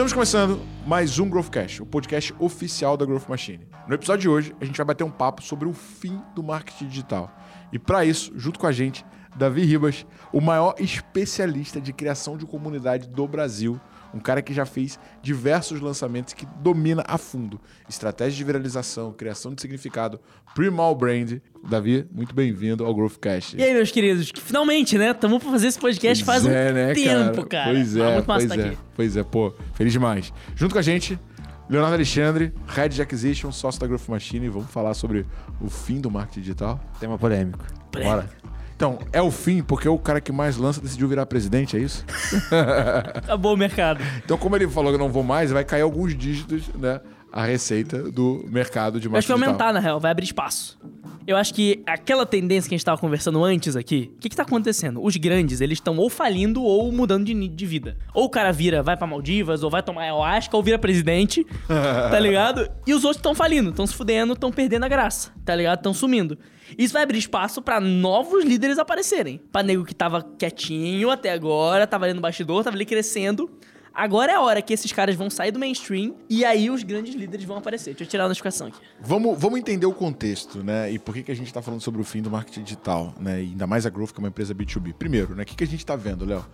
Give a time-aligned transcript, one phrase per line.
[0.00, 3.68] Estamos começando mais um Growthcast, o podcast oficial da Growth Machine.
[3.86, 6.86] No episódio de hoje, a gente vai bater um papo sobre o fim do marketing
[6.86, 7.30] digital.
[7.70, 9.04] E para isso, junto com a gente,
[9.36, 13.78] Davi Ribas, o maior especialista de criação de comunidade do Brasil,
[14.14, 19.54] um cara que já fez diversos lançamentos que domina a fundo estratégia de viralização, criação
[19.54, 20.20] de significado,
[20.54, 21.38] primal brand.
[21.68, 23.56] Davi, muito bem-vindo ao Growthcast.
[23.56, 25.10] E aí, meus queridos, que finalmente, né?
[25.10, 27.72] Estamos pra fazer esse podcast Pois faz é, um né, tempo, cara.
[27.72, 28.68] Pois Ah, é, muito massa pois estar é.
[28.68, 28.78] aqui.
[28.94, 30.32] Pois é, pô, feliz demais.
[30.54, 31.18] Junto com a gente,
[31.68, 34.48] Leonardo Alexandre, Head de Acquisition, sócio da Growth Machine.
[34.48, 35.26] Vamos falar sobre
[35.60, 36.80] o fim do marketing digital.
[36.98, 37.64] Tema polêmico.
[37.92, 38.28] Bora.
[38.80, 42.02] Então, é o fim porque o cara que mais lança decidiu virar presidente, é isso?
[43.14, 44.02] Acabou o mercado.
[44.24, 46.98] Então, como ele falou que eu não vou mais, vai cair alguns dígitos, né?
[47.30, 50.24] A receita do mercado de Eu acho marketing que vai aumentar, na real, vai abrir
[50.24, 50.78] espaço.
[51.26, 54.34] Eu acho que aquela tendência que a gente tava conversando antes aqui, o que que
[54.34, 55.04] tá acontecendo?
[55.04, 57.98] Os grandes, eles estão ou falindo ou mudando de, de vida.
[58.14, 62.18] Ou o cara vira, vai pra Maldivas, ou vai tomar ayahuasca, ou vira presidente, tá
[62.18, 62.66] ligado?
[62.86, 65.80] E os outros estão falindo, estão se fudendo, estão perdendo a graça, tá ligado?
[65.80, 66.38] Estão sumindo.
[66.78, 69.40] Isso vai abrir espaço pra novos líderes aparecerem.
[69.50, 73.50] Pra nego que tava quietinho até agora, tava ali no bastidor, tava ali crescendo.
[73.92, 77.14] Agora é a hora que esses caras vão sair do mainstream e aí os grandes
[77.14, 77.90] líderes vão aparecer.
[77.90, 78.78] Deixa eu tirar a notificação aqui.
[79.00, 80.90] Vamos, vamos entender o contexto, né?
[80.92, 83.42] E por que, que a gente está falando sobre o fim do marketing digital, né?
[83.42, 84.94] E ainda mais a Growth, que é uma empresa B2B.
[84.94, 85.42] Primeiro, né?
[85.42, 86.46] O que, que a gente está vendo, Léo?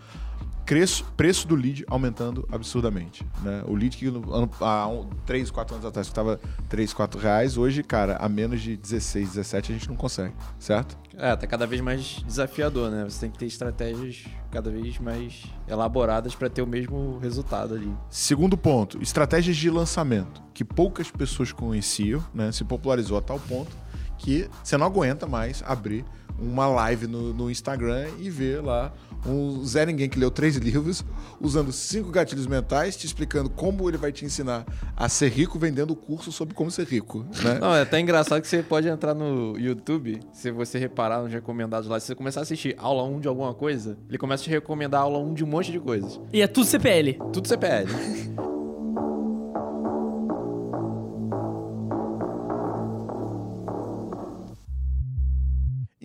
[0.67, 3.25] Preço, preço do lead aumentando absurdamente.
[3.41, 3.63] Né?
[3.69, 7.57] O lead que no- ano- há um, 3, 4 anos atrás estava 3, 4 reais,
[7.57, 10.99] hoje, cara, a menos de 16, 17 a gente não consegue, certo?
[11.17, 13.05] É, tá cada vez mais desafiador, né?
[13.05, 17.91] Você tem que ter estratégias cada vez mais elaboradas pra ter o mesmo resultado ali.
[18.11, 22.51] Segundo ponto, estratégias de lançamento, que poucas pessoas conheciam, né?
[22.51, 23.71] Se popularizou a tal ponto
[24.19, 26.05] que você não aguenta mais abrir
[26.39, 28.93] uma live no, no Instagram e ver lá
[29.25, 31.05] um Zé Ninguém que leu três livros,
[31.41, 34.65] usando cinco gatilhos mentais, te explicando como ele vai te ensinar
[34.97, 37.59] a ser rico vendendo o curso sobre como ser rico, né?
[37.61, 41.89] Não, é até engraçado que você pode entrar no YouTube, se você reparar nos recomendados
[41.89, 44.51] lá, se você começar a assistir aula 1 de alguma coisa, ele começa a te
[44.51, 46.21] recomendar aula 1 de um monte de coisas.
[46.33, 47.19] E é tudo CPL.
[47.33, 48.56] Tudo CPL.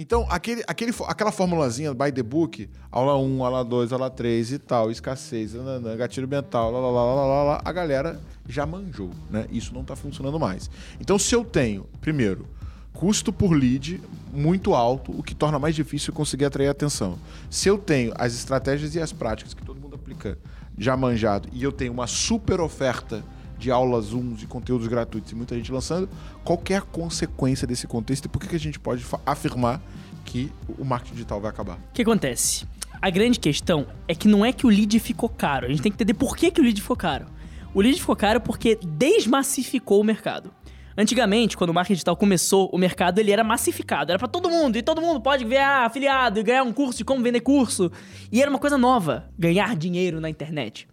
[0.01, 4.57] Então, aquele, aquele, aquela formulazinha by the book, aula 1, aula 2, aula 3 e
[4.57, 8.19] tal, escassez, nananã, gatilho mental, lá, lá, lá, lá, lá, lá, a galera
[8.49, 9.45] já manjou, né?
[9.51, 10.71] Isso não tá funcionando mais.
[10.99, 12.47] Então, se eu tenho, primeiro,
[12.91, 14.01] custo por lead
[14.33, 17.19] muito alto, o que torna mais difícil conseguir atrair atenção.
[17.47, 20.35] Se eu tenho as estratégias e as práticas que todo mundo aplica
[20.79, 23.23] já manjado e eu tenho uma super oferta
[23.61, 26.09] de aulas Zooms e conteúdos gratuitos e muita gente lançando,
[26.43, 29.79] qual é a consequência desse contexto e por que, que a gente pode afirmar
[30.25, 31.75] que o marketing digital vai acabar?
[31.75, 32.65] O que acontece?
[32.99, 35.67] A grande questão é que não é que o lead ficou caro.
[35.67, 37.27] A gente tem que entender por que, que o lead ficou caro.
[37.73, 40.51] O lead ficou caro porque desmassificou o mercado.
[40.97, 44.77] Antigamente, quando o marketing digital começou, o mercado ele era massificado, era pra todo mundo,
[44.77, 47.91] e todo mundo pode ganhar afiliado e ganhar um curso de como vender curso.
[48.31, 50.87] E era uma coisa nova, ganhar dinheiro na internet.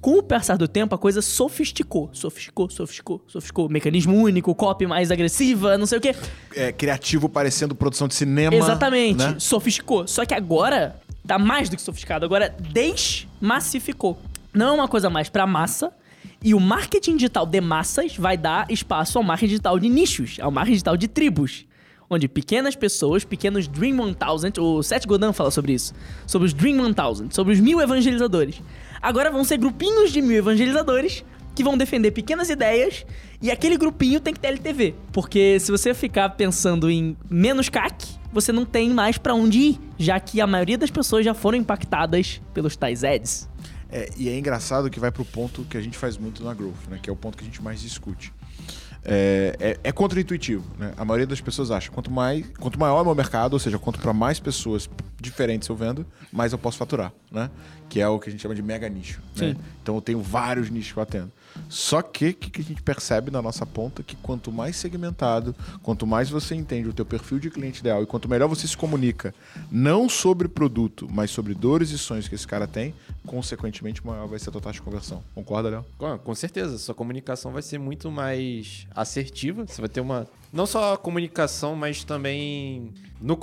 [0.00, 3.68] Com o passar do tempo, a coisa sofisticou, sofisticou, sofisticou, sofisticou.
[3.68, 6.14] Mecanismo único, copy mais agressiva, não sei o quê.
[6.54, 8.54] É, criativo parecendo produção de cinema.
[8.54, 9.36] Exatamente, né?
[9.38, 10.06] sofisticou.
[10.06, 14.18] Só que agora tá mais do que sofisticado, agora desmassificou.
[14.54, 15.92] Não é uma coisa mais pra massa.
[16.42, 20.52] E o marketing digital de massas vai dar espaço ao marketing digital de nichos, ao
[20.52, 21.66] marketing digital de tribos.
[22.08, 24.16] Onde pequenas pessoas, pequenos Dream 1000,
[24.60, 25.92] o Seth Godin fala sobre isso,
[26.26, 28.62] sobre os Dream 1000, sobre os mil evangelizadores.
[29.00, 33.04] Agora vão ser grupinhos de mil evangelizadores que vão defender pequenas ideias
[33.42, 34.94] e aquele grupinho tem que ter LTV.
[35.12, 39.80] Porque se você ficar pensando em menos CAC, você não tem mais pra onde ir,
[39.98, 43.48] já que a maioria das pessoas já foram impactadas pelos tais ads.
[43.90, 46.88] É, e é engraçado que vai pro ponto que a gente faz muito na Growth,
[46.90, 46.98] né?
[47.02, 48.32] Que é o ponto que a gente mais discute.
[49.10, 50.92] É, é, é contra-intuitivo, né?
[50.96, 53.78] A maioria das pessoas acha quanto mais, quanto maior é o meu mercado, ou seja,
[53.78, 54.88] quanto para mais pessoas
[55.20, 57.50] diferentes eu vendo, mais eu posso faturar, né?
[57.88, 59.20] Que é o que a gente chama de mega nicho.
[59.36, 59.56] Né?
[59.82, 61.32] Então eu tenho vários nichos que eu atendo.
[61.68, 65.54] Só que o que, que a gente percebe na nossa ponta que quanto mais segmentado,
[65.82, 68.76] quanto mais você entende o teu perfil de cliente ideal e quanto melhor você se
[68.76, 69.34] comunica,
[69.70, 72.94] não sobre produto, mas sobre dores e sonhos que esse cara tem,
[73.26, 75.22] consequentemente maior vai ser a tua taxa de conversão.
[75.34, 75.84] Concorda, Léo?
[76.24, 79.66] Com, certeza, sua comunicação vai ser muito mais assertiva.
[79.66, 80.26] Você vai ter uma.
[80.52, 82.92] Não só a comunicação, mas também.
[83.20, 83.38] no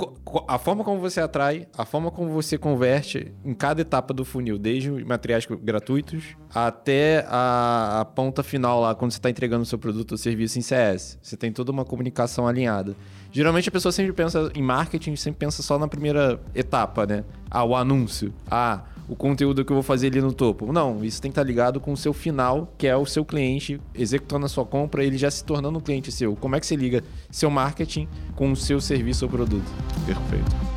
[0.47, 4.57] a forma como você atrai, a forma como você converte em cada etapa do funil,
[4.57, 9.77] desde materiais gratuitos até a, a ponta final lá, quando você está entregando o seu
[9.77, 11.19] produto ou serviço em CS.
[11.21, 12.95] Você tem toda uma comunicação alinhada.
[13.31, 17.23] Geralmente a pessoa sempre pensa em marketing, sempre pensa só na primeira etapa, né?
[17.51, 18.33] Ah, o anúncio.
[18.49, 20.71] Ah, o conteúdo que eu vou fazer ali no topo.
[20.71, 23.79] Não, isso tem que estar ligado com o seu final, que é o seu cliente
[23.93, 26.35] executando a sua compra, ele já se tornando um cliente seu.
[26.35, 29.71] Como é que você liga seu marketing com o seu serviço ou produto?
[30.05, 30.74] Perfeito.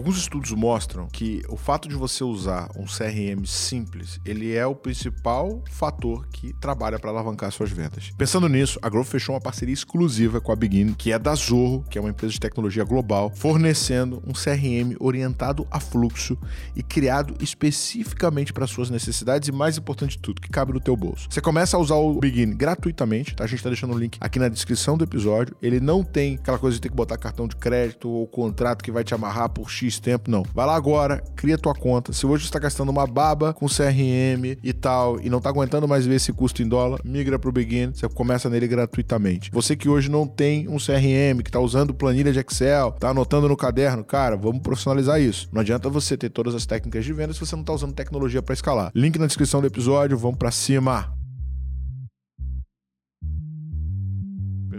[0.00, 4.74] Alguns estudos mostram que o fato de você usar um CRM simples, ele é o
[4.74, 8.10] principal fator que trabalha para alavancar suas vendas.
[8.16, 11.84] Pensando nisso, a Growth fechou uma parceria exclusiva com a Begin, que é da Zorro,
[11.90, 16.38] que é uma empresa de tecnologia global, fornecendo um CRM orientado a fluxo
[16.74, 20.96] e criado especificamente para suas necessidades e mais importante de tudo, que cabe no teu
[20.96, 21.28] bolso.
[21.28, 23.44] Você começa a usar o Begin gratuitamente, tá?
[23.44, 25.54] A gente está deixando o link aqui na descrição do episódio.
[25.60, 28.90] Ele não tem aquela coisa de ter que botar cartão de crédito ou contrato que
[28.90, 30.42] vai te amarrar por X tempo, não.
[30.54, 32.12] Vai lá agora, cria tua conta.
[32.12, 35.88] Se hoje você está gastando uma baba com CRM e tal, e não está aguentando
[35.88, 39.50] mais ver esse custo em dólar, migra para o Begin, você começa nele gratuitamente.
[39.50, 43.48] Você que hoje não tem um CRM, que está usando planilha de Excel, tá anotando
[43.48, 45.48] no caderno, cara, vamos profissionalizar isso.
[45.50, 48.42] Não adianta você ter todas as técnicas de venda se você não está usando tecnologia
[48.42, 48.90] para escalar.
[48.94, 51.12] Link na descrição do episódio, vamos para cima.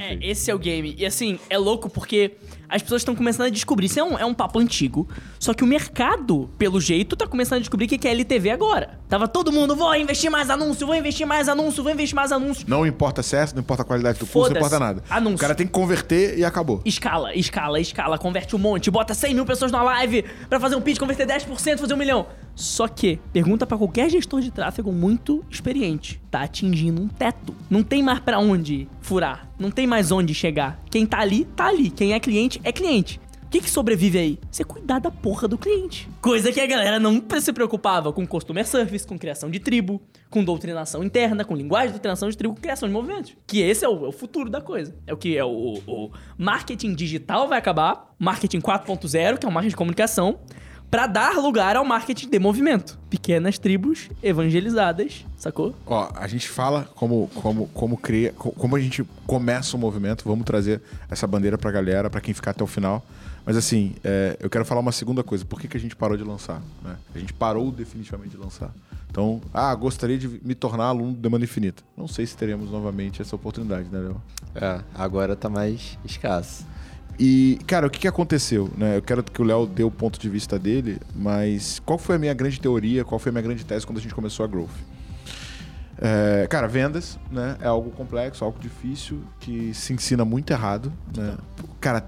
[0.01, 0.95] É, esse é o game.
[0.97, 2.31] E assim, é louco porque
[2.71, 3.87] as pessoas estão começando a descobrir.
[3.87, 5.07] Isso é um, é um papo antigo.
[5.37, 8.99] Só que o mercado, pelo jeito, tá começando a descobrir o que é LTV agora.
[9.09, 12.65] Tava todo mundo, vou investir mais anúncio, vou investir mais anúncio, vou investir mais anúncio.
[12.67, 15.03] Não importa acesso, não importa a qualidade do curso, não importa nada.
[15.09, 15.35] Anúncio.
[15.35, 16.81] O cara tem que converter e acabou.
[16.85, 20.81] Escala, escala, escala, converte um monte, bota 100 mil pessoas na live pra fazer um
[20.81, 22.25] pitch, converter 10%, fazer um milhão.
[22.55, 27.55] Só que, pergunta para qualquer gestor de tráfego muito experiente, tá atingindo um teto.
[27.69, 30.79] Não tem mais para onde furar, não tem mais onde chegar.
[30.89, 31.89] Quem tá ali, tá ali.
[31.89, 33.19] Quem é cliente, é cliente.
[33.43, 34.39] O que, que sobrevive aí?
[34.49, 36.07] Você cuidar da porra do cliente.
[36.21, 40.41] Coisa que a galera não se preocupava com customer service, com criação de tribo, com
[40.41, 43.35] doutrinação interna, com linguagem de doutrinação de tribo, com criação de movimentos.
[43.45, 44.95] Que esse é o, é o futuro da coisa.
[45.05, 49.51] É o que é o, o marketing digital vai acabar, marketing 4.0, que é o
[49.51, 50.39] marketing de comunicação,
[50.91, 52.99] para dar lugar ao marketing de movimento.
[53.09, 55.73] Pequenas tribos evangelizadas, sacou?
[55.85, 60.25] Ó, a gente fala como como como cria, como a gente começa o movimento.
[60.25, 63.03] Vamos trazer essa bandeira pra galera, para quem ficar até o final.
[63.45, 65.45] Mas assim, é, eu quero falar uma segunda coisa.
[65.45, 66.61] Por que, que a gente parou de lançar?
[66.83, 66.97] Né?
[67.15, 68.71] A gente parou definitivamente de lançar.
[69.09, 71.83] Então, ah, gostaria de me tornar aluno do Demanda Infinita.
[71.97, 74.21] Não sei se teremos novamente essa oportunidade, né, Léo?
[74.55, 76.65] É, agora tá mais escasso.
[77.23, 78.67] E, cara, o que, que aconteceu?
[78.75, 78.97] Né?
[78.97, 82.17] Eu quero que o Léo dê o ponto de vista dele, mas qual foi a
[82.17, 84.71] minha grande teoria, qual foi a minha grande tese quando a gente começou a Growth?
[85.99, 90.91] É, cara, vendas né, é algo complexo, algo difícil, que se ensina muito errado.
[91.15, 91.37] Né?
[91.79, 92.07] Cara,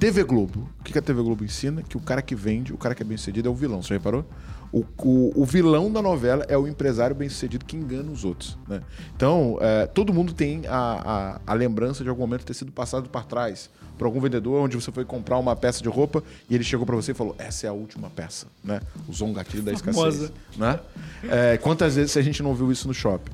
[0.00, 0.66] TV Globo.
[0.80, 1.82] O que a TV Globo ensina?
[1.82, 3.82] Que o cara que vende, o cara que é bem sucedido é o vilão.
[3.82, 4.24] Você reparou?
[4.72, 8.56] O, o, o, vilão da novela é o empresário bem-sucedido que engana os outros.
[8.66, 8.80] Né?
[9.14, 13.10] Então, é, todo mundo tem a, a, a, lembrança de algum momento ter sido passado
[13.10, 13.68] para trás
[13.98, 16.96] por algum vendedor, onde você foi comprar uma peça de roupa e ele chegou para
[16.96, 18.46] você e falou: Essa é a última peça.
[18.64, 18.80] Né?
[19.06, 20.32] Usou um gatilho da escassez.
[20.56, 20.80] Né?
[21.24, 23.32] É, quantas vezes a gente não viu isso no shopping?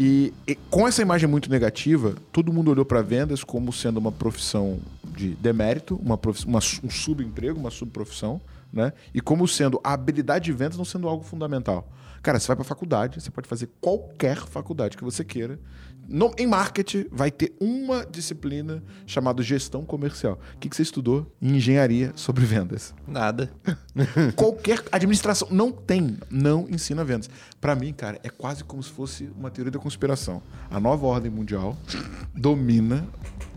[0.00, 4.12] E, e, com essa imagem muito negativa, todo mundo olhou para vendas como sendo uma
[4.12, 8.40] profissão de demérito, uma, uma um subemprego, uma subprofissão
[8.72, 8.92] né?
[9.14, 11.88] E como sendo a habilidade de vendas não sendo algo fundamental.
[12.22, 15.58] Cara, você vai para faculdade, você pode fazer qualquer faculdade que você queira.
[16.08, 20.40] No, em marketing, vai ter uma disciplina chamada gestão comercial.
[20.54, 22.94] O que, que você estudou em engenharia sobre vendas?
[23.06, 23.52] Nada.
[24.34, 27.28] qualquer administração não tem, não ensina vendas.
[27.60, 30.42] Para mim, cara, é quase como se fosse uma teoria da conspiração.
[30.70, 31.76] A nova ordem mundial
[32.34, 33.06] domina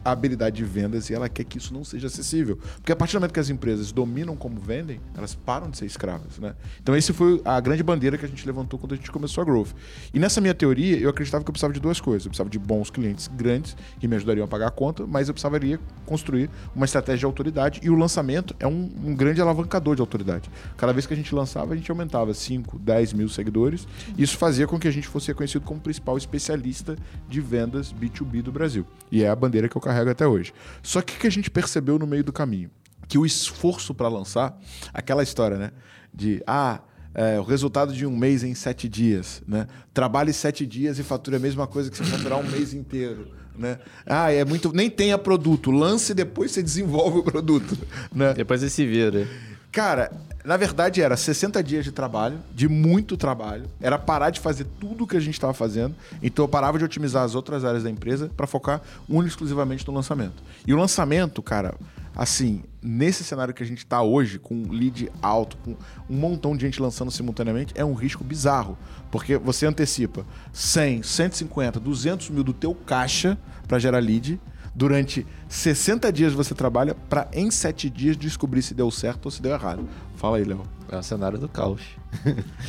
[0.03, 2.57] a habilidade de vendas e ela quer que isso não seja acessível.
[2.75, 5.85] Porque a partir do momento que as empresas dominam como vendem, elas param de ser
[5.85, 6.39] escravas.
[6.39, 6.53] Né?
[6.81, 9.45] Então, esse foi a grande bandeira que a gente levantou quando a gente começou a
[9.45, 9.69] Growth.
[10.13, 12.25] E nessa minha teoria, eu acreditava que eu precisava de duas coisas.
[12.25, 15.33] Eu precisava de bons clientes grandes que me ajudariam a pagar a conta, mas eu
[15.33, 20.01] precisaria construir uma estratégia de autoridade e o lançamento é um, um grande alavancador de
[20.01, 20.49] autoridade.
[20.77, 23.87] Cada vez que a gente lançava, a gente aumentava 5, 10 mil seguidores.
[24.17, 26.95] Isso fazia com que a gente fosse reconhecido como principal especialista
[27.29, 28.85] de vendas B2B do Brasil.
[29.11, 30.53] E é a bandeira que eu carrego até hoje.
[30.81, 32.69] Só que o que a gente percebeu no meio do caminho?
[33.07, 34.57] Que o esforço para lançar,
[34.93, 35.71] aquela história, né?
[36.13, 36.79] De, ah,
[37.13, 39.67] é, o resultado de um mês em sete dias, né?
[39.93, 43.79] Trabalhe sete dias e fature a mesma coisa que você faturar um mês inteiro, né?
[44.05, 44.71] Ah, é muito...
[44.71, 47.77] Nem tenha produto, lance e depois você desenvolve o produto,
[48.13, 48.33] né?
[48.33, 49.27] Depois você se vira.
[49.71, 50.11] Cara,
[50.43, 53.65] na verdade era 60 dias de trabalho, de muito trabalho.
[53.79, 55.95] Era parar de fazer tudo o que a gente estava fazendo.
[56.21, 59.93] Então eu parava de otimizar as outras áreas da empresa para focar único exclusivamente no
[59.93, 60.43] lançamento.
[60.65, 61.75] E o lançamento, cara,
[62.15, 65.75] assim, nesse cenário que a gente está hoje, com lead alto, com
[66.09, 68.77] um montão de gente lançando simultaneamente, é um risco bizarro.
[69.11, 74.39] Porque você antecipa 100, 150, 200 mil do teu caixa para gerar lead
[74.73, 79.41] Durante 60 dias você trabalha pra em 7 dias descobrir se deu certo ou se
[79.41, 79.87] deu errado.
[80.21, 80.61] Fala aí, Léo.
[80.91, 81.81] É o cenário do caos.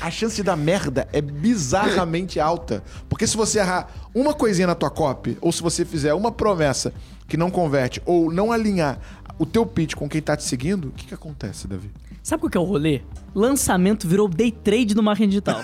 [0.00, 2.82] A chance de dar merda é bizarramente alta.
[3.10, 6.94] Porque se você errar uma coisinha na tua copy, ou se você fizer uma promessa
[7.28, 8.98] que não converte, ou não alinhar
[9.38, 11.90] o teu pitch com quem tá te seguindo, o que, que acontece, Davi?
[12.22, 13.00] Sabe qual que é o rolê?
[13.34, 15.60] Lançamento virou day trade no marketing digital.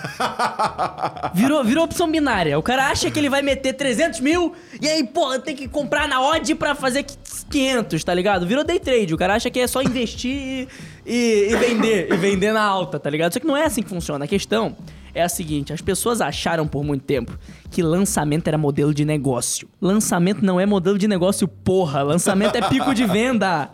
[1.33, 2.59] virou, virou opção binária.
[2.59, 6.07] O cara acha que ele vai meter 300 mil e aí, pô, tem que comprar
[6.07, 7.05] na odd pra fazer
[7.49, 8.45] 500, tá ligado?
[8.45, 9.13] Virou day trade.
[9.13, 10.67] O cara acha que é só investir e,
[11.09, 12.13] e, e vender.
[12.13, 13.33] E vender na alta, tá ligado?
[13.33, 14.25] Só que não é assim que funciona.
[14.25, 14.77] A questão
[15.13, 17.37] é a seguinte: as pessoas acharam por muito tempo
[17.71, 19.67] que lançamento era modelo de negócio.
[19.81, 22.03] Lançamento não é modelo de negócio, porra.
[22.03, 23.71] Lançamento é pico de venda.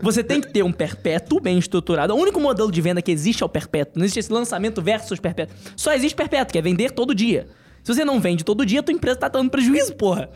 [0.00, 2.14] Você tem que ter um perpétuo bem estruturado.
[2.14, 3.94] O único modelo de venda que existe é o perpétuo.
[3.96, 5.56] Não existe esse lançamento versus perpétuo.
[5.76, 7.46] Só existe perpétuo, que é vender todo dia.
[7.82, 10.30] Se você não vende todo dia, tua empresa tá dando prejuízo, porra.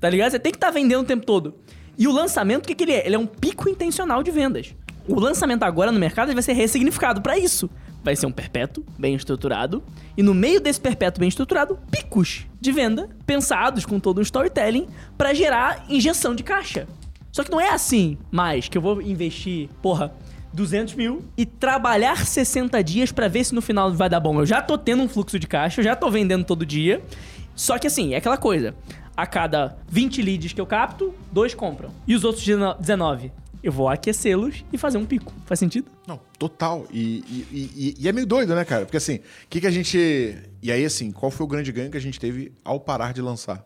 [0.00, 0.32] Tá ligado?
[0.32, 1.54] Você tem que estar tá vendendo o tempo todo.
[1.96, 3.06] E o lançamento, o que, que ele é?
[3.06, 4.74] Ele é um pico intencional de vendas.
[5.06, 7.68] O lançamento agora no mercado vai ser ressignificado para isso.
[8.02, 9.82] Vai ser um perpétuo bem estruturado.
[10.16, 14.86] E no meio desse perpétuo bem estruturado, picos de venda pensados com todo um storytelling
[15.18, 16.86] para gerar injeção de caixa.
[17.30, 20.14] Só que não é assim mais que eu vou investir, porra,
[20.54, 24.40] 200 mil e trabalhar 60 dias para ver se no final vai dar bom.
[24.40, 27.02] Eu já tô tendo um fluxo de caixa, eu já tô vendendo todo dia.
[27.54, 28.74] Só que assim, é aquela coisa.
[29.16, 31.90] A cada 20 leads que eu capto, dois compram.
[32.06, 33.32] E os outros 19?
[33.64, 35.32] Eu vou aquecê-los e fazer um pico.
[35.46, 35.90] Faz sentido?
[36.06, 36.86] Não, total.
[36.92, 38.84] E, e, e, e, é meio doido, né, cara?
[38.84, 39.96] Porque assim, o que, que a gente.
[40.62, 43.22] E aí, assim, qual foi o grande ganho que a gente teve ao parar de
[43.22, 43.64] lançar?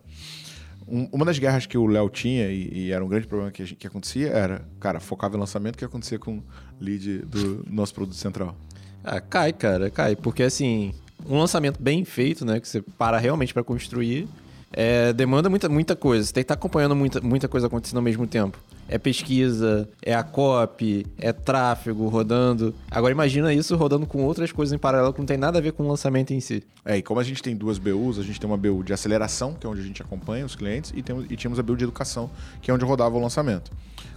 [0.86, 3.74] Um, uma das guerras que o Léo tinha, e, e, era um grande problema que,
[3.74, 6.44] que acontecia, era, cara, focava em lançamento, o que acontecia com o
[6.80, 8.56] lead do nosso produto central?
[9.02, 10.14] Ah, cai, cara, cai.
[10.14, 10.94] Porque assim,
[11.26, 12.60] um lançamento bem feito, né?
[12.60, 14.28] Que você para realmente para construir,
[14.72, 16.24] é, demanda muita, muita coisa.
[16.24, 18.58] Você tem que estar tá acompanhando muita, muita coisa acontecendo ao mesmo tempo.
[18.88, 22.74] É pesquisa, é a copy, é tráfego rodando.
[22.90, 25.72] Agora imagina isso rodando com outras coisas em paralelo que não tem nada a ver
[25.72, 26.62] com o lançamento em si.
[26.84, 29.54] É, e como a gente tem duas BUs, a gente tem uma BU de aceleração,
[29.54, 31.84] que é onde a gente acompanha os clientes, e, temos, e tínhamos a BU de
[31.84, 32.30] educação,
[32.62, 33.70] que é onde rodava o lançamento.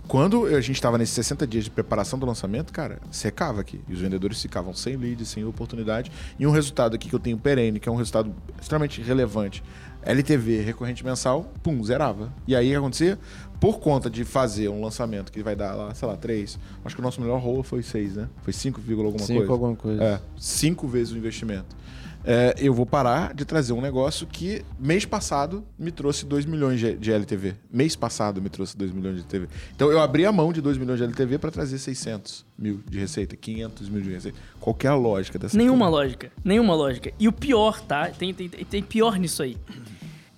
[0.08, 3.79] Quando a gente estava nesses 60 dias de preparação do lançamento, cara, secava aqui.
[3.88, 6.12] E os vendedores ficavam sem leads, sem oportunidade.
[6.38, 9.63] E um resultado aqui que eu tenho perene, que é um resultado extremamente relevante,
[10.03, 12.34] LTV recorrente mensal, pum, zerava.
[12.48, 13.20] E aí o que acontecia?
[13.60, 17.01] Por conta de fazer um lançamento que vai dar lá, sei lá, 3, acho que
[17.01, 18.27] o nosso melhor rolo foi 6, né?
[18.41, 19.51] Foi 5, alguma cinco coisa.
[19.51, 20.03] alguma coisa.
[20.03, 21.75] É, 5 vezes o investimento.
[22.24, 26.80] É, eu vou parar de trazer um negócio que mês passado me trouxe 2 milhões
[26.80, 27.56] de LTV.
[27.72, 29.48] Mês passado me trouxe 2 milhões de LTV.
[29.75, 33.00] Então eu abri a mão de 2 milhões de LTV para trazer 600 mil de
[33.00, 34.38] receita, 500 mil de receita.
[34.60, 36.32] Qualquer é lógica dessa Nenhuma lógica.
[36.44, 37.12] Nenhuma lógica.
[37.20, 38.10] E o pior, tá?
[38.10, 39.58] Tem, tem, tem pior nisso aí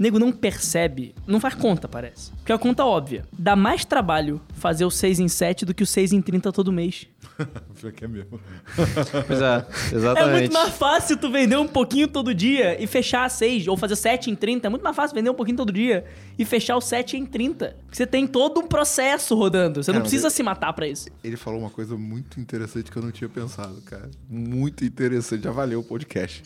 [0.03, 2.29] nego não percebe, não faz conta, parece.
[2.31, 3.23] Porque é a conta óbvia.
[3.31, 6.73] Dá mais trabalho fazer o 6 em 7 do que o 6 em 30 todo
[6.73, 7.07] mês.
[7.79, 8.37] Pior que é mesmo.
[9.25, 10.29] pois é, exatamente.
[10.29, 13.77] É muito mais fácil tu vender um pouquinho todo dia e fechar a 6, ou
[13.77, 14.67] fazer 7 em 30.
[14.67, 16.03] É muito mais fácil vender um pouquinho todo dia
[16.37, 17.77] e fechar o 7 em 30.
[17.85, 19.81] Porque você tem todo um processo rodando.
[19.81, 21.07] Você cara, não precisa ele, se matar para isso.
[21.23, 24.11] Ele falou uma coisa muito interessante que eu não tinha pensado, cara.
[24.29, 25.45] Muito interessante.
[25.45, 26.43] Já valeu o podcast.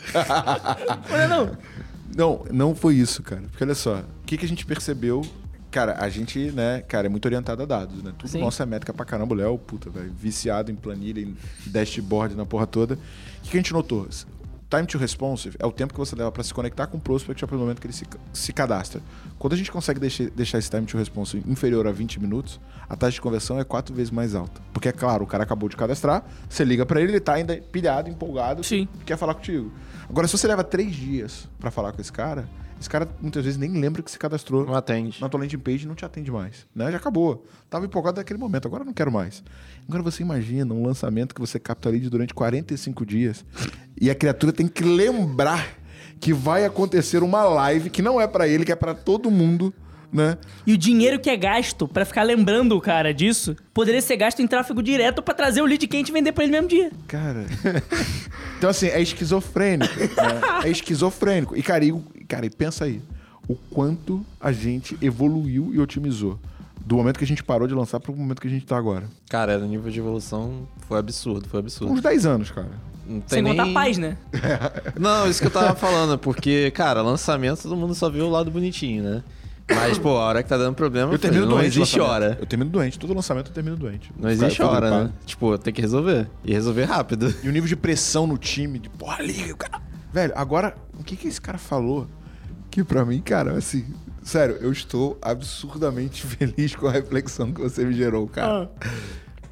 [1.12, 1.58] Olha, não.
[2.16, 3.42] Não, não foi isso, cara.
[3.44, 5.22] Porque olha só, o que, que a gente percebeu
[5.70, 8.14] Cara, a gente, né, cara, é muito orientado a dados, né?
[8.18, 8.40] Tudo Sim.
[8.40, 9.36] nosso é métrica pra caramba.
[9.36, 11.36] O Léo, puta, velho, viciado em planilha, em
[11.66, 12.96] dashboard, na porra toda.
[12.96, 12.98] O
[13.44, 14.08] que, que a gente notou?
[14.70, 17.44] Time to responsive é o tempo que você leva para se conectar com o prospect
[17.44, 19.02] a partir do momento que ele se, se cadastra.
[19.40, 22.60] Quando a gente consegue deixar, deixar esse time to responsive inferior a 20 minutos,
[22.90, 24.62] a taxa de conversão é quatro vezes mais alta.
[24.74, 27.56] Porque, é claro, o cara acabou de cadastrar, você liga para ele, ele tá ainda
[27.72, 28.88] pilhado, empolgado, Sim.
[29.06, 29.72] quer falar contigo.
[30.10, 32.48] Agora, se você leva três dias para falar com esse cara,
[32.80, 34.66] esse cara muitas vezes nem lembra que se cadastrou.
[34.66, 35.20] Não atende.
[35.20, 36.66] Na tua landing page não te atende mais.
[36.74, 36.92] Né?
[36.92, 37.46] Já acabou.
[37.70, 39.44] Tava empolgado naquele momento, agora não quero mais.
[39.88, 43.44] Agora você imagina um lançamento que você capta lead durante 45 dias
[44.00, 45.68] e a criatura tem que lembrar
[46.20, 49.74] que vai acontecer uma live que não é para ele, que é para todo mundo
[50.12, 50.38] né?
[50.66, 54.42] E o dinheiro que é gasto para ficar lembrando o cara disso, poderia ser gasto
[54.42, 56.92] em tráfego direto para trazer o lead quente e vender para ele no mesmo dia.
[57.08, 57.46] Cara.
[58.58, 59.94] então, assim, é esquizofrênico.
[60.00, 60.66] Né?
[60.66, 61.56] É esquizofrênico.
[61.56, 61.94] E, cara, e,
[62.28, 63.02] cara, e pensa aí.
[63.48, 66.38] O quanto a gente evoluiu e otimizou.
[66.86, 68.78] Do momento que a gente parou de lançar para o momento que a gente tá
[68.78, 69.06] agora.
[69.30, 71.94] Cara, o nível de evolução foi absurdo, foi absurdo.
[71.94, 72.72] Uns 10 anos, cara.
[73.06, 73.56] Não tem Sem nem...
[73.56, 74.18] contar paz, né?
[75.00, 78.52] Não, isso que eu tava falando, porque, cara, lançamento todo mundo só viu o lado
[78.52, 79.24] bonitinho, né?
[79.70, 82.38] Mas, pô, a hora que tá dando problema, eu termino não doente existe hora.
[82.40, 82.98] Eu termino doente.
[82.98, 84.12] Todo lançamento eu termino doente.
[84.18, 85.14] Não existe hora, né?
[85.26, 86.30] Tipo, tem que resolver.
[86.44, 87.34] E resolver rápido.
[87.44, 89.82] E o nível de pressão no time, de porra, liga, o cara.
[90.14, 92.08] Velho, agora, o que que esse cara falou?
[92.72, 93.86] Que pra mim, cara, assim,
[94.24, 98.70] sério, eu estou absurdamente feliz com a reflexão que você me gerou, cara.
[98.82, 98.88] Ah.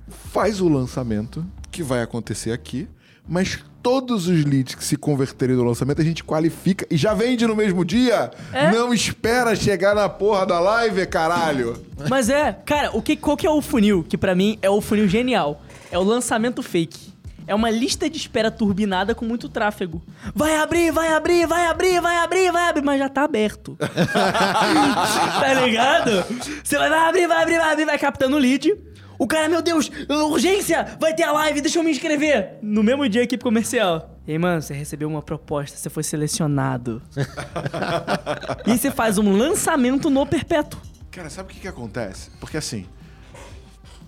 [0.07, 2.87] Faz o lançamento, que vai acontecer aqui,
[3.27, 7.45] mas todos os leads que se converterem no lançamento a gente qualifica e já vende
[7.45, 8.31] no mesmo dia.
[8.51, 8.71] É?
[8.71, 11.77] Não espera chegar na porra da live, caralho.
[12.09, 14.03] Mas é, cara, o que, qual que é o funil?
[14.03, 15.61] Que pra mim é o funil genial.
[15.91, 17.13] É o lançamento fake.
[17.47, 20.01] É uma lista de espera turbinada com muito tráfego.
[20.33, 23.77] Vai abrir, vai abrir, vai abrir, vai abrir, vai abrir, mas já tá aberto.
[23.77, 26.25] tá ligado?
[26.63, 28.75] Você vai, vai abrir, vai abrir, vai abrir, vai captando o lead.
[29.17, 32.57] O cara, meu Deus, urgência, vai ter a live, deixa eu me inscrever.
[32.61, 34.19] No mesmo dia, equipe comercial.
[34.27, 37.01] E aí, mano, você recebeu uma proposta, você foi selecionado.
[38.65, 40.79] e você faz um lançamento no perpétuo.
[41.11, 42.29] Cara, sabe o que que acontece?
[42.39, 42.85] Porque assim,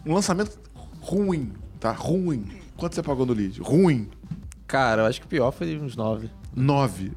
[0.06, 0.60] um lançamento
[1.00, 1.92] ruim, tá?
[1.92, 2.46] Ruim.
[2.76, 3.62] Quanto você pagou no lead?
[3.62, 4.10] Ruim.
[4.66, 6.30] Cara, eu acho que o pior foi uns 9.
[6.56, 7.12] 9.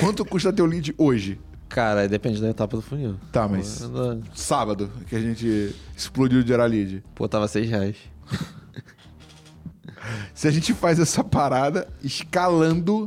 [0.00, 1.38] Quanto custa teu lead hoje?
[1.76, 3.16] Cara, depende da etapa do funil.
[3.30, 7.04] Tá, mas Pô, sábado, que a gente explodiu de gerar lead.
[7.14, 7.96] Pô, tava 6 reais.
[10.32, 13.06] Se a gente faz essa parada escalando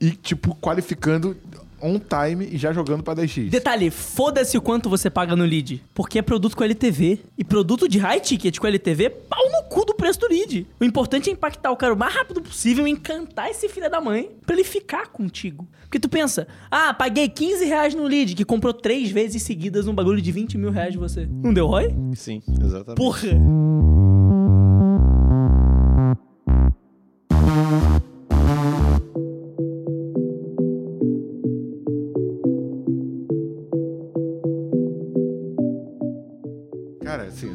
[0.00, 1.36] e, tipo, qualificando
[1.82, 3.50] on time e já jogando pra 10x.
[3.50, 5.82] Detalhe, foda-se o quanto você paga no lead.
[5.94, 7.20] Porque é produto com LTV.
[7.36, 10.66] E produto de high ticket com LTV, pau no cu do preço do lead.
[10.80, 14.30] O importante é impactar o cara o mais rápido possível, encantar esse filho da mãe,
[14.46, 15.66] pra ele ficar contigo.
[15.82, 19.94] Porque tu pensa, ah, paguei 15 reais no lead, que comprou três vezes seguidas um
[19.94, 21.26] bagulho de 20 mil reais de você.
[21.26, 21.94] Não deu ROI?
[22.14, 22.96] Sim, exatamente.
[22.96, 23.28] Porra!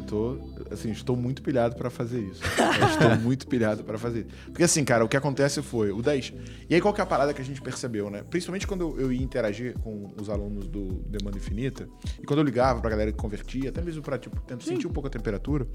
[0.08, 0.38] Tô.
[0.70, 2.42] Assim, estou muito pilhado pra fazer isso.
[2.42, 4.26] Estou muito pilhado pra fazer.
[4.46, 6.32] Porque assim, cara, o que acontece foi o 10.
[6.68, 8.24] E aí, qual que é a parada que a gente percebeu, né?
[8.28, 11.88] Principalmente quando eu, eu ia interagir com os alunos do Demanda Infinita,
[12.20, 14.92] e quando eu ligava pra galera que convertia, até mesmo pra, tipo, tentar sentir um
[14.92, 15.66] pouco a temperatura.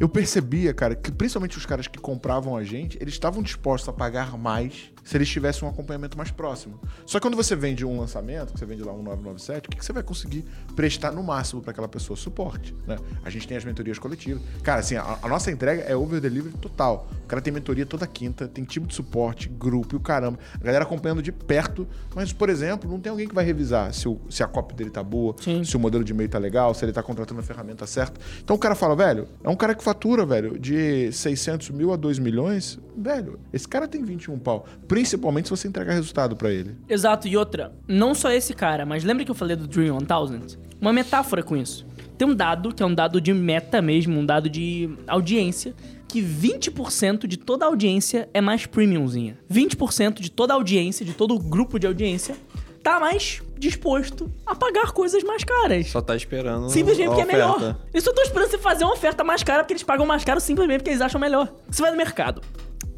[0.00, 3.92] Eu percebia, cara, que principalmente os caras que compravam a gente, eles estavam dispostos a
[3.92, 6.80] pagar mais se eles tivessem um acompanhamento mais próximo.
[7.04, 9.78] Só que quando você vende um lançamento, que você vende lá um 997, o que,
[9.78, 12.16] que você vai conseguir prestar no máximo para aquela pessoa?
[12.16, 12.96] Suporte, né?
[13.22, 14.42] A gente tem as mentorias coletivas.
[14.62, 17.08] Cara, assim, a, a nossa entrega é over delivery total.
[17.24, 20.38] O cara tem mentoria toda quinta, tem time de suporte, grupo e o caramba.
[20.54, 24.08] A galera acompanhando de perto, mas, por exemplo, não tem alguém que vai revisar se,
[24.08, 25.62] o, se a copy dele tá boa, Sim.
[25.64, 28.20] se o modelo de e-mail tá legal, se ele tá contratando a ferramenta certa.
[28.42, 31.96] Então o cara fala, velho, é um cara que fatura, velho, de 600 mil a
[31.96, 34.66] 2 milhões, velho, esse cara tem 21 pau.
[34.94, 36.76] Principalmente se você entregar resultado pra ele.
[36.88, 40.40] Exato, e outra, não só esse cara, mas lembra que eu falei do Dream 1000?
[40.80, 41.84] Uma metáfora com isso.
[42.16, 45.74] Tem um dado, que é um dado de meta mesmo, um dado de audiência,
[46.06, 49.36] que 20% de toda a audiência é mais premiumzinha.
[49.52, 52.36] 20% de toda a audiência, de todo o grupo de audiência,
[52.80, 55.88] tá mais disposto a pagar coisas mais caras.
[55.88, 56.68] Só tá esperando.
[56.70, 57.56] Simplesmente a porque é melhor.
[57.56, 57.80] oferta.
[57.92, 60.38] Eles só estão esperando você fazer uma oferta mais cara porque eles pagam mais caro
[60.38, 61.52] simplesmente porque eles acham melhor.
[61.68, 62.42] Você vai no mercado,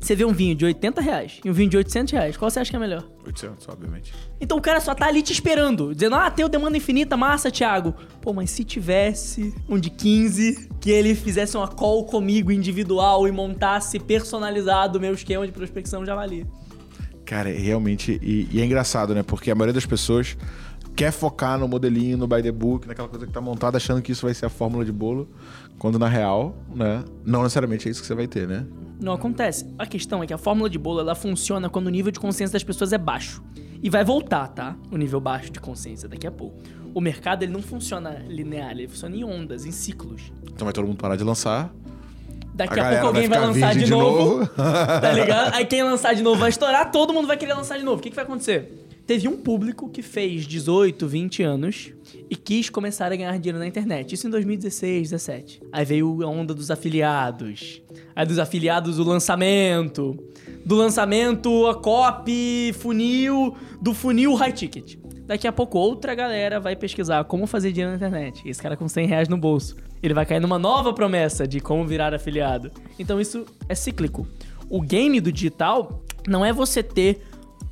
[0.06, 2.60] você vê um vinho de 80 reais e um vinho de 800 reais, qual você
[2.60, 3.04] acha que é melhor?
[3.26, 4.14] 800, obviamente.
[4.40, 7.50] Então o cara só tá ali te esperando, dizendo, ah, tem o demanda infinita, massa,
[7.50, 7.94] Thiago.
[8.20, 13.32] Pô, mas se tivesse um de 15, que ele fizesse uma call comigo individual e
[13.32, 16.46] montasse personalizado o meu esquema de prospecção, já valia.
[17.24, 18.20] Cara, é realmente.
[18.22, 19.22] E, e é engraçado, né?
[19.24, 20.36] Porque a maioria das pessoas
[20.94, 24.12] quer focar no modelinho, no by the book, naquela coisa que tá montada, achando que
[24.12, 25.28] isso vai ser a fórmula de bolo,
[25.78, 27.04] quando na real, né?
[27.24, 28.66] Não necessariamente é isso que você vai ter, né?
[29.00, 29.66] Não acontece.
[29.78, 32.54] A questão é que a fórmula de bolo ela funciona quando o nível de consciência
[32.54, 33.42] das pessoas é baixo.
[33.82, 34.76] E vai voltar, tá?
[34.90, 36.56] O nível baixo de consciência daqui a pouco.
[36.94, 40.32] O mercado ele não funciona linear, ele funciona em ondas, em ciclos.
[40.50, 41.70] Então vai todo mundo parar de lançar.
[42.54, 44.38] Daqui A a, pouco alguém vai, vai lançar de de novo.
[44.38, 44.46] novo.
[44.56, 45.54] tá ligado?
[45.54, 47.98] Aí quem lançar de novo vai estourar, todo mundo vai querer lançar de novo.
[47.98, 48.86] O que, que vai acontecer?
[49.06, 51.92] Teve um público que fez 18, 20 anos
[52.28, 54.14] e quis começar a ganhar dinheiro na internet.
[54.14, 55.62] Isso em 2016, 17.
[55.72, 57.82] Aí veio a onda dos afiliados.
[58.14, 60.16] Aí dos afiliados o lançamento.
[60.64, 64.96] Do lançamento a copy, funil, do funil high ticket.
[65.26, 68.48] Daqui a pouco outra galera vai pesquisar como fazer dinheiro na internet.
[68.48, 69.76] Esse cara com 100 reais no bolso.
[70.02, 72.70] Ele vai cair numa nova promessa de como virar afiliado.
[72.98, 74.26] Então isso é cíclico.
[74.68, 77.22] O game do digital não é você ter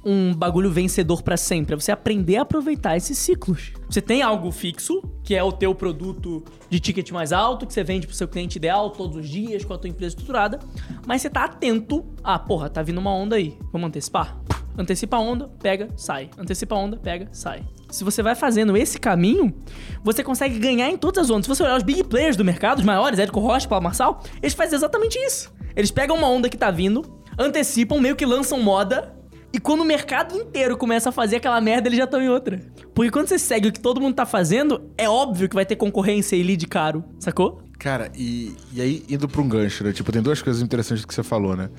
[0.04, 3.72] um bagulho vencedor pra sempre, é você aprender a aproveitar esses ciclos.
[3.88, 7.82] Você tem algo fixo, que é o teu produto de ticket mais alto, que você
[7.82, 10.58] vende pro seu cliente ideal todos os dias, com a tua empresa estruturada,
[11.06, 14.38] mas você tá atento, ah, porra, tá vindo uma onda aí, vamos antecipar?
[14.76, 16.28] Antecipa a onda, pega, sai.
[16.36, 17.64] Antecipa a onda, pega, sai.
[17.90, 19.54] Se você vai fazendo esse caminho,
[20.02, 21.44] você consegue ganhar em todas as ondas.
[21.44, 24.52] Se você olhar os big players do mercado, os maiores, Érico Rocha, Paulo Marçal, eles
[24.52, 25.54] fazem exatamente isso.
[25.76, 27.02] Eles pegam uma onda que tá vindo,
[27.38, 29.14] antecipam, meio que lançam moda,
[29.54, 32.60] E quando o mercado inteiro começa a fazer aquela merda, eles já estão em outra.
[32.92, 35.76] Porque quando você segue o que todo mundo tá fazendo, é óbvio que vai ter
[35.76, 37.62] concorrência e lead caro, sacou?
[37.78, 39.92] Cara, e, e aí indo pra um gancho, né?
[39.92, 41.70] Tipo, tem duas coisas interessantes que você falou, né?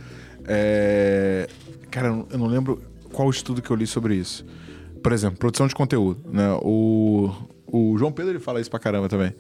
[0.48, 1.50] É...
[1.92, 4.46] Cara, eu não lembro qual estudo que eu li sobre isso.
[5.04, 6.58] Por exemplo, produção de conteúdo, né?
[6.62, 7.30] O,
[7.68, 9.36] o João Pedro ele fala isso pra caramba também.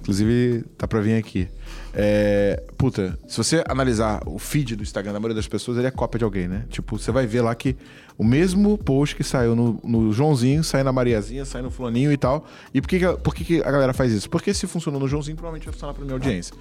[0.00, 1.48] Inclusive, tá pra vir aqui.
[1.92, 5.90] É, puta, se você analisar o feed do Instagram da maioria das pessoas, ele é
[5.90, 6.64] cópia de alguém, né?
[6.70, 7.76] Tipo, você vai ver lá que
[8.16, 12.16] o mesmo post que saiu no, no Joãozinho, sai na Mariazinha, sai no Fulaninho e
[12.16, 12.46] tal.
[12.72, 14.28] E por que, que, por que, que a galera faz isso?
[14.28, 16.54] Porque se funcionou no Joãozinho, provavelmente vai funcionar pra minha audiência.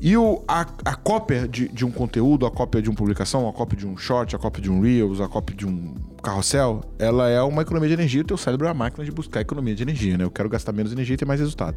[0.00, 3.52] E o, a, a cópia de, de um conteúdo, a cópia de uma publicação, a
[3.52, 7.28] cópia de um short, a cópia de um Reels, a cópia de um carrossel, ela
[7.28, 8.22] é uma economia de energia.
[8.22, 10.24] O teu cérebro é a máquina de buscar economia de energia, né?
[10.24, 11.76] Eu quero gastar menos energia e ter mais resultado.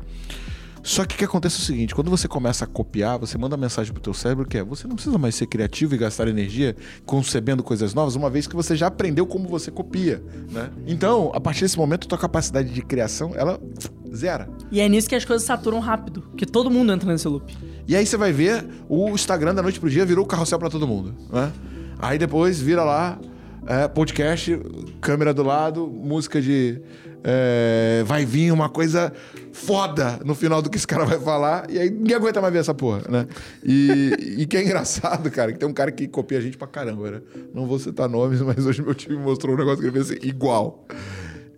[0.83, 3.55] Só que o que acontece é o seguinte, quando você começa a copiar, você manda
[3.55, 6.27] uma mensagem pro teu cérebro que é, você não precisa mais ser criativo e gastar
[6.27, 10.69] energia concebendo coisas novas, uma vez que você já aprendeu como você copia, né?
[10.87, 13.59] Então, a partir desse momento, tua capacidade de criação, ela
[14.13, 14.49] zera.
[14.71, 17.55] E é nisso que as coisas saturam rápido, porque todo mundo entra nesse loop.
[17.87, 20.69] E aí você vai ver, o Instagram da noite pro dia virou o carrossel para
[20.69, 21.51] todo mundo, né?
[21.99, 23.19] Aí depois vira lá,
[23.67, 24.59] é, podcast,
[24.99, 26.81] câmera do lado, música de.
[27.23, 29.13] É, vai vir uma coisa
[29.51, 32.59] foda no final do que esse cara vai falar, e aí ninguém aguenta mais ver
[32.59, 33.27] essa porra, né?
[33.63, 36.67] E, e que é engraçado, cara, que tem um cara que copia a gente pra
[36.67, 37.21] caramba, né?
[37.53, 40.27] Não vou citar nomes, mas hoje meu time mostrou um negócio que ele fez assim,
[40.27, 40.85] igual.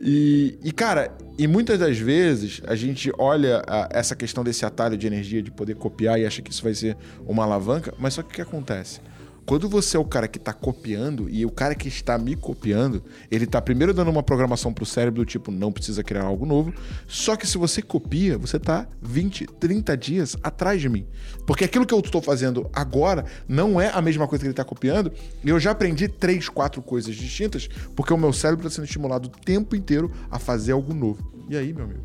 [0.05, 4.97] E, e, cara, e muitas das vezes a gente olha a, essa questão desse atalho
[4.97, 8.21] de energia, de poder copiar e acha que isso vai ser uma alavanca, mas só
[8.21, 8.99] que o que acontece?
[9.45, 13.03] Quando você é o cara que está copiando e o cara que está me copiando,
[13.29, 16.45] ele está primeiro dando uma programação para o cérebro do tipo, não precisa criar algo
[16.45, 16.73] novo.
[17.07, 21.05] Só que se você copia, você está 20, 30 dias atrás de mim.
[21.45, 24.63] Porque aquilo que eu estou fazendo agora não é a mesma coisa que ele está
[24.63, 25.11] copiando.
[25.43, 29.27] E eu já aprendi três, quatro coisas distintas, porque o meu cérebro está sendo estimulado
[29.27, 31.33] o tempo inteiro a fazer algo novo.
[31.49, 32.01] E aí, meu amigo?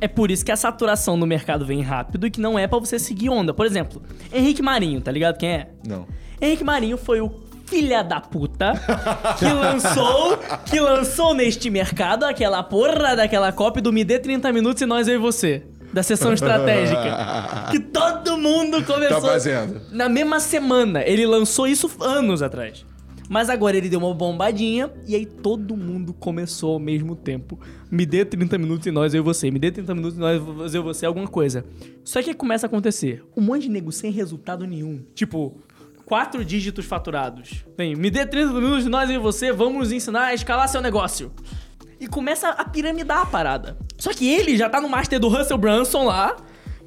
[0.00, 2.78] É por isso que a saturação no mercado vem rápido e que não é para
[2.78, 3.52] você seguir onda.
[3.52, 5.70] Por exemplo, Henrique Marinho, tá ligado quem é?
[5.86, 6.06] Não.
[6.40, 7.30] Henrique Marinho foi o
[7.66, 8.72] filha da puta
[9.38, 14.82] que lançou que lançou neste mercado aquela porra daquela cópia do Me Dê 30 Minutos
[14.82, 15.62] e Nós Eu e Você.
[15.92, 17.68] Da sessão estratégica.
[17.70, 19.20] que todo mundo começou.
[19.20, 19.80] Tá fazendo.
[19.90, 21.02] Na mesma semana.
[21.04, 22.86] Ele lançou isso anos atrás.
[23.28, 27.58] Mas agora ele deu uma bombadinha e aí todo mundo começou ao mesmo tempo.
[27.88, 29.50] Me dê 30 minutos e nós eu e você.
[29.50, 31.64] Me dê 30 minutos e nós eu e você, alguma coisa.
[32.04, 33.24] Só que começa a acontecer.
[33.36, 35.00] Um monte de nego sem resultado nenhum.
[35.14, 35.60] Tipo,
[36.10, 37.64] quatro dígitos faturados.
[37.76, 41.32] Tem, me dê 30 minutos nós e você vamos ensinar a escalar seu negócio.
[42.00, 43.78] E começa a piramidar a parada.
[43.96, 46.34] Só que ele já tá no master do Russell Brunson lá,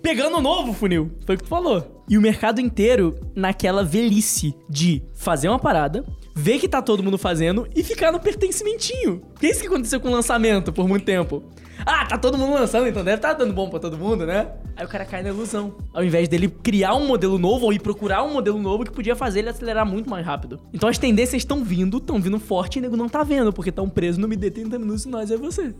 [0.02, 1.10] pegando o novo funil.
[1.26, 2.04] Foi o que tu falou.
[2.10, 6.04] E o mercado inteiro naquela velhice de fazer uma parada,
[6.36, 9.22] ver que tá todo mundo fazendo e ficar no pertencimentinho.
[9.40, 11.42] Que é isso que aconteceu com o lançamento por muito tempo.
[11.86, 14.48] Ah, tá todo mundo lançando, então deve estar tá dando bom pra todo mundo, né?
[14.76, 15.76] Aí o cara cai na ilusão.
[15.94, 19.16] Ao invés dele criar um modelo novo ou ir procurar um modelo novo que podia
[19.16, 20.60] fazer ele acelerar muito mais rápido.
[20.74, 23.70] Então as tendências estão vindo, estão vindo forte e o nego não tá vendo, porque
[23.70, 25.74] estão presos no me dê 30 minutos e nós é você.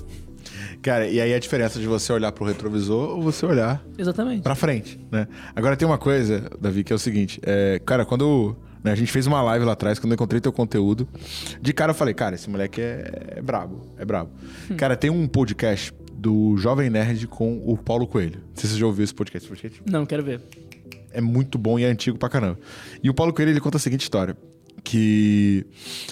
[0.82, 4.42] Cara, e aí a diferença de você olhar pro retrovisor ou você olhar Exatamente.
[4.42, 5.28] pra frente, né?
[5.56, 7.40] Agora tem uma coisa, Davi, que é o seguinte.
[7.44, 10.52] É, cara, quando né, a gente fez uma live lá atrás, quando eu encontrei teu
[10.52, 11.08] conteúdo,
[11.62, 14.32] de cara eu falei, cara, esse moleque é, é brabo, é brabo.
[14.70, 14.76] Hum.
[14.76, 18.40] Cara, tem um podcast do Jovem Nerd com o Paulo Coelho.
[18.40, 19.48] Não sei se você já ouviu esse podcast.
[19.48, 20.42] Podcast Não, quero ver.
[21.12, 22.60] É muito bom e é antigo pra caramba.
[23.02, 24.36] E o Paulo Coelho, ele conta a seguinte história
[24.84, 25.66] que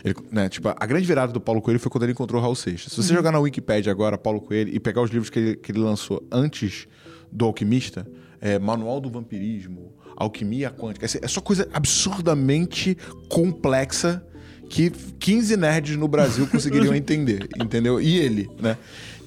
[0.03, 2.55] ele, né, tipo, a grande virada do Paulo Coelho foi quando ele encontrou o Raul
[2.55, 2.93] Seixas.
[2.93, 3.17] Se você uhum.
[3.17, 6.25] jogar na Wikipedia agora Paulo Coelho e pegar os livros que ele, que ele lançou
[6.31, 6.87] antes
[7.31, 8.07] do Alquimista,
[8.39, 12.97] é, Manual do Vampirismo, Alquimia Quântica, é só coisa absurdamente
[13.29, 14.23] complexa
[14.69, 17.99] que 15 nerds no Brasil conseguiriam entender, entendeu?
[18.01, 18.77] E ele, né?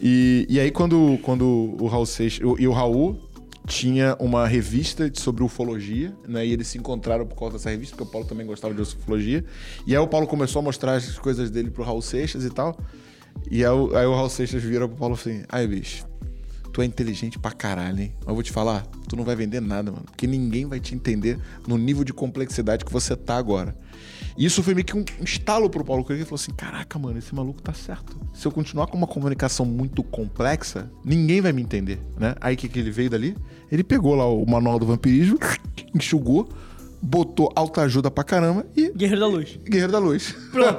[0.00, 3.20] E, e aí quando, quando o Raul Seixas, e o Raul
[3.66, 6.46] tinha uma revista sobre ufologia, né?
[6.46, 9.44] E eles se encontraram por causa dessa revista, porque o Paulo também gostava de ufologia.
[9.87, 12.78] E aí o Paulo começou a mostrar as coisas dele pro Raul Seixas e tal.
[13.50, 16.07] E aí, aí o Raul Seixas vira pro Paulo assim: ai, bicho,
[16.74, 18.12] tu é inteligente pra caralho, hein?
[18.18, 20.04] Mas eu vou te falar, tu não vai vender nada, mano.
[20.06, 23.76] Porque ninguém vai te entender no nível de complexidade que você tá agora.
[24.37, 26.18] E isso foi meio que um estalo pro Paulo Coelho.
[26.18, 28.18] Ele falou assim: caraca, mano, esse maluco tá certo.
[28.32, 32.34] Se eu continuar com uma comunicação muito complexa, ninguém vai me entender, né?
[32.40, 33.37] Aí o que, que ele veio dali?
[33.70, 35.38] Ele pegou lá o manual do vampirismo,
[35.94, 36.48] enxugou,
[37.04, 38.90] botou autoajuda pra caramba e.
[38.90, 39.58] Guerreiro da Luz.
[39.62, 40.34] Guerreiro da Luz.
[40.50, 40.78] Pronto.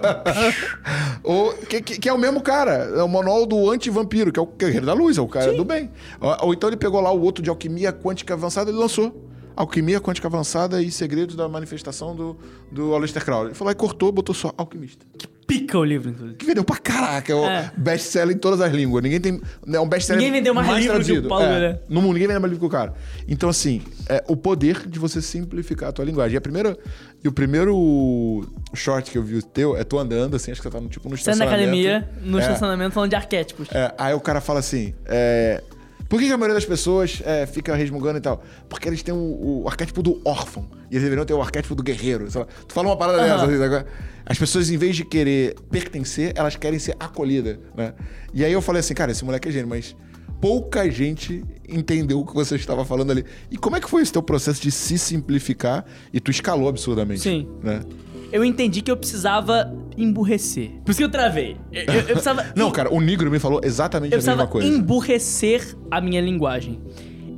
[1.23, 2.71] o, que, que, que, é o mesmo cara.
[2.71, 5.57] É o manual do anti-vampiro, que é o Guerreiro da Luz, é o cara Sim.
[5.57, 5.91] do bem.
[6.19, 9.29] Ou, ou, então ele pegou lá o outro de alquimia quântica avançada e lançou.
[9.55, 12.37] Alquimia Quântica Avançada e Segredos da Manifestação do,
[12.71, 13.47] do Aleister Crowley.
[13.49, 15.05] Ele falou e cortou, botou só alquimista.
[15.51, 16.37] Zica o livro, inclusive.
[16.37, 17.71] Que vendeu pra caraca, é o É.
[17.77, 19.01] best-seller em todas as línguas.
[19.03, 19.41] Ninguém tem.
[19.71, 21.29] É um best-seller Ninguém vendeu mais livro que o traduzido.
[21.29, 21.79] Paulo, é, né?
[21.87, 22.93] No mundo, ninguém vendeu mais livro que o cara.
[23.27, 26.33] Então, assim, é o poder de você simplificar a tua linguagem.
[26.33, 26.77] E, a primeira,
[27.23, 30.67] e o primeiro short que eu vi o teu é tu andando, assim, acho que
[30.67, 31.63] você tá no, tipo no Você na estacionamento.
[31.63, 32.41] academia, no É.
[32.41, 33.67] estacionamento, falando de arquétipos.
[33.71, 35.63] É, aí o cara fala assim: é,
[36.07, 38.43] por que, que a maioria das pessoas é, fica resmungando e tal?
[38.69, 40.67] Porque eles têm o, o arquétipo do órfão.
[40.89, 42.29] E eles deveriam ter o arquétipo do guerreiro.
[42.29, 42.47] sei lá.
[42.67, 43.85] Tu fala uma parada dessa, assim, agora.
[44.25, 47.93] As pessoas, em vez de querer pertencer, elas querem ser acolhidas, né?
[48.33, 49.95] E aí eu falei assim, cara, esse moleque é gênio, mas
[50.41, 53.25] pouca gente entendeu o que você estava falando ali.
[53.49, 57.21] E como é que foi esse teu processo de se simplificar e tu escalou absurdamente?
[57.21, 57.47] Sim.
[57.63, 57.81] Né?
[58.31, 60.71] Eu entendi que eu precisava emburrecer.
[60.83, 61.55] Por isso que eu travei.
[61.71, 62.45] Eu, eu- eu precisava.
[62.55, 64.67] Não, cara, o Negro me falou exatamente Eu a mesma coisa.
[64.67, 66.79] emburrecer a minha linguagem.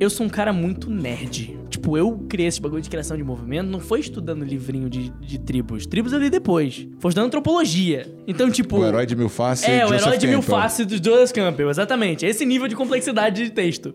[0.00, 1.58] Eu sou um cara muito nerd.
[1.68, 5.38] Tipo, eu criei esse bagulho de criação de movimento, não foi estudando livrinho de, de
[5.38, 5.86] tribos.
[5.86, 6.86] Tribos eu li depois.
[7.00, 8.06] Foi estudando antropologia.
[8.26, 8.78] Então, tipo.
[8.78, 9.68] O herói de mil faces.
[9.68, 12.24] É, o herói de mil faces do Joseph Campbell, exatamente.
[12.24, 13.94] Esse nível de complexidade de texto.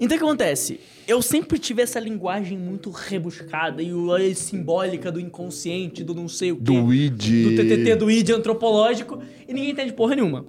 [0.00, 0.80] Então o que acontece?
[1.06, 6.52] Eu sempre tive essa linguagem muito rebuscada e o- simbólica do inconsciente, do não sei
[6.52, 6.62] o quê.
[6.62, 7.42] Do id.
[7.44, 10.44] Do TTT, do ID antropológico, e ninguém entende porra nenhuma.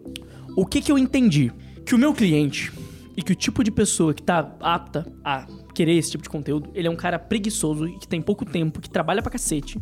[0.56, 1.52] O que que eu entendi?
[1.86, 2.72] Que o meu cliente
[3.18, 6.70] e que o tipo de pessoa que tá apta a querer esse tipo de conteúdo,
[6.76, 9.80] ele é um cara preguiçoso e que tem pouco tempo, que trabalha pra cacete.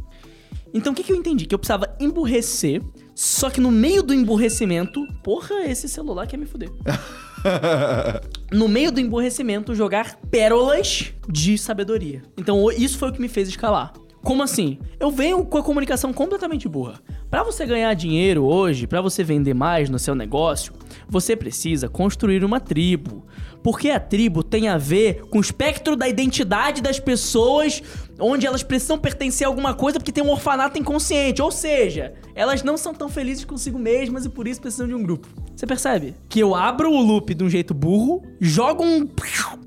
[0.74, 1.46] Então o que, que eu entendi?
[1.46, 2.82] Que eu precisava emburrecer,
[3.14, 6.70] só que no meio do emburrecimento, porra, esse celular quer me fuder.
[8.52, 12.22] no meio do emburrecimento, jogar pérolas de sabedoria.
[12.38, 13.94] Então isso foi o que me fez escalar.
[14.24, 14.78] Como assim?
[15.00, 17.02] Eu venho com a comunicação completamente burra.
[17.30, 20.74] Pra você ganhar dinheiro hoje, pra você vender mais no seu negócio,
[21.08, 23.26] você precisa construir uma tribo.
[23.64, 27.82] Porque a tribo tem a ver com o espectro da identidade das pessoas,
[28.20, 31.42] onde elas precisam pertencer a alguma coisa porque tem um orfanato inconsciente.
[31.42, 35.02] Ou seja, elas não são tão felizes consigo mesmas e por isso precisam de um
[35.02, 35.28] grupo.
[35.62, 36.16] Você percebe?
[36.28, 39.06] Que eu abro o loop de um jeito burro, jogo um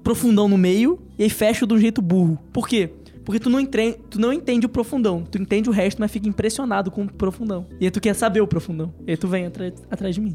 [0.03, 2.37] profundão no meio e aí fecho de um jeito burro.
[2.53, 2.91] Por quê?
[3.25, 3.93] Porque tu não, entre...
[4.11, 5.23] tu não entende o profundão.
[5.23, 7.69] Tu entende o resto, mas fica impressionado com o profundão.
[7.81, 8.93] E aí tu quer saber o profundão.
[9.07, 10.35] E aí tu vem atra- atrás de mim.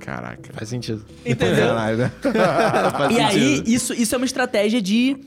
[0.00, 0.54] Caraca.
[0.54, 1.04] Faz sentido.
[1.24, 1.66] Entendeu?
[1.66, 2.12] Caralho, né?
[2.96, 3.28] Faz E sentido.
[3.28, 5.18] aí, isso, isso é uma estratégia de.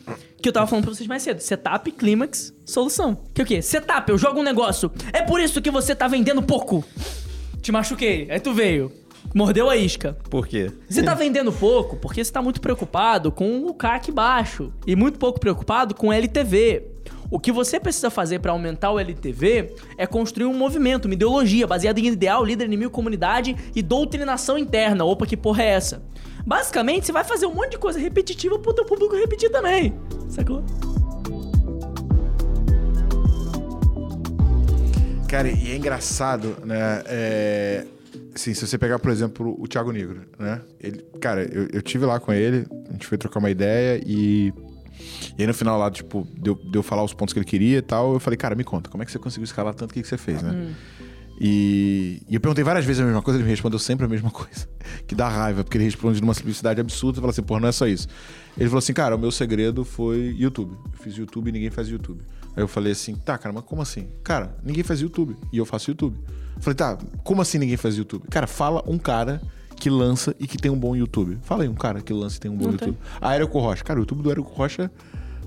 [0.42, 1.40] Que eu tava falando pra vocês mais cedo.
[1.40, 3.16] Setup, clímax, solução.
[3.32, 3.62] Que é o quê?
[3.62, 4.92] Setup, eu jogo um negócio.
[5.14, 6.84] É por isso que você tá vendendo pouco.
[7.62, 8.28] Te machuquei.
[8.32, 8.92] Aí tu veio.
[9.34, 10.18] Mordeu a isca.
[10.30, 10.72] Por quê?
[10.90, 14.72] Você tá vendendo pouco porque você tá muito preocupado com o CAC baixo.
[14.86, 16.84] E muito pouco preocupado com o LTV.
[17.30, 21.68] O que você precisa fazer pra aumentar o LTV é construir um movimento, uma ideologia
[21.68, 25.04] baseada em ideal, líder, inimigo, comunidade e doutrinação interna.
[25.04, 26.02] Opa, que porra é essa?
[26.46, 29.94] Basicamente, você vai fazer um monte de coisa repetitiva pro teu público repetir também.
[30.30, 30.64] Sacou?
[35.28, 37.04] Cara, e é engraçado, né?
[37.06, 37.86] É...
[38.38, 40.62] Assim, se você pegar, por exemplo, o Thiago Negro, né?
[40.80, 44.54] Ele, cara, eu, eu tive lá com ele, a gente foi trocar uma ideia e.
[45.38, 47.82] E aí no final lá, tipo, deu, deu falar os pontos que ele queria e
[47.82, 48.14] tal.
[48.14, 49.92] Eu falei, cara, me conta, como é que você conseguiu escalar tanto?
[49.92, 50.76] O que, que você fez, né?
[51.40, 54.30] E, e eu perguntei várias vezes a mesma coisa, ele me respondeu sempre a mesma
[54.32, 54.68] coisa.
[55.08, 57.72] Que dá raiva, porque ele responde numa simplicidade absurda e fala assim, pô, não é
[57.72, 58.08] só isso.
[58.56, 60.74] Ele falou assim, cara, o meu segredo foi YouTube.
[60.74, 62.22] Eu fiz YouTube e ninguém faz YouTube.
[62.58, 64.08] Aí eu falei assim, tá, cara, mas como assim?
[64.24, 66.18] Cara, ninguém faz YouTube e eu faço YouTube.
[66.56, 68.26] Eu falei, tá, como assim ninguém faz YouTube?
[68.32, 69.40] Cara, fala um cara
[69.76, 71.38] que lança e que tem um bom YouTube.
[71.44, 72.98] Fala aí um cara que lança e tem um bom Não YouTube.
[73.22, 73.84] A Érico Rocha.
[73.84, 74.90] Cara, o YouTube do Érico Rocha,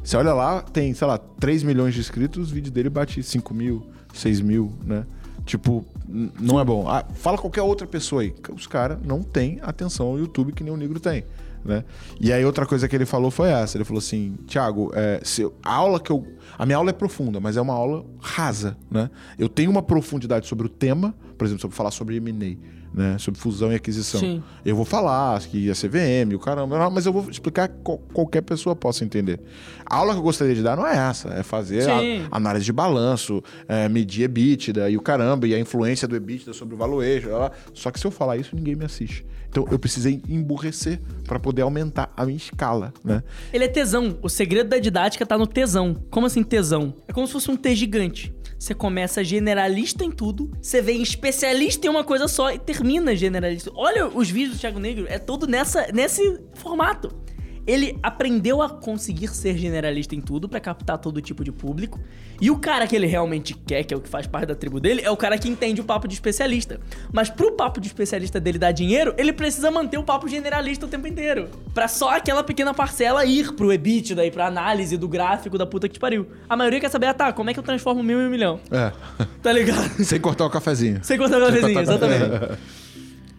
[0.05, 3.53] você olha lá, tem, sei lá, 3 milhões de inscritos, o vídeo dele bate 5
[3.53, 5.05] mil, 6 mil, né?
[5.45, 6.89] Tipo, não é bom.
[6.89, 8.33] Ah, fala qualquer outra pessoa aí.
[8.55, 11.25] Os caras não têm atenção ao YouTube que nem o negro tem.
[11.65, 11.85] Né?
[12.21, 13.77] E aí outra coisa que ele falou foi essa.
[13.77, 16.27] Ele falou assim, Thiago, é, se eu- a aula que eu.
[16.59, 19.11] A minha aula é profunda, mas é uma aula rasa, né?
[19.39, 22.57] Eu tenho uma profundidade sobre o tema, por exemplo, sobre falar sobre M&A,
[22.93, 23.17] né?
[23.19, 24.21] Sobre fusão e aquisição.
[24.21, 24.43] Sim.
[24.65, 28.43] Eu vou falar que a CVM, o caramba, mas eu vou explicar que qual- qualquer
[28.43, 29.41] pessoa possa entender.
[29.87, 31.83] A aula que eu gostaria de dar não é essa, é fazer
[32.31, 36.75] análise de balanço, é, medir EBITDA e o caramba, e a influência do EBITDA sobre
[36.75, 37.31] o valuation.
[37.31, 37.51] lá.
[37.75, 39.25] Só que se eu falar isso, ninguém me assiste.
[39.49, 43.21] Então eu precisei emburrecer para poder aumentar a minha escala, né?
[43.53, 44.17] Ele é tesão.
[44.23, 45.97] O segredo da didática tá no tesão.
[46.09, 46.95] Como assim tesão?
[47.09, 48.33] É como se fosse um T gigante.
[48.61, 53.71] Você começa generalista em tudo, você vem especialista em uma coisa só e termina generalista.
[53.75, 57.11] Olha os vídeos do Thiago Negro, é todo nessa, nesse formato.
[57.67, 62.01] Ele aprendeu a conseguir ser generalista em tudo pra captar todo tipo de público.
[62.41, 64.81] E o cara que ele realmente quer, que é o que faz parte da tribo
[64.81, 66.81] dele, é o cara que entende o papo de especialista.
[67.13, 70.89] Mas pro papo de especialista dele dar dinheiro, ele precisa manter o papo generalista o
[70.89, 71.49] tempo inteiro.
[71.75, 75.89] Pra só aquela pequena parcela ir pro EBITDA e pra análise do gráfico da puta
[75.89, 76.27] que te pariu.
[76.49, 78.61] A maioria quer saber, ah tá, como é que eu transformo mil em um milhão?
[78.71, 78.93] É.
[79.43, 80.05] Tá ligado?
[80.05, 81.01] Sem cortar o cafezinho.
[81.03, 82.59] Sem cortar o cafezinho, exatamente.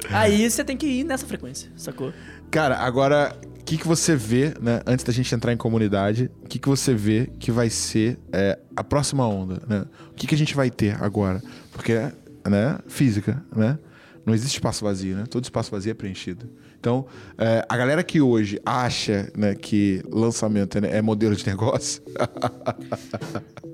[0.09, 2.11] Aí você tem que ir nessa frequência, sacou?
[2.49, 3.35] Cara, agora,
[3.71, 4.81] que, que você vê, né?
[4.85, 8.59] Antes da gente entrar em comunidade, o que, que você vê que vai ser é,
[8.75, 9.85] a próxima onda, né?
[10.11, 11.41] O que, que a gente vai ter agora?
[11.71, 11.93] Porque,
[12.49, 12.79] né?
[12.87, 13.79] Física, né?
[14.25, 15.23] Não existe espaço vazio, né?
[15.25, 16.49] Todo espaço vazio é preenchido.
[16.77, 17.05] Então,
[17.37, 22.03] é, a galera que hoje acha né, que lançamento é, é modelo de negócio.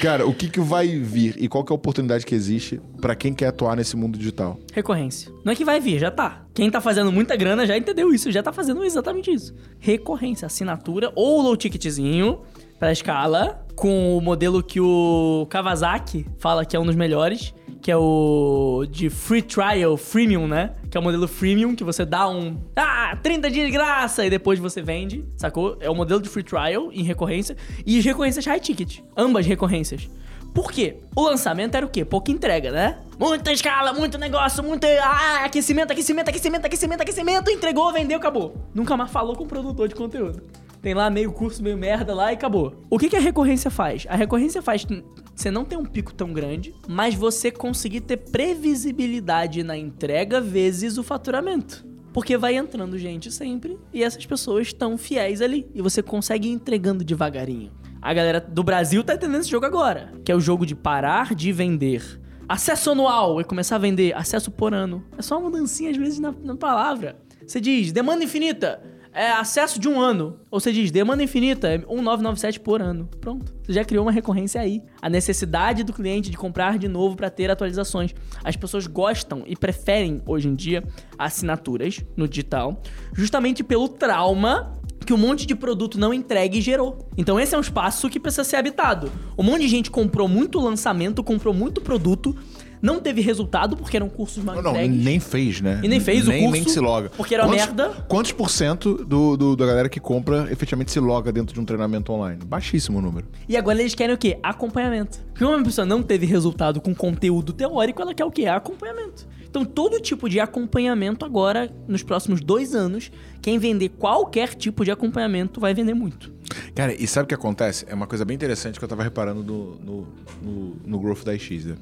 [0.00, 3.14] Cara, o que, que vai vir e qual que é a oportunidade que existe para
[3.14, 4.58] quem quer atuar nesse mundo digital?
[4.72, 5.32] Recorrência.
[5.44, 6.46] Não é que vai vir, já tá.
[6.52, 9.54] Quem tá fazendo muita grana já entendeu isso, já tá fazendo exatamente isso.
[9.78, 12.40] Recorrência, assinatura ou low ticketzinho
[12.78, 17.90] pra escala, com o modelo que o Kawasaki fala que é um dos melhores, que
[17.90, 20.74] é o de free trial, freemium, né?
[20.90, 22.58] Que é o modelo freemium, que você dá um.
[22.74, 24.24] Ah, 30 dias de graça!
[24.24, 25.76] E depois você vende, sacou?
[25.80, 27.56] É o modelo de free trial em recorrência.
[27.84, 29.00] E as recorrências high ticket.
[29.16, 30.08] Ambas recorrências.
[30.54, 30.98] Por quê?
[31.16, 32.04] O lançamento era o quê?
[32.04, 33.00] Pouca entrega, né?
[33.18, 34.86] Muita escala, muito negócio, muito.
[35.02, 37.50] Ah, aquecimento, aquecimento, aquecimento, aquecimento, aquecimento.
[37.50, 38.54] Entregou, vendeu, acabou.
[38.72, 40.42] Nunca mais falou com o produtor de conteúdo.
[40.84, 42.82] Tem lá meio curso, meio merda lá e acabou.
[42.90, 44.04] O que, que a recorrência faz?
[44.06, 44.86] A recorrência faz
[45.34, 50.98] você não ter um pico tão grande, mas você conseguir ter previsibilidade na entrega vezes
[50.98, 51.86] o faturamento.
[52.12, 55.66] Porque vai entrando gente sempre e essas pessoas estão fiéis ali.
[55.74, 57.72] E você consegue ir entregando devagarinho.
[58.02, 61.34] A galera do Brasil tá entendendo esse jogo agora, que é o jogo de parar
[61.34, 62.20] de vender.
[62.46, 65.02] Acesso anual e começar a vender acesso por ano.
[65.16, 67.16] É só uma mudancinha às vezes na, na palavra.
[67.46, 70.40] Você diz demanda infinita é acesso de um ano.
[70.50, 73.08] Ou você diz, demanda infinita, é 1997 por ano.
[73.20, 73.54] Pronto.
[73.62, 74.82] Você já criou uma recorrência aí.
[75.00, 78.12] A necessidade do cliente de comprar de novo para ter atualizações.
[78.42, 80.82] As pessoas gostam e preferem, hoje em dia,
[81.16, 82.82] assinaturas no digital,
[83.14, 84.74] justamente pelo trauma
[85.04, 87.08] que um monte de produto não entregue gerou.
[87.16, 89.12] Então esse é um espaço que precisa ser habitado.
[89.36, 92.34] Um monte de gente comprou muito lançamento, comprou muito produto,
[92.82, 95.04] não teve resultado porque eram cursos mal Não, não, entregues.
[95.04, 95.80] nem fez, né?
[95.82, 97.10] E nem fez o nem, curso, Nem se loga.
[97.16, 98.04] porque era uma quantos, merda.
[98.08, 101.64] Quantos por cento do, do- da galera que compra efetivamente se loga dentro de um
[101.64, 102.44] treinamento online?
[102.44, 103.26] Baixíssimo o número.
[103.48, 104.38] E agora eles querem o quê?
[104.42, 105.18] Acompanhamento.
[105.32, 108.46] Porque uma pessoa não teve resultado com conteúdo teórico, ela quer o quê?
[108.46, 109.26] Acompanhamento.
[109.48, 114.90] Então, todo tipo de acompanhamento agora, nos próximos dois anos, quem vender qualquer tipo de
[114.90, 116.32] acompanhamento vai vender muito.
[116.74, 117.84] Cara, e sabe o que acontece?
[117.88, 120.08] É uma coisa bem interessante que eu tava reparando no, no,
[120.42, 121.76] no, no Growth da X, né?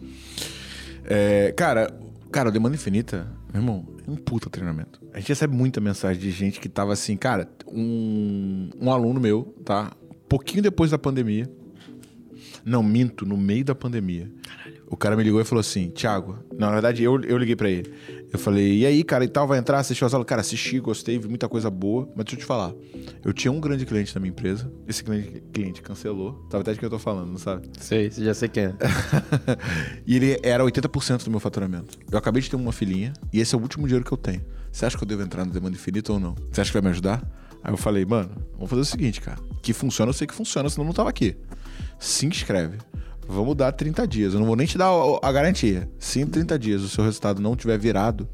[1.04, 1.92] É, cara,
[2.30, 5.00] cara, o Demanda Infinita, meu irmão, é um puta treinamento.
[5.12, 9.54] A gente recebe muita mensagem de gente que tava assim, cara, um, um aluno meu,
[9.64, 9.92] tá?
[10.28, 11.50] Pouquinho depois da pandemia.
[12.64, 14.30] Não, minto, no meio da pandemia.
[14.88, 17.92] O cara me ligou e falou assim: Thiago, na verdade eu, eu liguei pra ele.
[18.32, 19.78] Eu falei: e aí, cara, e tal, vai entrar?
[19.78, 20.26] Assistiu as aulas?
[20.26, 22.08] Cara, assisti, gostei, vi muita coisa boa.
[22.16, 22.72] Mas deixa eu te falar:
[23.22, 24.72] eu tinha um grande cliente na minha empresa.
[24.88, 26.46] Esse grande cliente cancelou.
[26.50, 27.68] Sabe até de que eu tô falando, não sabe?
[27.78, 28.74] Sei, já sei quem é.
[30.06, 31.98] e ele era 80% do meu faturamento.
[32.10, 34.42] Eu acabei de ter uma filhinha e esse é o último dinheiro que eu tenho.
[34.70, 36.34] Você acha que eu devo entrar no demanda infinita ou não?
[36.50, 37.22] Você acha que vai me ajudar?
[37.62, 39.38] Aí eu falei, mano, vamos fazer o seguinte, cara.
[39.60, 41.36] Que funciona, eu sei que funciona, senão eu não tava aqui.
[41.98, 42.78] Se inscreve.
[43.28, 44.34] Vamos dar 30 dias.
[44.34, 44.90] Eu não vou nem te dar
[45.22, 45.88] a garantia.
[45.98, 48.28] Se em 30 dias o seu resultado não tiver virado,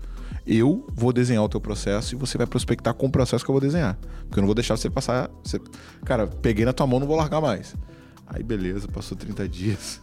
[0.47, 3.53] eu vou desenhar o teu processo e você vai prospectar com o processo que eu
[3.53, 3.99] vou desenhar.
[4.27, 5.31] Porque eu não vou deixar você passar.
[5.45, 5.61] Você...
[6.05, 7.75] Cara, peguei na tua mão, não vou largar mais.
[8.27, 10.01] Aí beleza, passou 30 dias.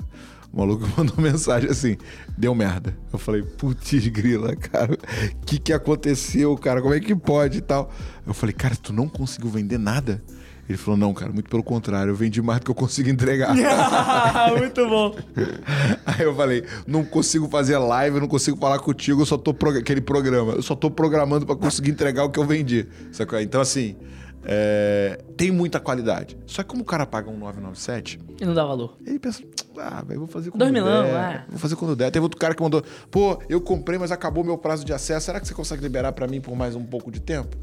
[0.53, 1.97] O maluco mandou mensagem assim:
[2.37, 2.95] deu merda.
[3.11, 6.81] Eu falei, putz, grila, cara, o que, que aconteceu, cara?
[6.81, 7.91] Como é que pode e tal?
[8.25, 10.23] Eu falei, cara, tu não conseguiu vender nada?
[10.67, 13.53] Ele falou, não, cara, muito pelo contrário, eu vendi mais do que eu consigo entregar.
[14.57, 15.15] muito bom.
[16.05, 19.77] Aí eu falei, não consigo fazer live, não consigo falar contigo, eu só tô prog-
[19.77, 22.87] aquele programa, eu só tô programando pra conseguir entregar o que eu vendi.
[23.11, 23.39] Sacou?
[23.39, 23.95] Então assim,
[24.43, 26.35] é, tem muita qualidade.
[26.47, 28.97] Só que como o cara paga um 997, E não dá valor.
[29.05, 29.43] ele pensa,
[29.77, 31.13] ah, velho, vou fazer quando Dois milão, der.
[31.13, 31.45] é.
[31.49, 32.09] Vou fazer quando der.
[32.09, 35.27] Teve outro cara que mandou, pô, eu comprei, mas acabou meu prazo de acesso.
[35.27, 37.55] Será que você consegue liberar pra mim por mais um pouco de tempo?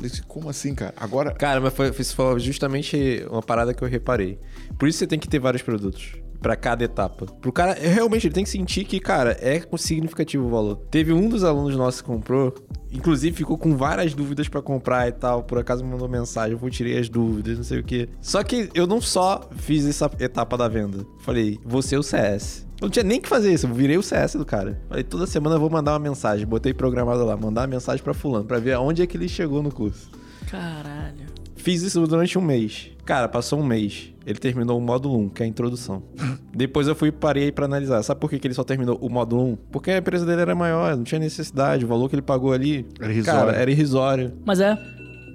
[0.00, 0.94] Falei assim, como assim, cara?
[0.96, 1.30] Agora.
[1.32, 4.38] Cara, mas foi, foi justamente uma parada que eu reparei.
[4.78, 6.14] Por isso você tem que ter vários produtos.
[6.40, 7.26] Pra cada etapa.
[7.26, 10.76] Pro cara, realmente, ele tem que sentir que, cara, é significativo o valor.
[10.90, 12.54] Teve um dos alunos nossos que comprou,
[12.90, 15.42] inclusive ficou com várias dúvidas pra comprar e tal.
[15.42, 18.08] Por acaso me mandou mensagem, eu vou tirei as dúvidas, não sei o quê.
[18.20, 21.04] Só que eu não só fiz essa etapa da venda.
[21.20, 22.66] Falei, você é o CS.
[22.80, 24.80] Eu não tinha nem que fazer isso, eu virei o CS do cara.
[24.88, 26.46] Falei, toda semana eu vou mandar uma mensagem.
[26.46, 29.62] Botei programado lá, mandar uma mensagem pra fulano, pra ver aonde é que ele chegou
[29.62, 30.10] no curso.
[30.50, 31.26] Caralho.
[31.56, 32.90] Fiz isso durante um mês.
[33.04, 34.14] Cara, passou um mês.
[34.30, 36.02] Ele terminou o módulo 1, que é a introdução.
[36.54, 38.02] Depois eu fui parei pra analisar.
[38.02, 39.56] Sabe por que, que ele só terminou o módulo 1?
[39.72, 41.84] Porque a empresa dele era maior, não tinha necessidade.
[41.84, 42.86] O valor que ele pagou ali.
[43.00, 43.40] Era irrisório.
[43.40, 44.32] Cara, era irrisório.
[44.44, 44.76] Mas é.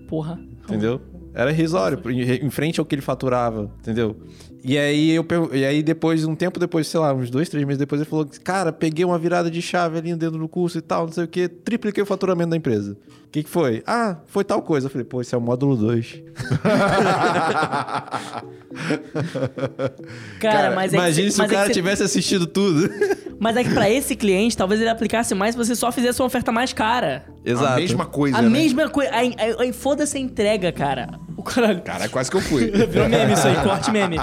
[0.08, 0.39] Porra.
[0.64, 1.02] Entendeu?
[1.34, 4.16] Era irrisório, em frente ao que ele faturava, entendeu?
[4.64, 7.78] E aí eu e aí depois, um tempo depois, sei lá, uns dois, três meses
[7.78, 11.06] depois, ele falou: Cara, peguei uma virada de chave ali dentro do curso e tal,
[11.06, 12.98] não sei o que, tripliquei o faturamento da empresa.
[13.36, 13.84] O que, que foi?
[13.86, 14.86] Ah, foi tal coisa.
[14.88, 16.22] Eu falei, pô, esse é o módulo 2.
[20.40, 22.48] Cara, mas é que Imagina cê- se o mas é cara que cê- tivesse assistido
[22.48, 22.90] tudo.
[23.38, 26.28] Mas é que pra esse cliente, talvez ele aplicasse mais se você só fizesse uma
[26.28, 27.26] oferta mais cara.
[27.46, 28.48] A mesma coisa, a né?
[28.48, 29.12] mesma coisa.
[29.14, 31.20] Aí, foda-se a entrega, cara.
[31.36, 31.82] O caralho.
[31.84, 32.72] Cara, quase que eu fui.
[32.72, 34.16] Virou meme isso aí, corte meme.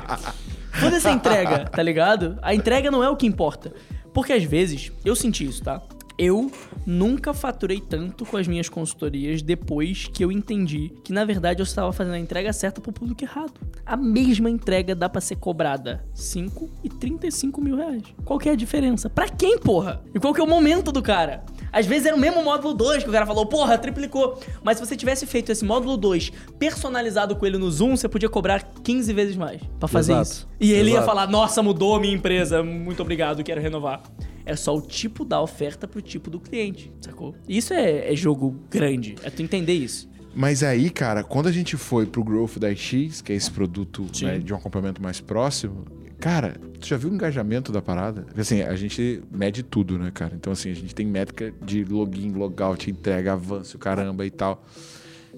[0.72, 2.38] Foda-se a entrega, tá ligado?
[2.40, 3.74] A entrega não é o que importa.
[4.14, 5.82] Porque às vezes, eu senti isso, tá?
[6.18, 6.50] Eu
[6.86, 11.64] nunca faturei tanto com as minhas consultorias depois que eu entendi que, na verdade, eu
[11.64, 13.54] estava fazendo a entrega certa pro público errado.
[13.84, 18.02] A mesma entrega dá pra ser cobrada 5 e 35 mil reais.
[18.24, 19.08] Qual que é a diferença?
[19.08, 20.02] Pra quem, porra?
[20.14, 21.44] E qual que é o momento do cara?
[21.72, 24.38] Às vezes era o mesmo módulo 2 que o cara falou, porra, triplicou.
[24.62, 28.28] Mas se você tivesse feito esse módulo 2 personalizado com ele no Zoom, você podia
[28.28, 30.30] cobrar 15 vezes mais pra fazer Exato.
[30.30, 30.48] isso.
[30.60, 31.06] E ele ia Exato.
[31.06, 34.02] falar, nossa, mudou a minha empresa, muito obrigado, quero renovar.
[34.44, 37.34] É só o tipo da oferta pro tipo do cliente, sacou?
[37.48, 40.10] Isso é, é jogo grande, é tu entender isso.
[40.34, 44.06] Mas aí, cara, quando a gente foi pro Growth da X, que é esse produto
[44.22, 45.84] né, de um acompanhamento mais próximo,
[46.18, 48.22] cara, tu já viu o engajamento da parada?
[48.22, 50.34] Porque, Assim, a gente mede tudo, né, cara?
[50.34, 54.64] Então, assim, a gente tem métrica de login, logout, entrega, avanço, caramba e tal.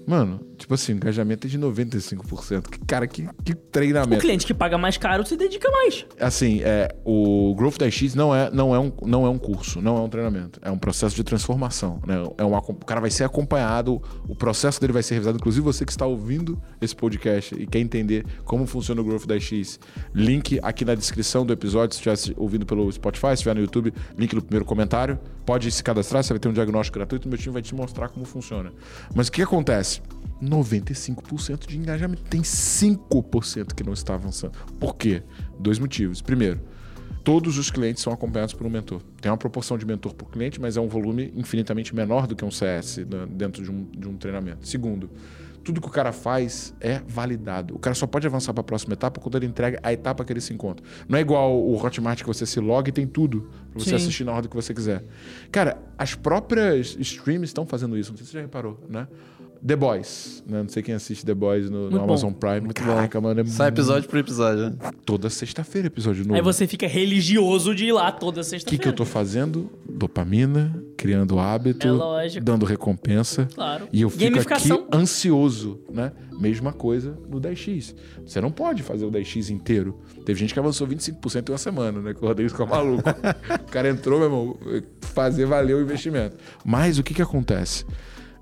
[0.07, 2.69] Mano, tipo assim, o engajamento é de 95%.
[2.69, 4.21] Que, cara, que, que O treinamento.
[4.21, 6.05] cliente que paga mais caro se dedica mais.
[6.19, 9.81] Assim, é, o Growth da X não é, não, é um, não é um curso,
[9.81, 10.59] não é um treinamento.
[10.61, 11.99] É um processo de transformação.
[12.05, 12.23] Né?
[12.37, 15.37] É um, acom- o cara vai ser acompanhado, o processo dele vai ser revisado.
[15.37, 19.39] Inclusive, você que está ouvindo esse podcast e quer entender como funciona o Growth da
[19.39, 19.79] X,
[20.13, 21.95] link aqui na descrição do episódio.
[21.97, 25.17] Se estiver ouvindo pelo Spotify, se estiver no YouTube, link no primeiro comentário.
[25.45, 27.27] Pode se cadastrar, você vai ter um diagnóstico gratuito.
[27.29, 28.73] Meu time vai te mostrar como funciona.
[29.13, 30.01] Mas o que acontece?
[30.41, 32.23] 95% de engajamento.
[32.23, 34.57] Tem 5% que não está avançando.
[34.79, 35.21] Por quê?
[35.59, 36.21] Dois motivos.
[36.21, 36.59] Primeiro,
[37.23, 39.01] todos os clientes são acompanhados por um mentor.
[39.21, 42.43] Tem uma proporção de mentor por cliente, mas é um volume infinitamente menor do que
[42.43, 44.67] um CS dentro de um, de um treinamento.
[44.67, 45.09] Segundo,
[45.65, 47.75] tudo que o cara faz é validado.
[47.75, 50.31] O cara só pode avançar para a próxima etapa quando ele entrega a etapa que
[50.31, 50.85] ele se encontra.
[51.09, 53.95] Não é igual o Hotmart que você se loga e tem tudo para você Sim.
[53.95, 55.03] assistir na ordem que você quiser.
[55.51, 58.11] Cara, as próprias streams estão fazendo isso.
[58.11, 59.07] Não sei se você já reparou, né?
[59.65, 60.61] The Boys, né?
[60.63, 62.03] Não sei quem assiste The Boys no, no Muito bom.
[62.03, 62.73] Amazon Prime.
[62.73, 64.69] Caraca, mano, é Sai muito- episódio por episódio.
[64.69, 64.75] né?
[65.05, 66.35] toda sexta-feira episódio novo.
[66.35, 68.81] Aí você fica religioso de ir lá toda O que, sexta-feira.
[68.83, 69.69] que eu tô fazendo?
[69.87, 72.43] Dopamina, criando hábito, É lógico.
[72.45, 73.47] dando recompensa.
[73.53, 73.87] Claro.
[73.93, 76.11] E eu fico aqui ansioso, né?
[76.39, 77.95] Mesma coisa no 10x.
[78.25, 79.99] Você não pode fazer o 10x inteiro.
[80.25, 82.13] Teve gente que avançou 25% em uma semana, né?
[82.13, 83.03] Que o Rodrigo ficou maluco.
[83.67, 84.57] o cara entrou, meu irmão,
[85.01, 86.35] fazer valer o investimento.
[86.65, 87.85] Mas o que que acontece?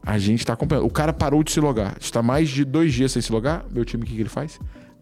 [0.06, 0.86] A gente tá acompanhando.
[0.86, 1.96] O cara parou de se logar.
[2.00, 3.66] Está mais de dois dias sem se logar.
[3.72, 4.60] Meu time, o que, que ele faz?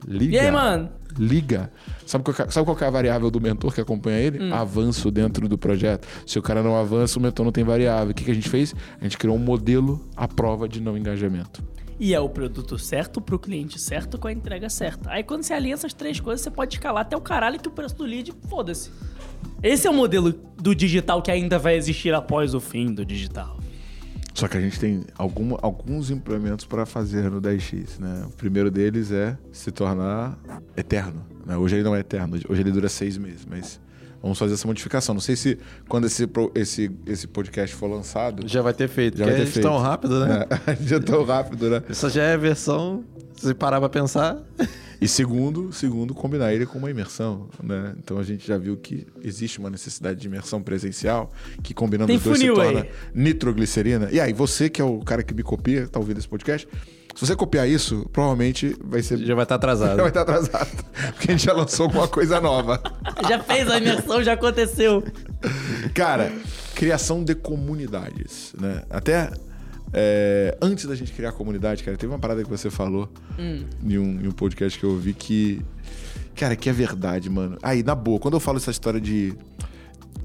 [0.07, 0.35] Liga.
[0.35, 0.89] E aí, mano?
[1.17, 1.71] Liga.
[2.05, 4.43] Sabe qual, é- sabe qual é a variável do mentor que acompanha ele?
[4.43, 4.53] Hum.
[4.53, 6.07] Avanço dentro do projeto.
[6.25, 8.11] Se o cara não avança, o mentor não tem variável.
[8.11, 8.73] O que, que a gente fez?
[8.99, 11.63] A gente criou um modelo à prova de não engajamento.
[11.99, 15.11] E é o produto certo pro cliente certo com a entrega certa.
[15.11, 17.71] Aí quando você alinha essas três coisas, você pode escalar até o caralho que o
[17.71, 18.89] preço do lead, foda-se.
[19.61, 23.60] Esse é o modelo do digital que ainda vai existir após o fim do digital.
[24.33, 27.99] Só que a gente tem alguma- alguns implementos para fazer no 10x.
[27.99, 28.23] Né?
[28.27, 30.37] O primeiro deles é se tornar
[30.77, 31.25] eterno.
[31.45, 31.57] né?
[31.57, 33.79] Hoje ele não é eterno, hoje ele dura seis meses, mas
[34.21, 35.13] vamos fazer essa modificação.
[35.13, 35.57] Não sei se
[35.89, 38.47] quando esse, esse, esse podcast for lançado.
[38.47, 39.17] Já vai ter feito.
[39.17, 39.67] Já porque vai ter gente feito.
[39.67, 40.45] tão rápido, né?
[40.67, 41.83] É, já tão rápido, né?
[41.89, 43.03] Essa já é versão.
[43.35, 44.37] Se parar pra pensar.
[45.01, 47.95] E segundo, segundo, combinar ele com uma imersão, né?
[47.97, 51.31] Então a gente já viu que existe uma necessidade de imersão presencial,
[51.63, 52.89] que combinando Tem os dois se torna aí.
[53.11, 54.09] nitroglicerina.
[54.11, 56.67] E aí, você que é o cara que me copia, tá ouvindo esse podcast,
[57.15, 59.17] se você copiar isso, provavelmente vai ser.
[59.17, 59.95] Já vai estar atrasado.
[59.97, 60.85] Já vai estar atrasado.
[61.13, 62.79] Porque a gente já lançou alguma coisa nova.
[63.27, 65.03] Já fez a imersão, já aconteceu.
[65.93, 66.31] Cara,
[66.75, 68.83] criação de comunidades, né?
[68.89, 69.31] Até
[69.93, 73.09] é, antes da gente criar comunidade, cara, teve uma parada que você falou
[73.83, 75.61] em, um, em um podcast que eu ouvi que.
[76.35, 77.57] Cara, que é verdade, mano.
[77.61, 79.33] Aí, na boa, quando eu falo essa história de,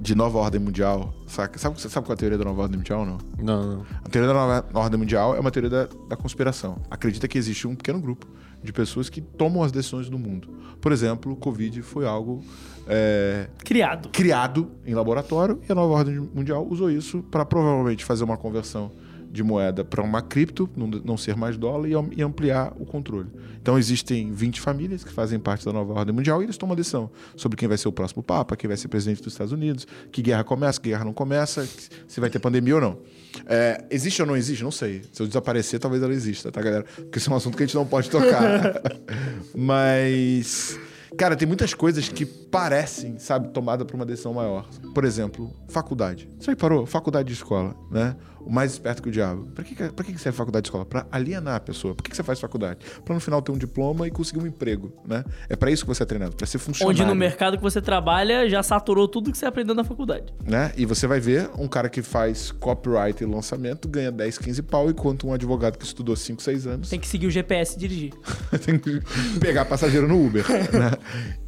[0.01, 1.59] de nova ordem mundial, saca?
[1.59, 3.19] Sabe, sabe qual é a teoria da nova ordem mundial ou não?
[3.39, 3.87] Não, não.
[4.05, 6.79] A teoria da nova ordem mundial é uma teoria da, da conspiração.
[6.89, 8.27] Acredita que existe um pequeno grupo
[8.63, 10.49] de pessoas que tomam as decisões do mundo.
[10.81, 12.43] Por exemplo, o Covid foi algo
[12.87, 14.09] é, Criado.
[14.11, 18.93] criado em laboratório e a nova ordem mundial usou isso para provavelmente fazer uma conversão
[19.37, 20.69] de moeda para uma cripto,
[21.05, 23.29] não, ser mais dólar, e, am- ampliar o controle.
[23.61, 26.77] Então existem 20 famílias que fazem parte da nova ordem mundial e eles tomam a
[26.77, 29.87] decisão sobre quem vai ser o próximo Papa, quem vai ser presidente dos Estados Unidos,
[30.11, 31.67] que guerra começa, que guerra não começa,
[32.09, 32.99] se vai ter pandemia ou não.
[33.47, 34.65] É, existe ou não existe?
[34.65, 35.03] Não sei.
[35.13, 36.85] Se eu desaparecer, talvez ela exista, tá, galera?
[36.97, 38.81] Porque isso é um assunto que a gente não pode tocar.
[39.55, 40.79] Mas.
[41.17, 44.69] Cara, tem muitas coisas que parecem, sabe, tomada por uma decisão maior.
[44.95, 46.29] Por exemplo, faculdade.
[46.39, 46.85] Você reparou?
[46.85, 48.15] Faculdade de escola, né?
[48.47, 49.47] O mais esperto que o diabo.
[49.55, 50.87] Pra que, que- pra que serve faculdade de escola?
[50.87, 51.95] Pra alienar a pessoa.
[51.95, 52.79] Por que, que você faz faculdade?
[53.05, 55.25] Pra no final ter um diploma e conseguir um emprego, né?
[55.49, 57.03] É pra isso que você é treinado, pra ser funcionário.
[57.03, 60.33] Onde no mercado que você trabalha já saturou tudo que você aprendeu na faculdade.
[60.45, 60.73] né?
[60.77, 64.89] E você vai ver um cara que faz copyright e lançamento ganha 10, 15 pau,
[64.89, 68.13] enquanto um advogado que estudou 5, 6 anos Tem que seguir o GPS e dirigir.
[68.65, 69.01] tem que
[69.41, 70.45] pegar passageiro no Uber.
[70.49, 70.93] né?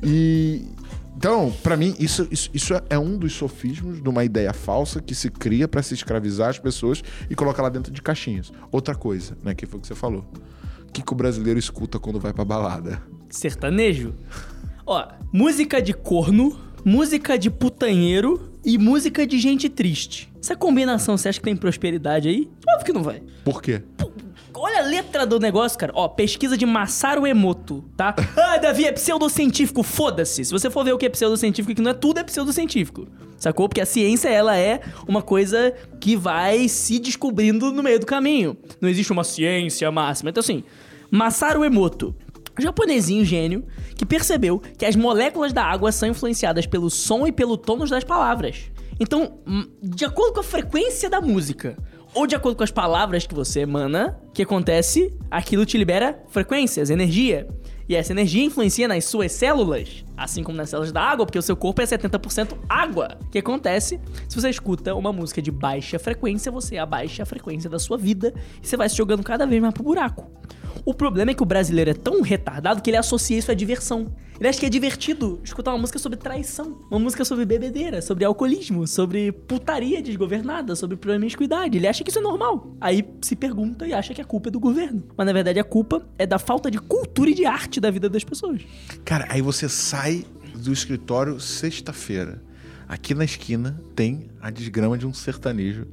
[0.03, 0.67] E.
[1.19, 5.17] Então, pra mim, isso, isso, isso é um dos sofismos de uma ideia falsa que
[5.17, 8.53] se cria pra se escravizar as pessoas e colocar lá dentro de caixinhas.
[8.71, 10.25] Outra coisa, né, que foi o que você falou.
[10.89, 13.03] O que, que o brasileiro escuta quando vai pra balada?
[13.29, 14.15] Sertanejo.
[14.87, 20.33] Ó, música de corno, música de putanheiro e música de gente triste.
[20.41, 22.49] Essa combinação, você acha que tem prosperidade aí?
[22.69, 23.25] Óbvio que não vai.
[23.45, 23.83] Por quê?
[24.61, 25.93] Olha a letra do negócio, cara.
[25.95, 28.15] Ó, pesquisa de Masaru Emoto, tá?
[28.37, 29.83] Ah, Davi, é pseudocientífico.
[29.83, 30.45] Foda-se.
[30.45, 33.07] Se você for ver o que é pseudocientífico, que não é tudo é pseudocientífico.
[33.37, 33.69] Sacou?
[33.69, 38.57] Porque a ciência, ela é uma coisa que vai se descobrindo no meio do caminho.
[38.81, 40.31] Não existe uma ciência máxima.
[40.31, 40.65] Então, assim,
[41.11, 42.15] Masaru Emoto.
[42.59, 47.57] Japonesinho gênio que percebeu que as moléculas da água são influenciadas pelo som e pelo
[47.57, 48.71] tônus das palavras.
[48.99, 51.77] Então, hum, de acordo com a frequência da música,
[52.15, 55.13] ou de acordo com as palavras que você emana, que acontece?
[55.29, 57.49] Aquilo te libera frequências, energia.
[57.89, 61.43] E essa energia influencia nas suas células, assim como nas células da água, porque o
[61.43, 63.19] seu corpo é 70% água.
[63.23, 64.01] O que acontece?
[64.29, 68.33] Se você escuta uma música de baixa frequência, você abaixa a frequência da sua vida
[68.63, 70.31] e você vai se jogando cada vez mais pro buraco.
[70.89, 74.11] O problema é que o brasileiro é tão retardado que ele associa isso à diversão.
[74.41, 78.25] Ele acha que é divertido escutar uma música sobre traição, uma música sobre bebedeira, sobre
[78.25, 81.77] alcoolismo, sobre putaria desgovernada, sobre promiscuidade.
[81.77, 82.75] Ele acha que isso é normal.
[82.81, 85.05] Aí se pergunta e acha que a culpa é do governo.
[85.15, 88.09] Mas na verdade a culpa é da falta de cultura e de arte da vida
[88.09, 88.63] das pessoas.
[89.05, 90.25] Cara, aí você sai
[90.55, 92.43] do escritório sexta-feira.
[92.89, 95.87] Aqui na esquina tem a desgrama de um sertanejo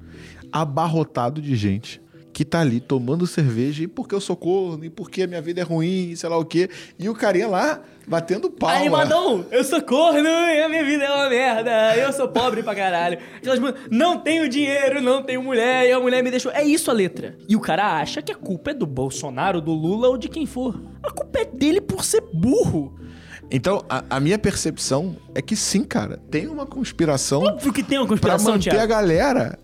[0.53, 2.01] abarrotado de gente
[2.36, 5.61] que tá ali tomando cerveja e porque eu sou corno, e porque a minha vida
[5.61, 6.69] é ruim, e sei lá o quê.
[6.99, 8.75] E o carinha lá batendo palma.
[8.75, 11.95] Animadão, eu sou corno e a minha vida é uma merda.
[11.95, 13.19] Eu sou pobre pra caralho.
[13.38, 13.57] Aquelas
[13.89, 16.51] não tenho dinheiro, não tenho mulher e a mulher me deixou.
[16.51, 17.38] É isso a letra.
[17.47, 20.45] E o cara acha que a culpa é do Bolsonaro, do Lula ou de quem
[20.45, 20.77] for.
[21.01, 22.99] A culpa é dele por ser burro.
[23.49, 27.97] Então, a, a minha percepção é que sim, cara, tem uma conspiração Óbvio que tem
[27.97, 28.81] uma pra conspiração, manter Thiago.
[28.81, 29.59] a galera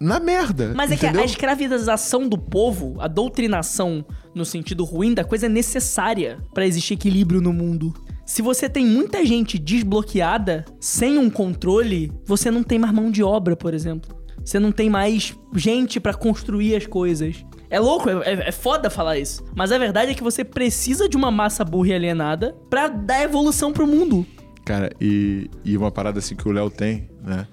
[0.00, 0.72] na merda.
[0.76, 5.48] Mas é que a escravização do povo, a doutrinação no sentido ruim da coisa é
[5.48, 7.94] necessária pra existir equilíbrio no mundo.
[8.24, 13.22] Se você tem muita gente desbloqueada, sem um controle, você não tem mais mão de
[13.22, 14.14] obra, por exemplo.
[14.44, 17.44] Você não tem mais gente pra construir as coisas.
[17.68, 19.44] É louco, é, é- é foda falar isso.
[19.56, 23.22] Mas a verdade é que você precisa de uma massa burra e alienada pra dar
[23.22, 24.24] evolução pro mundo.
[24.64, 27.46] Cara, e, e uma parada assim que o Léo tem, né?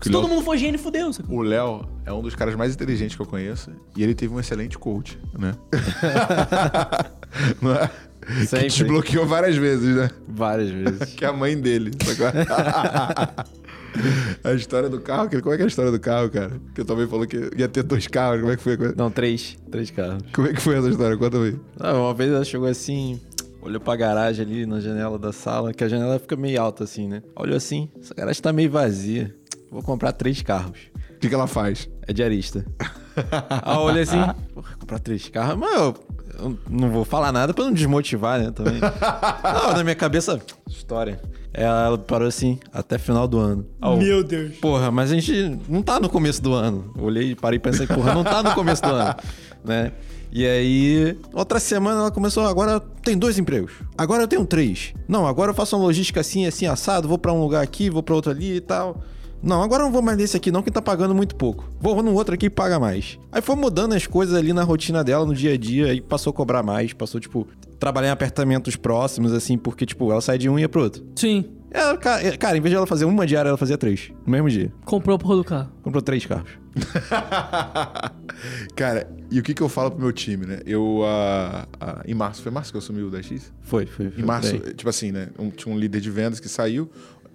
[0.00, 1.10] Que Se todo Léo- mundo for gênio, fudeu.
[1.28, 4.38] O Léo é um dos caras mais inteligentes que eu conheço e ele teve um
[4.40, 5.54] excelente coach, né?
[7.62, 7.90] Não é?
[8.26, 8.68] Que Sempre.
[8.68, 10.10] desbloqueou várias vezes, né?
[10.28, 11.14] Várias vezes.
[11.14, 11.92] Que é a mãe dele.
[12.04, 12.26] sacou?
[14.44, 16.52] a história do carro, que- como é que é a história do carro, cara?
[16.74, 18.74] Que eu também falou que ia ter dois carros, como é que foi?
[18.74, 18.94] a coisa?
[18.96, 19.56] Não, três.
[19.70, 20.22] Três carros.
[20.32, 21.16] Como é que foi essa história?
[21.16, 21.56] Conta aí.
[21.78, 23.20] Não, uma vez ela chegou assim,
[23.62, 27.08] olhou pra garagem ali na janela da sala, que a janela fica meio alta assim,
[27.08, 27.22] né?
[27.36, 29.34] Olhou assim, essa garagem tá meio vazia.
[29.76, 30.78] Vou comprar três carros.
[31.10, 31.86] O que, que ela faz?
[32.08, 32.64] É diarista.
[33.62, 34.16] Aí eu olhei assim,
[34.54, 35.94] porra, comprar três carros, mas eu,
[36.38, 38.80] eu não vou falar nada pra não desmotivar, né, também.
[38.80, 41.20] não, na minha cabeça, história.
[41.52, 43.66] Ela parou assim, até final do ano.
[43.82, 44.56] Eu, Meu Deus.
[44.56, 46.90] Porra, mas a gente não tá no começo do ano.
[46.96, 49.14] Eu Olhei, parei e pensei, porra, não tá no começo do ano,
[49.62, 49.92] né?
[50.32, 53.72] E aí, outra semana ela começou, agora tem dois empregos.
[53.96, 54.94] Agora eu tenho três.
[55.06, 58.02] Não, agora eu faço uma logística assim, assim, assado, vou pra um lugar aqui, vou
[58.02, 59.02] pra outro ali e tal.
[59.42, 61.70] Não, agora eu não vou mais nesse aqui não, que tá pagando muito pouco.
[61.80, 63.18] Vou no outro aqui que paga mais.
[63.30, 66.30] Aí foi mudando as coisas ali na rotina dela, no dia a dia, aí passou
[66.30, 67.46] a cobrar mais, passou, tipo,
[67.78, 71.04] trabalhar em apartamentos próximos, assim, porque, tipo, ela sai de um e ia pro outro.
[71.14, 71.44] Sim.
[71.70, 74.48] Ela, cara, cara, em vez de ela fazer uma diária, ela fazia três, no mesmo
[74.48, 74.72] dia.
[74.84, 75.68] Comprou a porra do carro.
[75.82, 76.50] Comprou três carros.
[78.74, 80.60] Cara, e o que, que eu falo pro meu time, né?
[80.66, 83.50] Eu, ah, ah, em março, foi março que eu assumi o 10X?
[83.62, 84.10] Foi, foi.
[84.10, 84.74] foi Em março, bem.
[84.74, 85.28] tipo assim, né?
[85.38, 86.90] um- tinha um líder de vendas que saiu.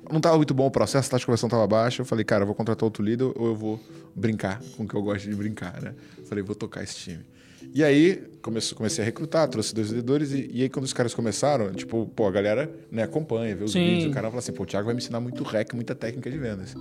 [0.10, 2.02] Não tava muito bom o processo, a taxa de conversão tava baixa.
[2.02, 3.80] Eu falei, cara, eu vou contratar outro líder ou eu vou
[4.16, 5.94] brincar com o que eu gosto de brincar, né?
[6.28, 7.26] Falei, vou tocar esse time.
[7.74, 11.14] E aí, comecei, comecei a recrutar, trouxe dois vendedores, e, e, aí quando os caras
[11.14, 13.86] começaram, tipo, pô, a galera né, acompanha, vê os Sim.
[13.86, 16.30] vídeos, o cara fala assim, pô, o Thiago vai me ensinar muito hack, muita técnica
[16.30, 16.76] de vendas.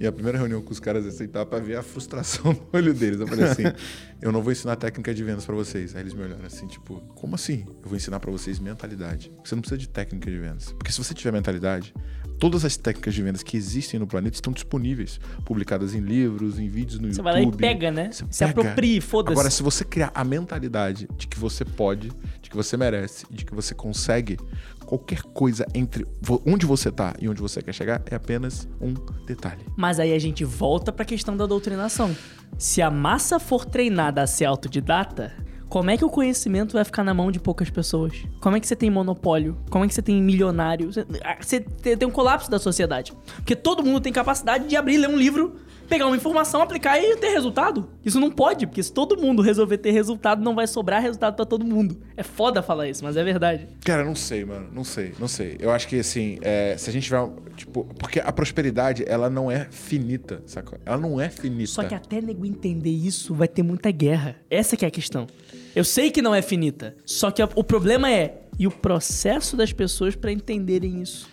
[0.00, 2.94] E a primeira reunião com os caras assim, tava pra ver a frustração no olho
[2.94, 3.20] deles.
[3.20, 3.64] Eu falei assim,
[4.20, 5.94] eu não vou ensinar técnica de vendas pra vocês.
[5.94, 7.66] Aí eles me olharam assim, tipo, como assim?
[7.82, 9.30] Eu vou ensinar pra vocês mentalidade.
[9.44, 10.72] Você não precisa de técnica de vendas.
[10.72, 11.92] Porque se você tiver mentalidade,
[12.40, 16.66] todas as técnicas de vendas que existem no planeta estão disponíveis, publicadas em livros, em
[16.68, 17.24] vídeos no Você YouTube.
[17.24, 18.10] vai lá e pega, né?
[18.10, 18.60] Você Se pega.
[18.62, 19.32] apropria, foda-se.
[19.32, 22.10] Agora, se você criar a mentalidade de que você pode,
[22.40, 24.38] de que você merece, de que você consegue,
[24.86, 26.04] qualquer coisa entre
[26.46, 28.94] onde você tá e onde você quer chegar é apenas um
[29.26, 29.60] detalhe.
[29.76, 32.16] Mas aí a gente volta pra questão da doutrinação.
[32.58, 35.32] Se a massa for treinada a ser autodidata,
[35.70, 38.12] como é que o conhecimento vai ficar na mão de poucas pessoas?
[38.40, 39.56] Como é que você tem monopólio?
[39.70, 40.92] Como é que você tem milionário?
[40.92, 43.12] Você- ah, Você te- tem um colapso da sociedade.
[43.36, 45.54] Porque todo mundo tem capacidade de abrir, ler um livro,
[45.90, 47.90] pegar uma informação, aplicar e ter resultado.
[48.04, 51.44] Isso não pode, porque se todo mundo resolver ter resultado, não vai sobrar resultado pra
[51.44, 52.00] todo mundo.
[52.16, 53.66] É foda falar isso, mas é verdade.
[53.84, 54.68] Cara, não sei, mano.
[54.72, 55.56] Não sei, não sei.
[55.58, 57.28] Eu acho que, assim, é, se a gente tiver.
[57.56, 60.78] Tipo, porque a prosperidade, ela não é finita, sacou?
[60.86, 61.72] Ela não é finita.
[61.72, 64.36] Só que até nego entender isso, vai ter muita guerra.
[64.48, 65.26] Essa que é a questão.
[65.74, 66.94] Eu sei que não é finita.
[67.04, 71.28] Só que o problema é e o processo das pessoas pra entenderem isso.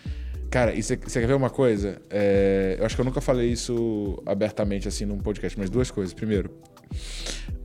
[0.49, 2.01] Cara, e você quer ver uma coisa?
[2.09, 6.13] É, eu acho que eu nunca falei isso abertamente assim num podcast, mas duas coisas.
[6.13, 6.51] Primeiro,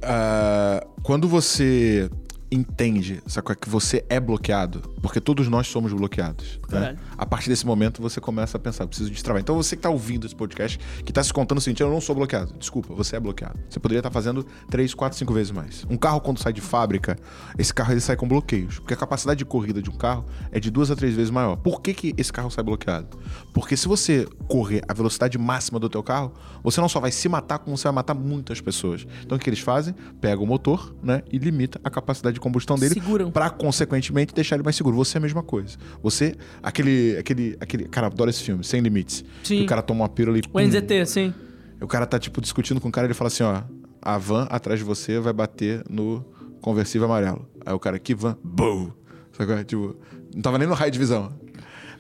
[0.02, 2.10] ah, quando você
[2.52, 3.56] entende, sacou?
[3.56, 6.60] Que você é bloqueado, porque todos nós somos bloqueados.
[6.70, 6.96] Né?
[7.16, 9.40] A partir desse momento você começa a pensar, preciso destravar.
[9.40, 12.00] Então você que tá ouvindo esse podcast, que tá se contando o seguinte, eu não
[12.00, 12.52] sou bloqueado.
[12.58, 13.58] Desculpa, você é bloqueado.
[13.68, 15.86] Você poderia estar fazendo 3, 4, 5 vezes mais.
[15.88, 17.18] Um carro quando sai de fábrica,
[17.58, 20.60] esse carro ele sai com bloqueios, porque a capacidade de corrida de um carro é
[20.60, 21.56] de duas a três vezes maior.
[21.56, 23.18] Por que, que esse carro sai bloqueado?
[23.54, 26.32] Porque se você correr a velocidade máxima do teu carro,
[26.62, 29.06] você não só vai se matar, como você vai matar muitas pessoas.
[29.24, 29.94] Então o que eles fazem?
[30.20, 33.00] Pega o motor, né, e limita a capacidade de combustão dele
[33.32, 34.96] para consequentemente deixar ele mais seguro.
[34.96, 35.78] Você é a mesma coisa.
[36.02, 39.24] Você aquele aquele aquele cara adora esse filme, Sem Limites.
[39.44, 39.58] Sim.
[39.58, 41.34] Que o cara toma uma pílula e O NZT, sim.
[41.80, 43.62] o cara tá, tipo, discutindo com o cara e ele fala assim, ó...
[44.04, 46.24] A van atrás de você vai bater no
[46.60, 47.48] conversível amarelo.
[47.64, 48.36] Aí o cara, que van?
[48.42, 48.90] Bum!
[49.32, 49.62] Sacou?
[49.62, 49.96] Tipo,
[50.34, 51.32] não tava nem no raio de visão.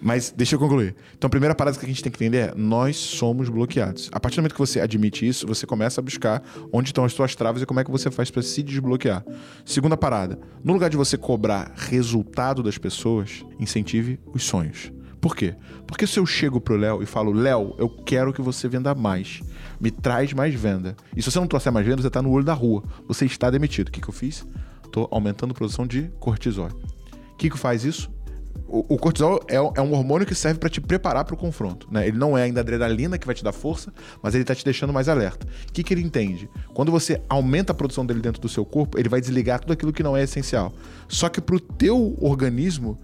[0.02, 0.96] Mas deixa eu concluir.
[1.16, 4.10] Então, a primeira parada que a gente tem que entender é: nós somos bloqueados.
[4.10, 6.42] A partir do momento que você admite isso, você começa a buscar
[6.72, 9.24] onde estão as suas travas e como é que você faz para se desbloquear.
[9.64, 14.90] Segunda parada: no lugar de você cobrar resultado das pessoas, incentive os sonhos.
[15.20, 15.54] Por quê?
[15.86, 19.40] Porque se eu chego pro Léo e falo, Léo, eu quero que você venda mais.
[19.80, 20.96] Me traz mais venda.
[21.16, 22.82] E se você não trouxer mais venda, você tá no olho da rua.
[23.06, 23.86] Você está demitido.
[23.86, 24.44] O que, que eu fiz?
[24.90, 26.70] Tô aumentando a produção de cortisol.
[27.32, 28.10] O que, que faz isso?
[28.72, 31.86] O, o cortisol é, é um hormônio que serve para te preparar para o confronto.
[31.90, 32.08] Né?
[32.08, 33.92] Ele não é ainda a adrenalina que vai te dar força,
[34.22, 35.46] mas ele tá te deixando mais alerta.
[35.68, 36.48] O que, que ele entende?
[36.72, 39.92] Quando você aumenta a produção dele dentro do seu corpo, ele vai desligar tudo aquilo
[39.92, 40.72] que não é essencial.
[41.06, 42.98] Só que para o teu organismo,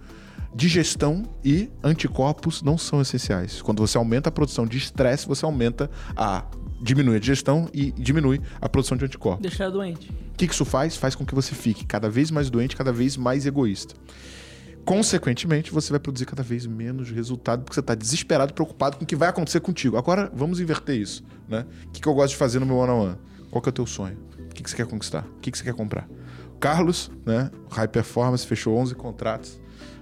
[0.55, 3.61] digestão e anticorpos não são essenciais.
[3.61, 6.45] Quando você aumenta a produção de estresse, você aumenta a
[6.81, 9.41] diminui a digestão e diminui a produção de anticorpos.
[9.41, 10.09] Deixar doente.
[10.09, 10.95] O que que isso faz?
[10.95, 13.93] Faz com que você fique cada vez mais doente, cada vez mais egoísta.
[14.89, 19.05] Consequentemente, você vai produzir cada vez menos resultado porque você está desesperado, preocupado com o
[19.05, 19.97] que vai acontecer contigo.
[19.97, 21.63] Agora, vamos inverter isso, né?
[21.85, 23.15] O que, que eu gosto de fazer no meu one-on-one?
[23.51, 24.17] Qual que é o teu sonho?
[24.39, 25.27] O que, que você quer conquistar?
[25.37, 26.09] O que, que você quer comprar?
[26.59, 27.51] Carlos, né?
[27.69, 29.61] High Performance, fechou 11 contratos,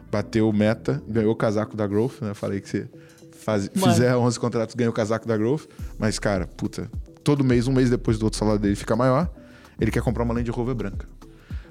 [0.10, 2.34] bateu meta, ganhou o casaco da Growth, né?
[2.34, 2.90] Falei que você
[3.42, 5.66] faz, fizer 11 contratos, ganha o casaco da Growth.
[6.00, 6.90] Mas, cara, puta,
[7.26, 9.30] todo mês, um mês depois do outro salário dele fica maior,
[9.82, 11.17] ele quer comprar uma Land Rover branca.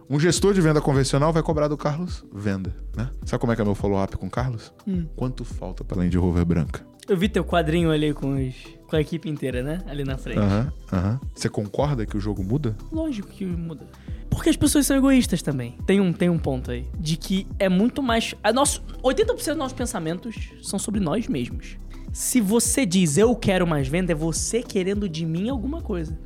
[0.09, 3.11] Um gestor de venda convencional vai cobrar do Carlos venda, né?
[3.25, 4.73] Sabe como é que é meu follow-up com o Carlos?
[5.17, 6.87] Quanto falta pra Land Rover branca?
[7.09, 8.55] Eu vi teu quadrinho ali com, os,
[8.89, 9.83] com a equipe inteira, né?
[9.87, 10.39] Ali na frente.
[10.39, 11.21] Aham, aham.
[11.35, 12.77] Você concorda que o jogo muda?
[12.91, 13.87] Lógico que muda.
[14.29, 15.77] Porque as pessoas são egoístas também.
[15.87, 16.87] Tem um, tem um ponto aí.
[16.99, 18.35] De que é muito mais.
[18.43, 21.77] A nosso, 80% dos nossos pensamentos são sobre nós mesmos.
[22.13, 26.19] Se você diz eu quero mais venda, é você querendo de mim alguma coisa.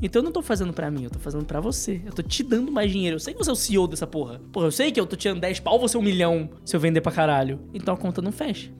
[0.00, 2.00] Então eu não tô fazendo pra mim, eu tô fazendo pra você.
[2.06, 3.16] Eu tô te dando mais dinheiro.
[3.16, 4.40] Eu sei que você é o CEO dessa porra.
[4.52, 6.74] Porra, eu sei que eu tô te dando 10 pau, você é um milhão se
[6.76, 7.60] eu vender pra caralho.
[7.74, 8.70] Então a conta não fecha.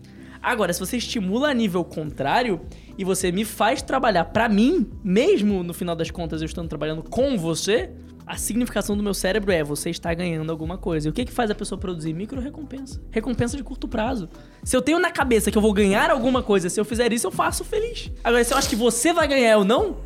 [0.40, 2.60] Agora, se você estimula a nível contrário
[2.96, 7.02] e você me faz trabalhar pra mim, mesmo no final das contas eu estando trabalhando
[7.02, 7.90] com você,
[8.24, 11.08] a significação do meu cérebro é você está ganhando alguma coisa.
[11.08, 12.12] E o que que faz a pessoa produzir?
[12.12, 13.00] Micro recompensa.
[13.10, 14.28] Recompensa de curto prazo.
[14.62, 17.26] Se eu tenho na cabeça que eu vou ganhar alguma coisa, se eu fizer isso,
[17.26, 18.12] eu faço feliz.
[18.22, 19.96] Agora, se eu acho que você vai ganhar ou não,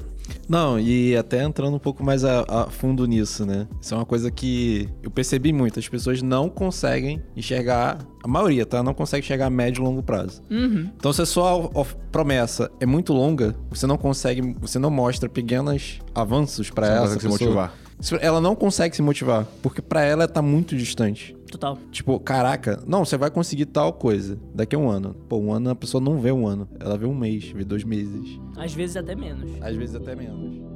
[0.48, 3.66] Não, e até entrando um pouco mais a, a fundo nisso, né?
[3.80, 5.78] Isso é uma coisa que eu percebi muito.
[5.78, 8.82] As pessoas não conseguem enxergar, a maioria, tá?
[8.82, 10.42] Não consegue enxergar a médio e longo prazo.
[10.50, 10.90] Uhum.
[10.96, 11.70] Então, se a sua
[12.10, 17.28] promessa é muito longa, você não consegue, você não mostra pequenos avanços consegue essa se
[17.28, 17.30] pessoa.
[17.30, 17.74] motivar.
[18.20, 21.36] Ela não consegue se motivar, porque pra ela tá muito distante.
[21.50, 21.78] Total.
[21.90, 25.14] Tipo, caraca, não, você vai conseguir tal coisa daqui a um ano.
[25.28, 27.84] Pô, um ano a pessoa não vê um ano, ela vê um mês, vê dois
[27.84, 29.50] meses, Às vezes até menos.
[29.60, 30.71] às vezes até menos.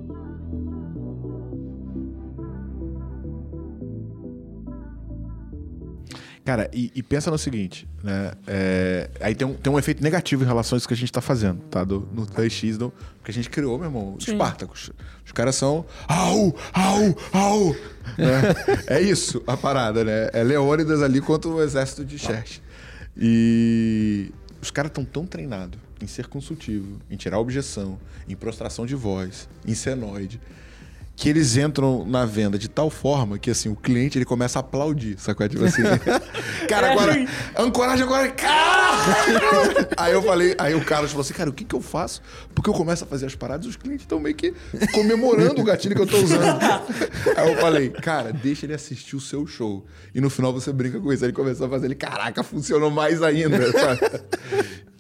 [6.47, 8.31] Cara, e, e pensa no seguinte, né?
[8.47, 11.11] É, aí tem um, tem um efeito negativo em relação a isso que a gente
[11.11, 11.83] tá fazendo, tá?
[11.83, 14.35] Do, no 2x, do, porque a gente criou, meu irmão, os Sim.
[14.35, 14.93] Espartacos.
[15.25, 15.85] Os caras são.
[16.07, 17.73] Au, au, au!
[18.17, 18.55] né?
[18.87, 20.31] é isso a parada, né?
[20.33, 22.63] É Leônidas ali contra o exército de Xerxes.
[23.17, 24.33] E
[24.63, 29.49] os caras estão tão treinados em ser consultivo, em tirar objeção, em prostração de voz,
[29.67, 30.41] em senoide,
[31.17, 34.61] que eles entram na venda de tal forma que assim, o cliente ele começa a
[34.61, 35.49] aplaudir, sacou?
[35.49, 35.83] Tipo assim,
[36.69, 37.27] cara, É agora, ruim.
[37.57, 39.89] ancoragem agora, cara!
[39.97, 42.21] aí eu falei, aí o Carlos falou assim, cara, o que que eu faço?
[42.55, 44.53] Porque eu começo a fazer as paradas e os clientes estão meio que
[44.93, 46.45] comemorando o gatilho que eu tô usando.
[47.35, 49.87] aí eu falei, cara, deixa ele assistir o seu show.
[50.15, 51.25] E no final você brinca com isso.
[51.25, 54.01] Aí ele começou a fazer ele, caraca, funcionou mais ainda, sabe?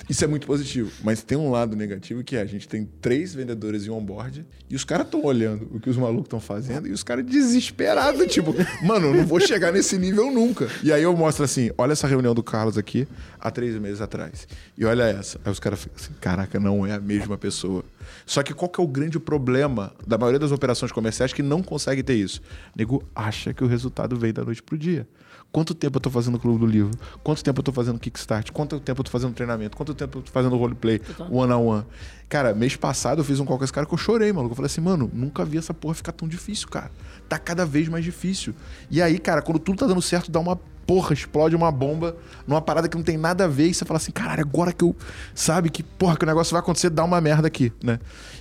[0.08, 0.90] Isso é muito positivo.
[1.02, 4.76] Mas tem um lado negativo que é a gente tem três vendedores em onboard e
[4.76, 8.54] os caras estão olhando o que os malucos estão fazendo e os caras desesperados, tipo,
[8.82, 10.68] mano, não vou chegar nesse nível nunca.
[10.82, 13.06] E aí eu mostro assim: olha essa reunião do Carlos aqui
[13.40, 14.46] há três meses atrás.
[14.78, 15.40] E olha essa.
[15.44, 17.84] Aí os caras ficam assim: caraca, não é a mesma pessoa.
[18.24, 21.62] Só que qual que é o grande problema da maioria das operações comerciais que não
[21.62, 22.40] consegue ter isso?
[22.74, 25.06] Nego acha que o resultado veio da noite pro dia.
[25.52, 26.90] Quanto tempo eu tô fazendo o Clube do Livro?
[27.22, 28.50] Quanto tempo eu tô fazendo Kickstart?
[28.52, 29.76] Quanto tempo eu tô fazendo treinamento?
[29.76, 30.98] Quanto tempo eu tô fazendo roleplay?
[30.98, 31.32] Total.
[31.32, 31.84] One on one.
[32.28, 34.52] Cara, mês passado eu fiz um call com esse cara que eu chorei, maluco.
[34.52, 36.90] Eu falei assim, mano, nunca vi essa porra ficar tão difícil, cara.
[37.28, 38.54] Tá cada vez mais difícil.
[38.90, 42.16] E aí, cara, quando tudo tá dando certo, dá uma porra, explode uma bomba
[42.46, 43.68] numa parada que não tem nada a ver.
[43.68, 44.94] E você fala assim, caralho, agora que eu.
[45.34, 47.98] Sabe que, porra, que o negócio vai acontecer, dá uma merda aqui, né?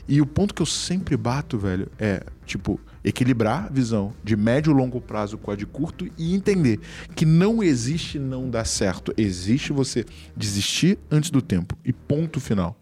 [0.07, 4.71] E o ponto que eu sempre bato, velho, é, tipo, equilibrar a visão de médio
[4.71, 6.79] e longo prazo com a de curto e entender
[7.15, 9.13] que não existe não dar certo.
[9.17, 11.75] Existe você desistir antes do tempo.
[11.83, 12.75] E ponto final.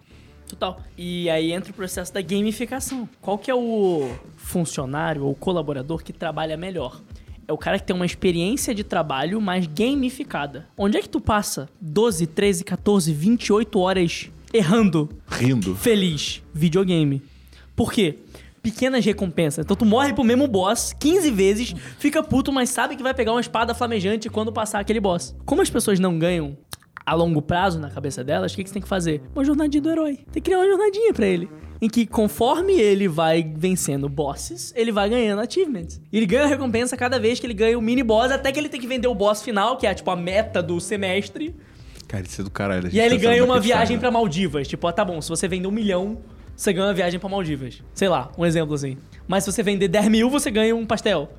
[0.47, 0.81] Total.
[0.97, 3.09] E aí entra o processo da gamificação.
[3.21, 7.01] Qual que é o funcionário ou colaborador que trabalha melhor?
[7.47, 10.67] É o cara que tem uma experiência de trabalho mais gamificada.
[10.77, 15.75] Onde é que tu passa 12, 13, 14, 28 horas errando, Rindo.
[15.75, 16.41] feliz?
[16.53, 17.21] Videogame.
[17.75, 18.19] Por quê?
[18.61, 19.65] Pequenas recompensas.
[19.65, 23.33] Então tu morre pro mesmo boss 15 vezes, fica puto, mas sabe que vai pegar
[23.33, 25.35] uma espada flamejante quando passar aquele boss.
[25.45, 26.55] Como as pessoas não ganham
[27.05, 29.21] a longo prazo na cabeça delas, o que, que você tem que fazer?
[29.35, 30.15] Uma jornadinha do herói.
[30.31, 31.49] Tem que criar uma jornadinha pra ele.
[31.83, 35.99] Em que conforme ele vai vencendo bosses, ele vai ganhando achievements.
[36.09, 38.69] E ele ganha recompensa cada vez que ele ganha o mini boss, até que ele
[38.69, 41.53] tem que vender o boss final, que é tipo a meta do semestre.
[42.07, 42.87] Cara, isso é do caralho.
[42.89, 44.65] E aí ele pensando ganha uma viagem pra Maldivas.
[44.65, 46.19] Tipo, ah, tá bom, se você vender um milhão,
[46.55, 47.83] você ganha uma viagem pra Maldivas.
[47.93, 48.97] Sei lá, um exemplo assim.
[49.27, 51.31] Mas se você vender 10 mil, você ganha um pastel.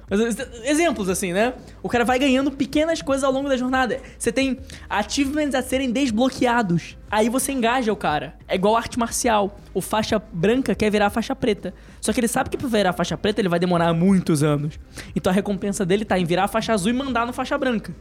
[0.64, 1.54] Exemplos assim, né?
[1.82, 4.00] O cara vai ganhando pequenas coisas ao longo da jornada.
[4.18, 4.58] Você tem
[4.88, 6.96] achievements a serem desbloqueados.
[7.10, 8.34] Aí você engaja o cara.
[8.48, 9.58] É igual arte marcial.
[9.72, 11.72] O faixa branca quer virar faixa preta.
[12.00, 14.78] Só que ele sabe que pra virar faixa preta ele vai demorar muitos anos.
[15.14, 17.94] Então a recompensa dele tá em virar faixa azul e mandar no faixa branca.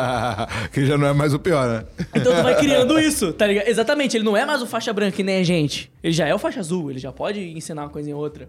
[0.72, 1.84] que já não é mais o pior, né?
[2.14, 3.66] Então tu vai criando isso, tá ligado?
[3.66, 5.90] Exatamente, ele não é mais o faixa branca que nem a gente.
[6.02, 8.48] Ele já é o faixa azul, ele já pode ensinar uma coisa em outra.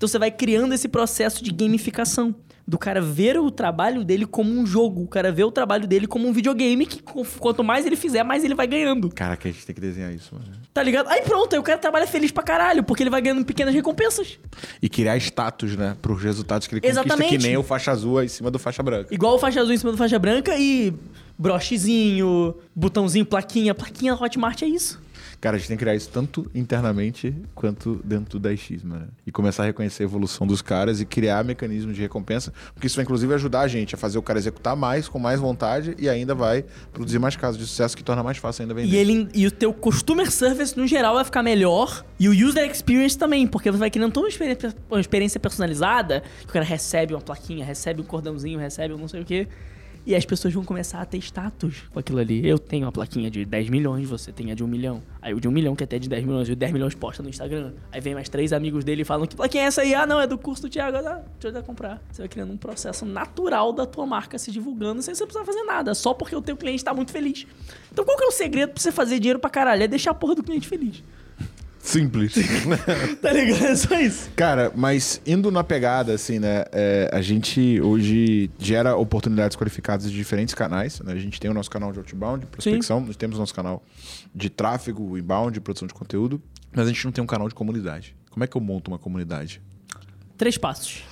[0.00, 2.34] Então você vai criando esse processo de gamificação.
[2.66, 5.02] Do cara ver o trabalho dele como um jogo.
[5.02, 8.42] O cara ver o trabalho dele como um videogame que quanto mais ele fizer, mais
[8.42, 9.10] ele vai ganhando.
[9.10, 10.46] Caraca, a gente tem que desenhar isso, mano.
[10.72, 11.08] Tá ligado?
[11.10, 14.38] Aí pronto, aí o cara trabalha feliz pra caralho, porque ele vai ganhando pequenas recompensas.
[14.80, 15.94] E criar status, né?
[16.00, 17.36] Pros resultados que ele conquista, Exatamente.
[17.36, 19.12] que nem o faixa azul em cima do faixa branca.
[19.14, 20.94] Igual o faixa azul em cima do faixa branca e
[21.38, 23.74] brochezinho, botãozinho, plaquinha.
[23.74, 24.98] Plaquinha Hotmart é isso.
[25.40, 29.08] Cara, a gente tem que criar isso tanto internamente quanto dentro do 10x, mano.
[29.26, 32.96] E começar a reconhecer a evolução dos caras e criar mecanismos de recompensa, porque isso
[32.96, 36.10] vai inclusive ajudar a gente a fazer o cara executar mais, com mais vontade e
[36.10, 38.94] ainda vai produzir mais casos de sucesso que torna mais fácil ainda vender.
[38.94, 42.04] E, ele, e o teu customer service, no geral, vai ficar melhor.
[42.18, 46.22] E o user experience também, porque você vai criando toda uma experiência, uma experiência personalizada.
[46.40, 49.48] Que o cara recebe uma plaquinha, recebe um cordãozinho, recebe um não sei o quê.
[50.10, 52.44] E as pessoas vão começar a ter status com aquilo ali.
[52.44, 55.00] Eu tenho uma plaquinha de 10 milhões, você tem a de 1 milhão.
[55.22, 56.96] Aí o de 1 milhão que é até de 10 milhões, e o 10 milhões
[56.96, 57.74] posta no Instagram.
[57.92, 59.94] Aí vem mais três amigos dele e falam que plaquinha é essa aí?
[59.94, 60.96] Ah, não, é do curso do Thiago.
[60.96, 62.02] Ah, deixa eu comprar.
[62.10, 65.62] Você vai criando um processo natural da tua marca se divulgando sem você precisar fazer
[65.62, 67.46] nada, só porque o teu cliente tá muito feliz.
[67.92, 69.84] Então qual que é o segredo pra você fazer dinheiro pra caralho?
[69.84, 71.04] É deixar a porra do cliente feliz.
[71.82, 72.34] Simples.
[73.20, 73.64] Tá ligado?
[73.64, 74.30] É só isso.
[74.36, 76.64] Cara, mas indo na pegada, assim, né?
[76.72, 81.00] é, a gente hoje gera oportunidades qualificadas de diferentes canais.
[81.00, 81.12] Né?
[81.12, 83.82] A gente tem o nosso canal de outbound, prospecção, nós temos o nosso canal
[84.34, 86.40] de tráfego, inbound, produção de conteúdo,
[86.72, 88.14] mas a gente não tem um canal de comunidade.
[88.30, 89.60] Como é que eu monto uma comunidade?
[90.36, 91.02] Três passos.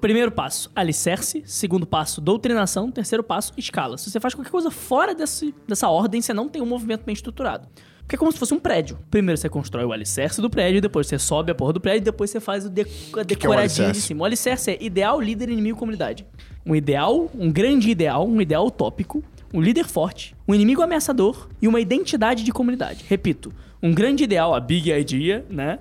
[0.00, 1.42] Primeiro passo, alicerce.
[1.46, 2.90] Segundo passo, doutrinação.
[2.90, 3.96] Terceiro passo, escala.
[3.96, 7.12] Se você faz qualquer coisa fora desse, dessa ordem, você não tem um movimento bem
[7.12, 7.68] estruturado.
[8.08, 8.98] Porque é como se fosse um prédio.
[9.10, 12.30] Primeiro você constrói o alicerce do prédio, depois você sobe a porra do prédio, depois
[12.30, 14.00] você faz o de a decoradinho de alicerce?
[14.00, 14.22] cima.
[14.22, 16.26] O alicerce é ideal, líder, inimigo, comunidade.
[16.64, 21.68] Um ideal, um grande ideal, um ideal utópico, um líder forte, um inimigo ameaçador e
[21.68, 23.04] uma identidade de comunidade.
[23.06, 23.52] Repito,
[23.82, 25.78] um grande ideal, a big idea, né?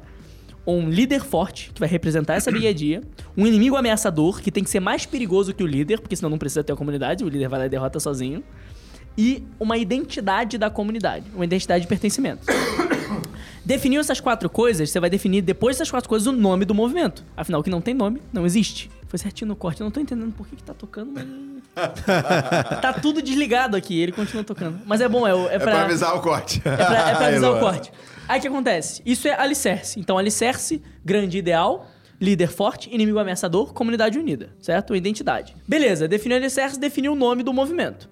[0.67, 3.01] um líder forte, que vai representar essa big idea,
[3.37, 6.37] um inimigo ameaçador, que tem que ser mais perigoso que o líder, porque senão não
[6.37, 8.43] precisa ter a comunidade, o líder vai lá e derrota sozinho,
[9.17, 12.45] e uma identidade da comunidade, uma identidade de pertencimento.
[13.65, 17.23] Definiu essas quatro coisas, você vai definir depois dessas quatro coisas o nome do movimento.
[17.35, 18.89] Afinal, o que não tem nome, não existe.
[19.09, 21.25] Foi certinho no corte, eu não tô entendendo por que, que tá tocando, mas.
[22.81, 24.79] tá tudo desligado aqui, ele continua tocando.
[24.85, 25.87] Mas é bom, é, o- é pra.
[26.15, 26.59] o corte.
[26.59, 27.91] É pra, é pra avisar o corte.
[28.27, 29.01] Aí o que acontece?
[29.05, 29.99] Isso é alicerce.
[29.99, 31.87] Então, alicerce, grande ideal,
[32.19, 34.95] líder forte, inimigo ameaçador, comunidade unida, certo?
[34.95, 35.55] Identidade.
[35.67, 38.09] Beleza, definiu alicerce, definiu o nome do movimento.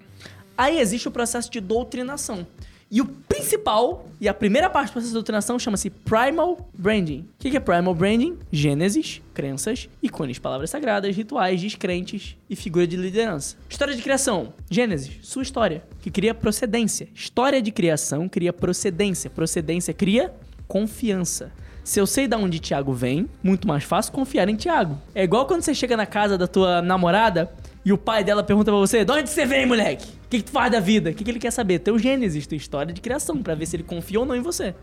[0.56, 2.46] Aí existe o processo de doutrinação.
[2.88, 7.26] E o principal, e a primeira parte do processo de doutrinação chama-se Primal Branding.
[7.34, 8.38] O que é Primal Branding?
[8.52, 13.56] Gênesis, crenças, ícones, palavras sagradas, rituais, descrentes e figura de liderança.
[13.68, 14.52] História de criação.
[14.70, 17.08] Gênesis, sua história, que cria procedência.
[17.12, 19.28] História de criação cria procedência.
[19.28, 20.32] Procedência cria
[20.68, 21.52] confiança.
[21.82, 24.96] Se eu sei de onde Tiago vem, muito mais fácil confiar em Tiago.
[25.14, 27.52] É igual quando você chega na casa da tua namorada
[27.86, 30.08] e o pai dela pergunta pra você: De onde você vem, moleque?
[30.24, 31.10] O que, que tu faz da vida?
[31.10, 31.78] O que, que ele quer saber?
[31.78, 34.74] Teu Gênesis, tua história de criação, pra ver se ele confia ou não em você.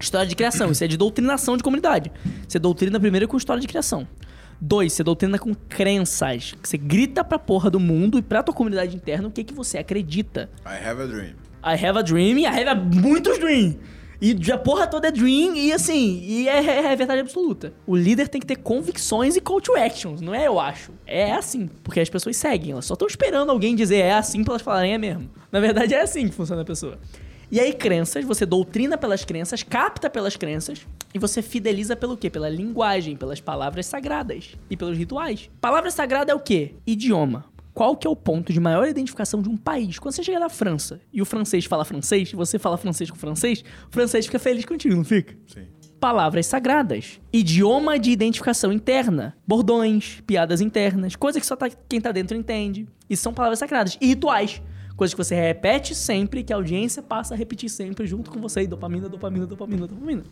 [0.00, 2.10] História de criação, isso é de doutrinação de comunidade.
[2.48, 4.08] Você doutrina primeiro com história de criação.
[4.58, 6.54] Dois, você doutrina com crenças.
[6.62, 9.76] Você grita pra porra do mundo e pra tua comunidade interna o que, que você
[9.76, 10.48] acredita.
[10.64, 11.34] I have a dream.
[11.62, 13.76] I have a dream e I have a muitos dream.
[14.20, 17.72] E a porra toda é dream e assim, e é, é- é verdade absoluta.
[17.86, 20.90] O líder tem que ter convicções e call to actions, não é eu acho.
[21.06, 24.52] É assim, porque as pessoas seguem, elas só estão esperando alguém dizer é assim pra
[24.54, 25.30] elas falarem é mesmo.
[25.52, 26.98] Na verdade é assim que funciona a pessoa.
[27.50, 32.28] E aí crenças, você doutrina pelas crenças, capta pelas crenças e você fideliza pelo quê?
[32.28, 35.48] Pela linguagem, pelas palavras sagradas e pelos rituais.
[35.60, 36.74] Palavra sagrada é o quê?
[36.86, 37.46] Idioma.
[37.78, 40.00] Qual que é o ponto de maior identificação de um país?
[40.00, 43.14] Quando você chega na França e o francês fala francês, e você fala francês com
[43.14, 45.32] o francês, o francês fica feliz contigo, não fica?
[45.46, 45.62] Sim.
[46.00, 47.20] Palavras sagradas.
[47.32, 49.36] Idioma de identificação interna.
[49.46, 52.88] Bordões, piadas internas, coisas que só tá- quem tá dentro entende.
[53.08, 53.96] Isso são palavras sagradas.
[54.00, 54.60] E rituais.
[54.96, 58.62] Coisas que você repete sempre, que a audiência passa a repetir sempre junto com você.
[58.62, 60.24] E dopamina, dopamina, dopamina, dopamina.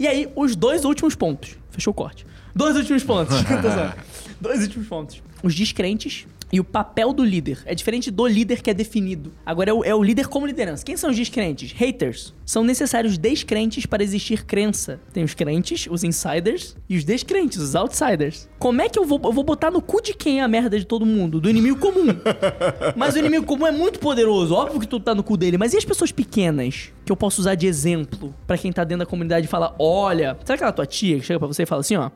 [0.00, 1.56] E aí, os dois últimos pontos.
[1.70, 2.26] Fechou o corte.
[2.52, 3.36] Dois últimos pontos.
[3.48, 3.92] Atenção.
[4.40, 5.22] dois últimos pontos.
[5.44, 7.60] Os descrentes e o papel do líder.
[7.64, 9.32] É diferente do líder que é definido.
[9.44, 10.84] Agora é o, é o líder como liderança.
[10.84, 11.72] Quem são os descrentes?
[11.72, 12.34] Haters.
[12.44, 15.00] São necessários descrentes para existir crença.
[15.12, 18.48] Tem os crentes, os insiders, e os descrentes, os outsiders.
[18.58, 20.78] Como é que eu vou, eu vou botar no cu de quem é a merda
[20.78, 21.40] de todo mundo?
[21.40, 22.08] Do inimigo comum.
[22.94, 24.54] Mas o inimigo comum é muito poderoso.
[24.54, 25.56] Óbvio que tu tá no cu dele.
[25.56, 26.92] Mas e as pessoas pequenas?
[27.04, 30.36] Que eu posso usar de exemplo pra quem tá dentro da comunidade e falar: olha,
[30.44, 32.10] sabe aquela tua tia que chega pra você e fala assim, ó.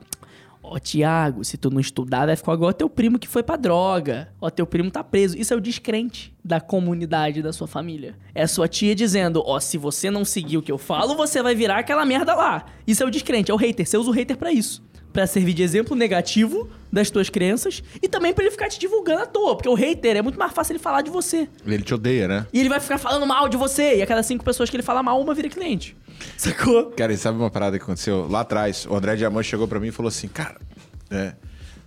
[0.69, 4.29] Ó, Tiago, se tu não estudar, vai ficar igual teu primo que foi pra droga.
[4.41, 5.37] Ó, teu primo tá preso.
[5.37, 8.15] Isso é o descrente da comunidade da sua família.
[8.33, 11.55] É sua tia dizendo, ó, se você não seguir o que eu falo, você vai
[11.55, 12.65] virar aquela merda lá.
[12.85, 13.85] Isso é o descrente, é o hater.
[13.85, 14.81] Você usa o hater pra isso.
[15.17, 19.23] Pra servir de exemplo negativo das tuas crenças e também pra ele ficar te divulgando
[19.23, 19.55] à toa.
[19.55, 21.49] Porque o hater é muito mais fácil ele falar de você.
[21.65, 22.45] Ele te odeia, né?
[22.53, 23.95] E ele vai ficar falando mal de você.
[23.95, 25.97] E a cada cinco pessoas que ele fala mal, uma vira cliente.
[26.37, 26.91] Sacou?
[26.91, 28.27] Cara, e sabe uma parada que aconteceu?
[28.29, 30.61] Lá atrás, o André Diamante chegou pra mim e falou assim, cara,
[31.09, 31.33] é,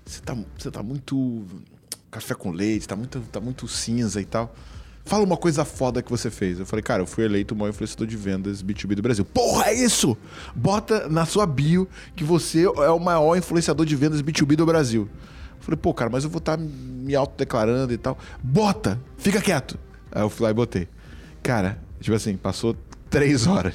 [0.04, 1.46] você tá, você tá muito
[2.10, 4.52] café com leite, tá muito, tá muito cinza e tal.
[5.10, 6.60] Fala uma coisa foda que você fez.
[6.60, 9.24] Eu falei, cara, eu fui eleito o maior influenciador de vendas B2B do Brasil.
[9.24, 10.16] Porra, é isso!
[10.54, 15.08] Bota na sua bio que você é o maior influenciador de vendas B2B do Brasil.
[15.58, 18.16] Eu falei, pô, cara, mas eu vou estar me autodeclarando e tal.
[18.40, 19.00] Bota!
[19.18, 19.76] Fica quieto!
[20.12, 20.86] Aí eu fui lá e botei.
[21.42, 22.76] Cara, tipo assim, passou
[23.10, 23.74] três horas.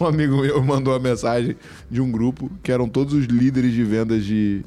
[0.00, 1.54] Um amigo meu mandou uma mensagem
[1.88, 4.64] de um grupo que eram todos os líderes de vendas de,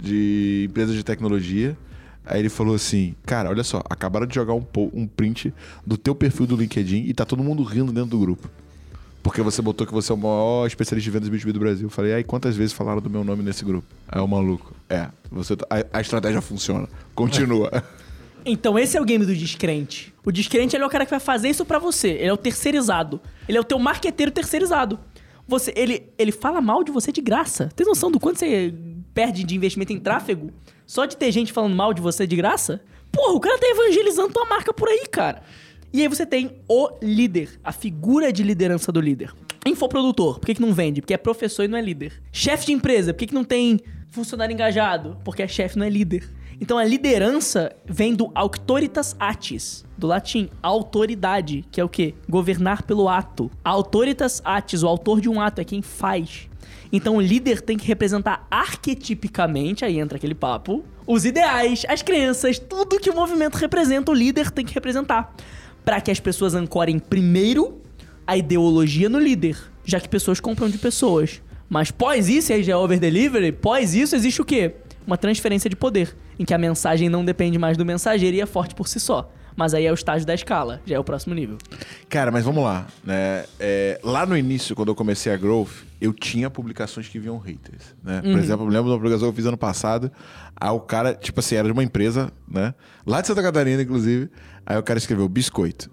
[0.00, 1.76] de empresas de tecnologia.
[2.28, 5.52] Aí ele falou assim: Cara, olha só, acabaram de jogar um, um print
[5.86, 8.48] do teu perfil do LinkedIn e tá todo mundo rindo dentro do grupo.
[9.22, 11.86] Porque você botou que você é o maior especialista de vendas B2B do Brasil.
[11.86, 13.86] Eu falei, aí quantas vezes falaram do meu nome nesse grupo?
[14.08, 16.88] Aí o maluco, é, você, tá- a, a estratégia funciona.
[17.14, 17.70] Continua.
[18.46, 20.14] Então esse é o game do descrente.
[20.24, 22.10] O descrente é o cara que vai fazer isso pra você.
[22.10, 23.20] Ele é o terceirizado.
[23.46, 24.98] Ele é o teu marqueteiro terceirizado.
[25.46, 27.68] Você, ele, ele fala mal de você de graça.
[27.76, 28.72] Tem noção do quanto você
[29.12, 30.50] perde de investimento em tráfego?
[30.88, 32.80] Só de ter gente falando mal de você de graça?
[33.12, 35.42] Porra, o cara tá evangelizando tua marca por aí, cara.
[35.92, 39.34] E aí você tem o líder, a figura de liderança do líder.
[39.66, 41.02] Infoprodutor, por que, que não vende?
[41.02, 42.22] Porque é professor e não é líder.
[42.32, 43.80] Chefe de empresa, por que, que não tem
[44.10, 45.18] funcionário engajado?
[45.26, 46.26] Porque é chefe, não é líder.
[46.58, 52.14] Então a liderança vem do auctoritas atis, do latim autoridade, que é o quê?
[52.26, 53.50] Governar pelo ato.
[53.62, 56.47] Autoritas atis, o autor de um ato, é quem faz.
[56.92, 62.58] Então o líder tem que representar arquetipicamente, aí entra aquele papo, os ideais, as crenças,
[62.58, 65.34] tudo que o movimento representa, o líder tem que representar.
[65.84, 67.80] Para que as pessoas ancorem primeiro
[68.26, 71.42] a ideologia no líder, já que pessoas compram de pessoas.
[71.68, 74.74] Mas pós isso, aí já é over delivery, pós isso existe o quê?
[75.06, 78.46] Uma transferência de poder, em que a mensagem não depende mais do mensageiro e é
[78.46, 79.30] forte por si só.
[79.58, 81.58] Mas aí é o estágio da escala, já é o próximo nível.
[82.08, 83.44] Cara, mas vamos lá, né?
[83.58, 87.92] É, lá no início, quando eu comecei a Growth, eu tinha publicações que vinham haters,
[88.00, 88.22] né?
[88.22, 90.12] Por exemplo, eu lembro de uma publicação que eu fiz ano passado,
[90.54, 92.72] aí o cara, tipo assim, era de uma empresa, né?
[93.04, 94.30] Lá de Santa Catarina, inclusive,
[94.64, 95.90] aí o cara escreveu biscoito.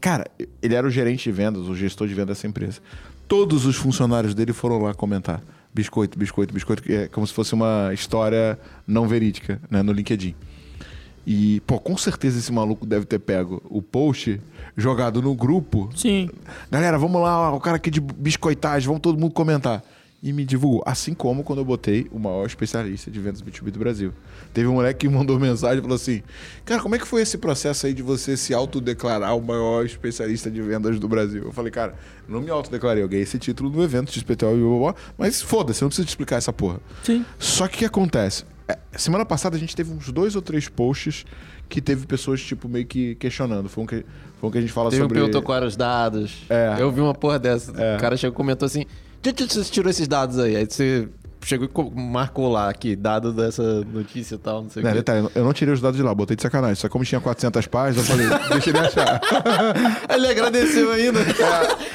[0.00, 0.26] Cara,
[0.60, 2.80] ele era o gerente de vendas, o gestor de vendas dessa empresa.
[3.28, 5.40] Todos os funcionários dele foram lá comentar.
[5.72, 10.34] Biscoito, biscoito, biscoito, que é como se fosse uma história não verídica, né, no LinkedIn.
[11.30, 14.40] E, pô, com certeza esse maluco deve ter pego o post
[14.74, 15.90] jogado no grupo.
[15.94, 16.30] Sim.
[16.70, 19.84] Galera, vamos lá, o cara aqui de biscoitagem, vamos todo mundo comentar.
[20.22, 20.82] E me divulgou.
[20.86, 24.14] Assim como quando eu botei o maior especialista de vendas B2B do Brasil.
[24.54, 26.22] Teve um moleque que mandou mensagem e falou assim:
[26.64, 30.50] Cara, como é que foi esse processo aí de você se autodeclarar o maior especialista
[30.50, 31.44] de vendas do Brasil?
[31.44, 31.94] Eu falei, cara,
[32.26, 34.94] não me autodeclarei, eu ganhei esse título no evento de SPTO e blá, blá, blá,
[35.18, 36.80] mas foda-se, não preciso te explicar essa porra.
[37.02, 37.22] Sim.
[37.38, 38.44] Só que o que acontece?
[38.68, 41.24] É, Semana passada a gente teve uns dois ou três posts
[41.68, 43.68] que teve pessoas, tipo, meio que questionando.
[43.68, 44.04] Foi um que,
[44.40, 45.18] foi um que a gente fala Teve um sobre.
[45.18, 46.44] perguntou quais os dados.
[46.50, 46.76] É.
[46.78, 47.72] Eu vi uma porra dessa.
[47.80, 47.96] É.
[47.96, 48.84] O cara chegou e comentou assim:
[49.22, 50.56] de onde você tirou esses dados aí?
[50.56, 51.08] Aí você
[51.42, 54.92] chegou e co- marcou lá aqui, dado dessa notícia e tal, não sei o quê.
[54.92, 56.76] detalhe, eu não tirei os dados de lá, botei de sacanagem.
[56.76, 59.20] Só que como tinha 400 páginas, eu falei, deixa ele achar.
[60.14, 61.20] Ele agradeceu ainda.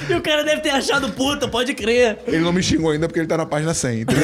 [0.09, 2.19] E o cara deve ter achado puta, pode crer.
[2.27, 4.23] Ele não me xingou ainda porque ele tá na página 100, entendeu?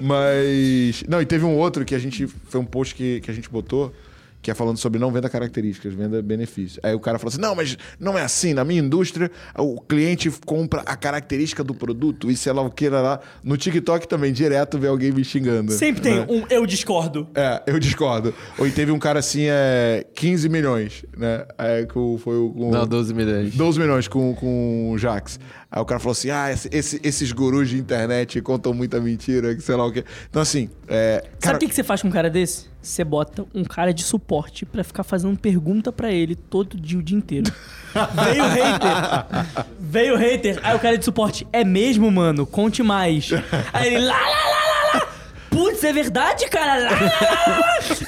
[0.00, 1.04] Mas.
[1.08, 2.26] Não, e teve um outro que a gente.
[2.26, 3.94] Foi um post que, que a gente botou.
[4.42, 6.80] Que é falando sobre não venda características, venda benefícios.
[6.82, 8.54] Aí o cara falou assim: não, mas não é assim.
[8.54, 12.88] Na minha indústria, o cliente compra a característica do produto e sei lá o que
[12.88, 13.00] lá.
[13.02, 13.20] lá.
[13.44, 15.72] No TikTok também, direto vê alguém me xingando.
[15.72, 16.26] Sempre tem né?
[16.28, 17.28] um eu discordo.
[17.34, 18.34] É, eu discordo.
[18.58, 20.06] Ou e teve um cara assim, é.
[20.14, 21.44] 15 milhões, né?
[21.58, 22.50] É, que foi o.
[22.50, 23.54] com- Não, 12 milhões.
[23.54, 25.38] 12 milhões com, com o Jax.
[25.72, 29.54] Aí o cara falou assim: ah, esse- esse- esses gurus de internet contam muita mentira,
[29.54, 30.04] que sei lá o quê.
[30.28, 31.22] Então, assim, é.
[31.22, 32.68] Sabe Cara, o que, que você faz com um cara desse?
[32.82, 37.02] Você bota um cara de suporte pra ficar fazendo pergunta pra ele todo dia, o
[37.02, 37.52] dia inteiro.
[37.92, 39.66] Veio o hater.
[39.78, 40.58] Veio o hater.
[40.62, 42.46] Aí o cara de suporte, é mesmo, mano?
[42.46, 43.30] Conte mais.
[43.72, 44.59] Aí ele, lá, lá, lá.
[45.50, 46.88] Putz, é verdade, cara?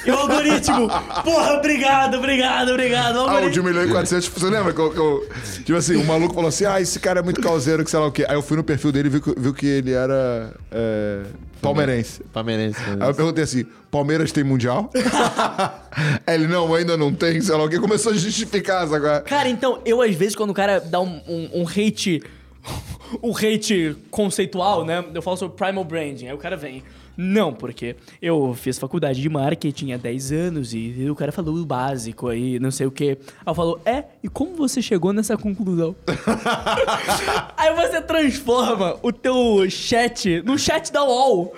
[0.05, 0.87] E o algoritmo,
[1.23, 3.15] porra, obrigado, obrigado, obrigado.
[3.17, 4.73] O Ah, o de algoritmo, 1 milhão e 400, você lembra?
[4.73, 5.27] que eu- que eu-
[5.65, 8.07] tipo assim, o maluco falou assim: ah, esse cara é muito causeiro, que sei lá
[8.07, 8.25] o quê.
[8.27, 11.23] Aí eu fui no perfil dele e vi, que- viu que ele era é,
[11.61, 12.21] palmeirense.
[12.31, 12.79] Palmeirense.
[12.99, 14.89] Aí eu perguntei assim: Palmeiras tem mundial?
[16.25, 17.77] Ele, não, ainda não tem, sei lá o quê.
[17.79, 19.21] Começou a justificar, agora.
[19.21, 22.21] Cara, então, eu às vezes, quando o cara dá um, um, um hate.
[23.21, 25.05] Um hate conceitual, né?
[25.13, 26.29] Eu falo sobre primal branding.
[26.29, 26.81] Aí o cara vem.
[27.15, 31.65] Não, porque eu fiz faculdade de marketing há 10 anos e o cara falou o
[31.65, 33.17] básico aí, não sei o quê.
[33.45, 35.95] Aí eu falo, é, e como você chegou nessa conclusão?
[37.55, 41.53] aí você transforma o teu chat no chat da UOL.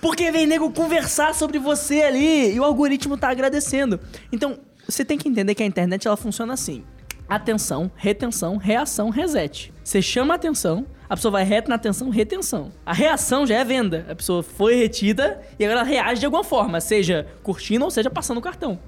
[0.00, 4.00] Porque vem nego conversar sobre você ali e o algoritmo tá agradecendo.
[4.32, 6.84] Então, você tem que entender que a internet ela funciona assim.
[7.28, 9.72] Atenção, retenção, reação, reset.
[9.82, 12.72] Você chama a atenção, a pessoa vai reto na atenção, retenção.
[12.84, 14.06] A reação já é venda.
[14.08, 18.08] A pessoa foi retida e agora ela reage de alguma forma, seja curtindo ou seja
[18.08, 18.78] passando o cartão.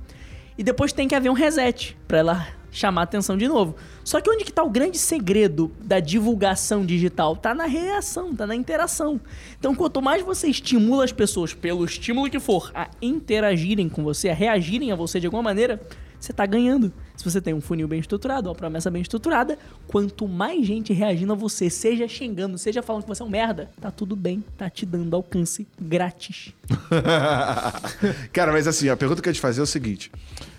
[0.56, 3.74] E depois tem que haver um reset pra ela chamar a atenção de novo.
[4.04, 7.34] Só que onde que tá o grande segredo da divulgação digital?
[7.34, 9.20] Tá na reação, tá na interação.
[9.58, 14.28] Então, quanto mais você estimula as pessoas, pelo estímulo que for, a interagirem com você,
[14.28, 15.80] a reagirem a você de alguma maneira,
[16.18, 16.92] você tá ganhando.
[17.18, 19.58] Se você tem um funil bem estruturado, uma promessa bem estruturada,
[19.88, 23.68] quanto mais gente reagindo a você, seja xingando, seja falando que você é um merda,
[23.80, 26.54] tá tudo bem, tá te dando alcance grátis.
[28.32, 30.12] Cara, mas assim, a pergunta que eu ia te fazer é o seguinte: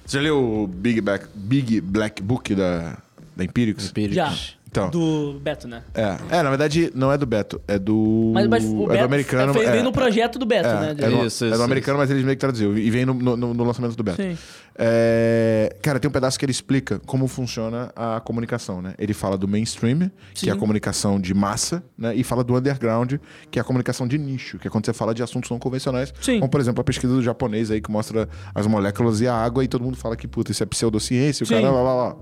[0.05, 2.97] Você já leu o Big Black, Big Black Book da,
[3.37, 3.93] da Empíricos?
[4.11, 4.58] Já.
[4.71, 4.89] Então.
[4.91, 5.81] Do Beto, né?
[5.95, 6.37] É.
[6.37, 8.31] é, na verdade, não é do Beto, é do.
[8.35, 9.53] Mas, mas é o do Beto americano.
[9.53, 10.89] Foi, é, veio no projeto do Beto, é, né?
[10.91, 12.77] é, do, Isso, é do isso, americano, mas eles meio que traduziu.
[12.77, 14.21] E vem no, no- no- no lançamento do Beto.
[14.21, 14.37] Sim.
[14.81, 18.93] É, cara, tem um pedaço que ele explica como funciona a comunicação, né?
[18.97, 20.59] Ele fala do mainstream, que é a Sim.
[20.59, 22.15] comunicação de massa, né?
[22.15, 23.15] E fala do underground,
[23.51, 26.13] que é a comunicação de nicho, que é quando você fala de assuntos não convencionais.
[26.21, 26.39] Sim.
[26.39, 29.63] Como, por exemplo, a pesquisa do japonês aí, que mostra as moléculas e a água,
[29.63, 31.55] e todo mundo fala que, puta, isso é pseudociência, o Sim.
[31.55, 32.15] cara lá, lá, lá.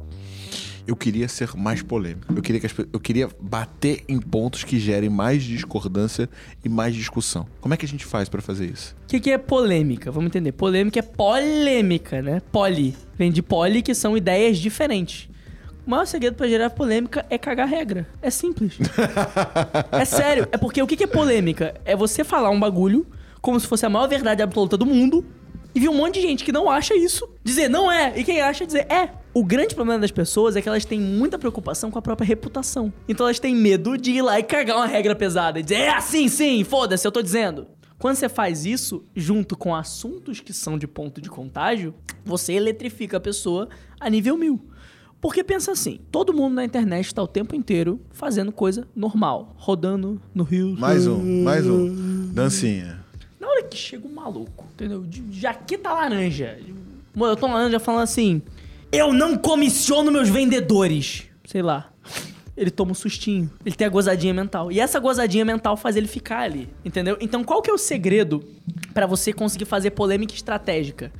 [0.87, 2.33] Eu queria ser mais polêmico.
[2.33, 6.29] Eu queria, que as eu queria bater em pontos que gerem mais discordância
[6.63, 7.45] e mais discussão.
[7.59, 8.95] Como é que a gente faz pra fazer isso?
[9.03, 10.09] O que, que é polêmica?
[10.09, 10.53] Vamos entender.
[10.53, 12.41] Polêmica é polêmica, né?
[12.51, 12.95] Poli.
[13.17, 15.27] Vem de poli, que são ideias diferentes.
[15.85, 18.07] O maior segredo pra gerar polêmica é cagar regra.
[18.21, 18.77] É simples.
[19.91, 20.47] é sério.
[20.51, 21.75] É porque o que, que é polêmica?
[21.83, 23.05] É você falar um bagulho
[23.41, 25.25] como se fosse a maior verdade absoluta do mundo
[25.73, 28.13] e vir um monte de gente que não acha isso dizer não é.
[28.17, 29.09] E quem acha dizer é.
[29.37, 32.91] O grande problema das pessoas é que elas têm muita preocupação com a própria reputação.
[33.07, 35.89] Então elas têm medo de ir lá e cagar uma regra pesada e dizer é
[35.89, 37.67] assim, sim, foda-se, eu tô dizendo.
[37.99, 41.93] Quando você faz isso, junto com assuntos que são de ponto de contágio,
[42.25, 43.69] você eletrifica a pessoa
[43.99, 44.59] a nível mil.
[45.21, 50.19] Porque pensa assim, todo mundo na internet está o tempo inteiro fazendo coisa normal, rodando
[50.33, 50.75] no rio.
[50.79, 52.33] Mais um, mais um.
[52.33, 53.05] Dancinha.
[53.39, 55.03] Na hora que chega um maluco, entendeu?
[55.03, 56.57] De jaqueta laranja.
[57.13, 58.41] Mano, eu tô laranja falando assim:
[58.91, 61.25] Eu não comissiono meus vendedores.
[61.45, 61.91] Sei lá.
[62.55, 63.51] Ele toma um sustinho.
[63.65, 64.71] Ele tem a gozadinha mental.
[64.71, 66.69] E essa gozadinha mental faz ele ficar ali.
[66.83, 67.17] Entendeu?
[67.19, 68.43] Então qual que é o segredo
[68.93, 71.11] pra você conseguir fazer polêmica estratégica?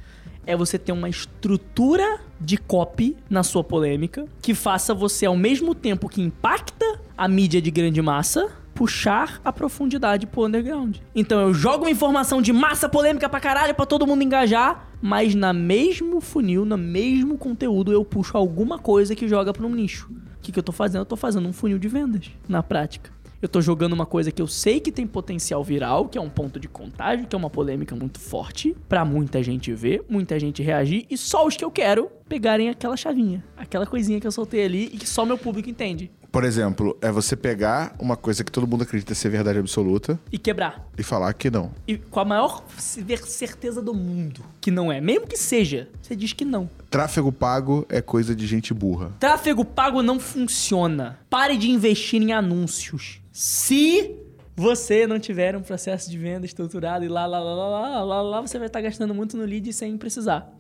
[0.46, 5.76] É você ter uma estrutura de copy na sua polêmica que faça você, ao mesmo
[5.76, 10.98] tempo que impacta a mídia de grande massa, puxar a profundidade pro underground.
[11.16, 15.34] Então eu jogo uma informação de massa polêmica pra caralho pra todo mundo engajar, mas
[15.34, 20.08] na mesmo funil, no mesmo conteúdo, eu puxo alguma coisa que joga pra um nicho.
[20.12, 21.02] O que, que eu tô fazendo?
[21.02, 23.10] Eu tô fazendo um funil de vendas, na prática.
[23.42, 26.30] Eu tô jogando uma coisa que eu sei que tem potencial viral, que é um
[26.30, 30.62] ponto de contágio, que é uma polêmica muito forte, pra muita gente ver, muita gente
[30.62, 34.64] reagir, e só os que eu quero pegarem aquela chavinha, aquela coisinha que eu soltei
[34.64, 36.12] ali e que só meu público entende.
[36.38, 40.38] Por exemplo, é você pegar uma coisa que todo mundo acredita ser verdade absoluta E
[40.38, 40.88] quebrar.
[40.96, 41.72] e falar que não.
[41.88, 45.02] E com a maior cer- certeza do mundo que não é.
[45.02, 46.70] Mesmo que seja, você diz que não.
[46.92, 49.12] Tráfego pago é coisa de gente burra.
[49.20, 51.18] Tráfego pago não funciona.
[51.28, 53.20] Pare de investir em anúncios.
[53.32, 54.16] Se
[54.56, 58.22] você não tiver um processo de venda estruturado e lá, lá, lá, lá, lá, lá,
[58.22, 60.54] lá, você vai estar gastando muito no lead sem precisar.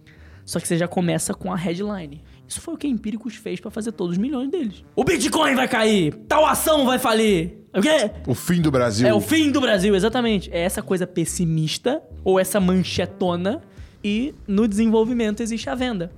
[0.44, 2.24] Só que você já começa com a headline.
[2.48, 4.84] Isso foi o que a Empíricos fez pra fazer todos os milhões deles.
[4.96, 6.14] O Bitcoin vai cair!
[6.28, 7.58] Tal ação vai falir!
[7.76, 8.10] O quê?
[8.26, 9.08] O fim do Brasil.
[9.08, 10.50] É o fim do Brasil, exatamente.
[10.52, 13.62] É essa coisa pessimista ou essa manchetona
[14.04, 16.12] e no desenvolvimento existe a venda.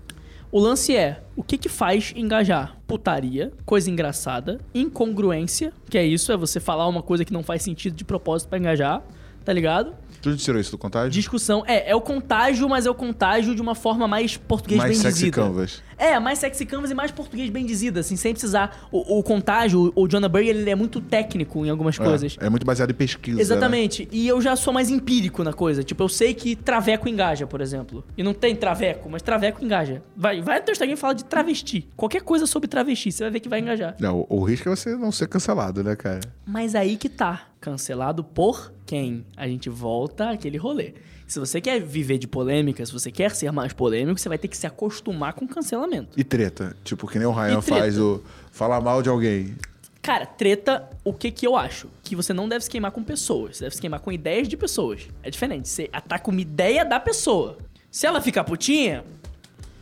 [0.51, 2.77] O lance é, o que que faz engajar?
[2.87, 7.61] Putaria, coisa engraçada, incongruência, que é isso, é você falar uma coisa que não faz
[7.61, 9.03] sentido de propósito pra engajar,
[9.45, 9.93] tá ligado?
[10.21, 11.11] Tu tirou isso do contágio?
[11.11, 14.91] Discussão, é, é o contágio, mas é o contágio de uma forma mais português Mais
[14.91, 15.35] bem sexy dizida.
[15.35, 15.83] canvas.
[15.99, 18.87] É, mais sexy canvas e mais português bem dizida, assim, sem precisar.
[18.91, 22.37] O, o contágio, o Jonah Berger, ele é muito técnico em algumas coisas.
[22.39, 23.35] É, é muito baseado em pesquisa.
[23.35, 23.41] né?
[23.41, 24.07] Exatamente.
[24.11, 25.83] E eu já sou mais empírico na coisa.
[25.83, 28.03] Tipo, eu sei que traveco engaja, por exemplo.
[28.17, 30.01] E não tem traveco, mas traveco engaja.
[30.15, 31.87] Vai, vai no teu Instagram e fala de travesti.
[31.97, 33.95] Qualquer coisa sobre travesti, você vai ver que vai engajar.
[33.99, 36.21] Não, o, o risco é você não ser cancelado, né, cara?
[36.45, 37.47] Mas aí que tá.
[37.59, 39.25] Cancelado por quem?
[39.35, 40.93] A gente volta àquele rolê.
[41.29, 44.47] Se você quer viver de polêmica, se você quer ser mais polêmico, você vai ter
[44.47, 46.19] que se acostumar com cancelamento.
[46.19, 46.75] E treta.
[46.83, 49.53] Tipo, que nem o Ryan faz o falar mal de alguém.
[50.01, 51.87] Cara, treta, o que que eu acho?
[52.01, 54.57] Que você não deve se queimar com pessoas, você deve se queimar com ideias de
[54.57, 55.07] pessoas.
[55.21, 57.59] É diferente, você ataca uma ideia da pessoa.
[57.91, 59.03] Se ela ficar putinha,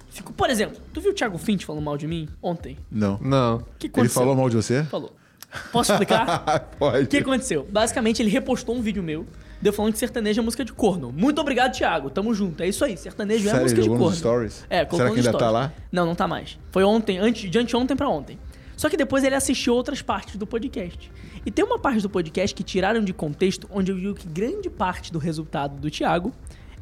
[0.09, 2.77] fico, por exemplo, tu viu o Thiago Fint falando mal de mim ontem?
[2.91, 3.17] Não.
[3.21, 3.59] Não.
[3.79, 4.21] Que Ele aconteceu?
[4.21, 4.83] falou mal de você?
[4.83, 5.15] Falou.
[5.71, 6.59] Posso explicar?
[6.77, 7.05] Pode.
[7.05, 7.65] O que aconteceu?
[7.71, 9.25] Basicamente, ele repostou um vídeo meu,
[9.61, 11.11] deu falando que sertanejo é música de corno.
[11.11, 12.09] Muito obrigado, Thiago.
[12.09, 12.61] Tamo junto.
[12.63, 14.13] É isso aí, sertanejo é Sério, música de corno.
[14.13, 14.65] stories?
[14.69, 15.53] É, Será que ainda tá stories.
[15.53, 15.73] lá?
[15.91, 16.57] Não, não tá mais.
[16.71, 18.39] Foi ontem, antes, de anteontem pra ontem.
[18.75, 21.11] Só que depois ele assistiu outras partes do podcast.
[21.45, 24.69] E tem uma parte do podcast que tiraram de contexto, onde eu digo que grande
[24.69, 26.31] parte do resultado do Thiago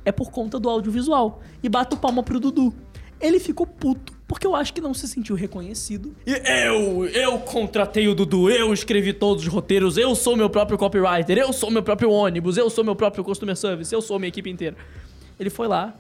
[0.04, 1.42] é por conta do audiovisual.
[1.64, 2.74] E bato palma pro Dudu.
[3.22, 6.16] Ele ficou puto, porque eu acho que não se sentiu reconhecido.
[6.26, 10.78] E eu, eu contratei o Dudu, eu escrevi todos os roteiros, eu sou meu próprio
[10.78, 14.30] copywriter, eu sou meu próprio ônibus, eu sou meu próprio customer service, eu sou minha
[14.30, 14.76] equipe inteira.
[15.40, 15.94] Ele foi lá,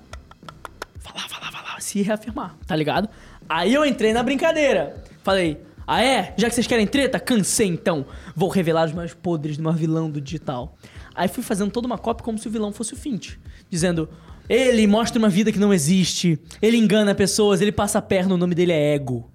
[1.00, 3.08] falar, falar, falar, se reafirmar, tá ligado?
[3.48, 5.04] Aí eu entrei na brincadeira.
[5.24, 6.34] Falei, ah é?
[6.36, 7.20] Já que vocês querem treta?
[7.20, 8.06] Cansei então.
[8.36, 10.76] Vou revelar os mais podres de uma vilão do digital.
[11.14, 13.36] Aí fui fazendo toda uma cópia como se o vilão fosse o Fint.
[13.70, 14.10] Dizendo,
[14.50, 18.38] ele mostra uma vida que não existe, ele engana pessoas, ele passa a perna, o
[18.38, 19.30] nome dele é ego.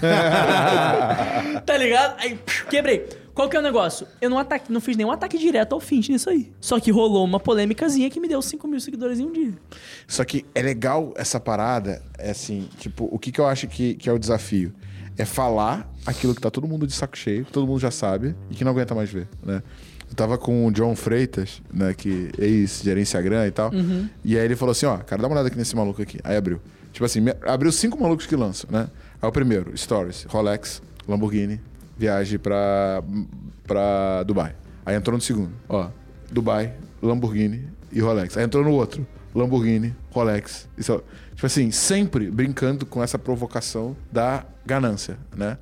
[1.64, 2.18] tá ligado?
[2.20, 2.38] Aí,
[2.68, 3.06] quebrei.
[3.34, 4.04] Qual que é o negócio?
[4.20, 6.52] Eu não, ataque, não fiz nenhum ataque direto ao Finch nisso aí.
[6.60, 9.54] Só que rolou uma polêmicazinha que me deu 5 mil seguidores em um dia.
[10.08, 13.94] Só que é legal essa parada, é assim, tipo, o que, que eu acho que,
[13.94, 14.74] que é o desafio?
[15.16, 18.34] É falar aquilo que tá todo mundo de saco cheio, que todo mundo já sabe
[18.50, 19.62] e que não aguenta mais ver, né?
[20.08, 23.70] Eu tava com o John Freitas, né, que é ex-gerência Gran e tal,
[24.24, 26.18] e aí ele falou assim, ó, cara, dá uma olhada aqui nesse maluco aqui.
[26.24, 26.60] Aí abriu.
[26.92, 28.88] Tipo assim, abriu cinco malucos que lançam, né?
[29.20, 31.60] Aí o primeiro, Stories, Rolex, Lamborghini,
[31.96, 33.02] viagem pra,
[33.66, 34.54] pra Dubai.
[34.84, 35.90] Aí entrou no segundo, ó,
[36.30, 38.36] Dubai, Lamborghini e Rolex.
[38.36, 40.68] Aí entrou no outro, Lamborghini, Rolex.
[40.76, 41.02] Isso,
[41.34, 45.58] tipo assim, sempre brincando com essa provocação da ganância, né?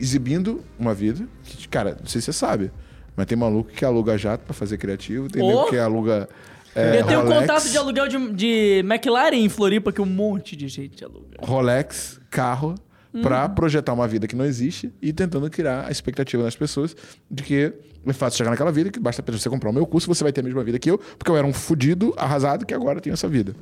[0.00, 2.72] Exibindo uma vida que, cara, não sei se você sabe,
[3.16, 6.28] mas tem maluco que aluga jato pra fazer criativo, tem nego que aluga.
[6.74, 10.56] é, eu tenho Rolex, contato de aluguel de, de McLaren em Floripa, que um monte
[10.56, 11.36] de gente aluga.
[11.40, 12.74] Rolex, carro,
[13.22, 16.96] pra projetar uma vida que não existe e tentando criar a expectativa nas pessoas
[17.30, 17.72] de que
[18.06, 20.40] é fácil chegar naquela vida, que basta você comprar o meu curso, você vai ter
[20.40, 23.28] a mesma vida que eu, porque eu era um fudido, arrasado, que agora tenho essa
[23.28, 23.54] vida.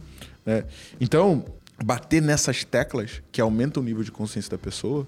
[0.44, 0.64] né?
[1.00, 1.44] Então,
[1.84, 5.06] bater nessas teclas que aumentam o nível de consciência da pessoa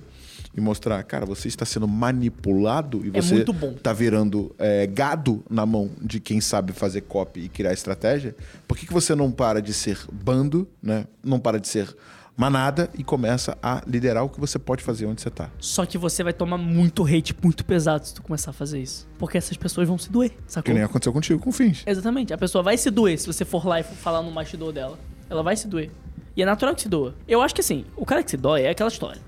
[0.56, 3.74] e mostrar, cara, você está sendo manipulado e É você muito bom.
[3.74, 8.34] tá virando é, gado na mão de quem sabe fazer copy e criar estratégia,
[8.68, 11.06] por que, que você não para de ser bando, né?
[11.22, 11.94] Não para de ser
[12.36, 15.50] manada e começa a liderar o que você pode fazer onde você tá?
[15.60, 19.06] Só que você vai tomar muito hate muito pesado se tu começar a fazer isso.
[19.18, 20.74] Porque essas pessoas vão se doer, Que sacou?
[20.74, 21.82] nem aconteceu contigo com o Fins.
[21.86, 22.32] Exatamente.
[22.32, 24.98] A pessoa vai se doer se você for lá e for falar no bastidor dela.
[25.30, 25.90] Ela vai se doer.
[26.36, 27.14] E é natural que se doa.
[27.28, 29.20] Eu acho que assim, o cara que se dói é aquela história.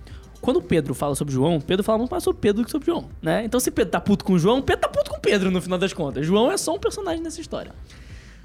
[0.47, 2.87] Quando o Pedro fala sobre João, Pedro fala muito mais sobre Pedro do que sobre
[2.87, 3.45] João, né?
[3.45, 5.93] Então se Pedro tá puto com João, Pedro tá puto com Pedro no final das
[5.93, 6.25] contas.
[6.25, 7.75] João é só um personagem nessa história.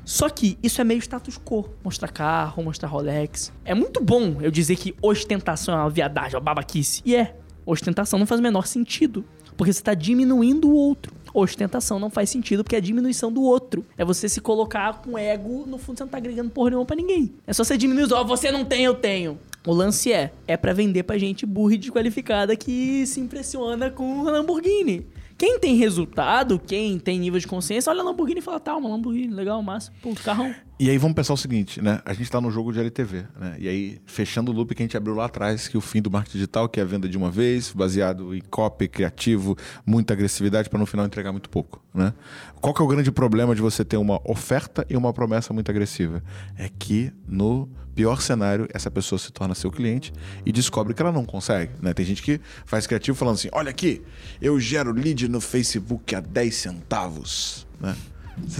[0.03, 1.69] Só que isso é meio status quo.
[1.83, 3.53] Mostrar carro, mostrar Rolex.
[3.63, 7.03] É muito bom eu dizer que ostentação é uma viadagem, uma babaquice.
[7.05, 7.35] E é.
[7.67, 9.23] Ostentação não faz o menor sentido.
[9.55, 11.13] Porque você tá diminuindo o outro.
[11.35, 13.85] Ostentação não faz sentido porque é a diminuição do outro.
[13.95, 16.95] É você se colocar com ego, no fundo você não tá agregando porra nenhuma pra
[16.95, 17.31] ninguém.
[17.45, 19.37] É só você diminuir, ó, você não tem, eu tenho.
[19.65, 24.27] O lance é, é pra vender pra gente burra e desqualificada que se impressiona com
[24.27, 25.05] a Lamborghini.
[25.37, 28.89] Quem tem resultado, quem tem nível de consciência, olha a Lamborghini e fala, tá, uma
[28.89, 30.53] Lamborghini, legal, massa, pô, carrão.
[30.79, 31.99] E aí vamos pensar o seguinte, né?
[32.05, 33.55] A gente tá no jogo de LTV, né?
[33.59, 36.11] E aí, fechando o loop que a gente abriu lá atrás, que o fim do
[36.11, 40.69] marketing digital, que é a venda de uma vez, baseado em copy, criativo, muita agressividade,
[40.69, 42.13] para no final entregar muito pouco, né?
[42.59, 45.69] Qual que é o grande problema de você ter uma oferta e uma promessa muito
[45.69, 46.23] agressiva?
[46.55, 47.67] É que no
[48.01, 50.11] pior cenário, essa pessoa se torna seu cliente
[50.43, 51.93] e descobre que ela não consegue, né?
[51.93, 54.01] Tem gente que faz criativo falando assim, olha aqui,
[54.41, 57.95] eu gero lead no Facebook a 10 centavos, né?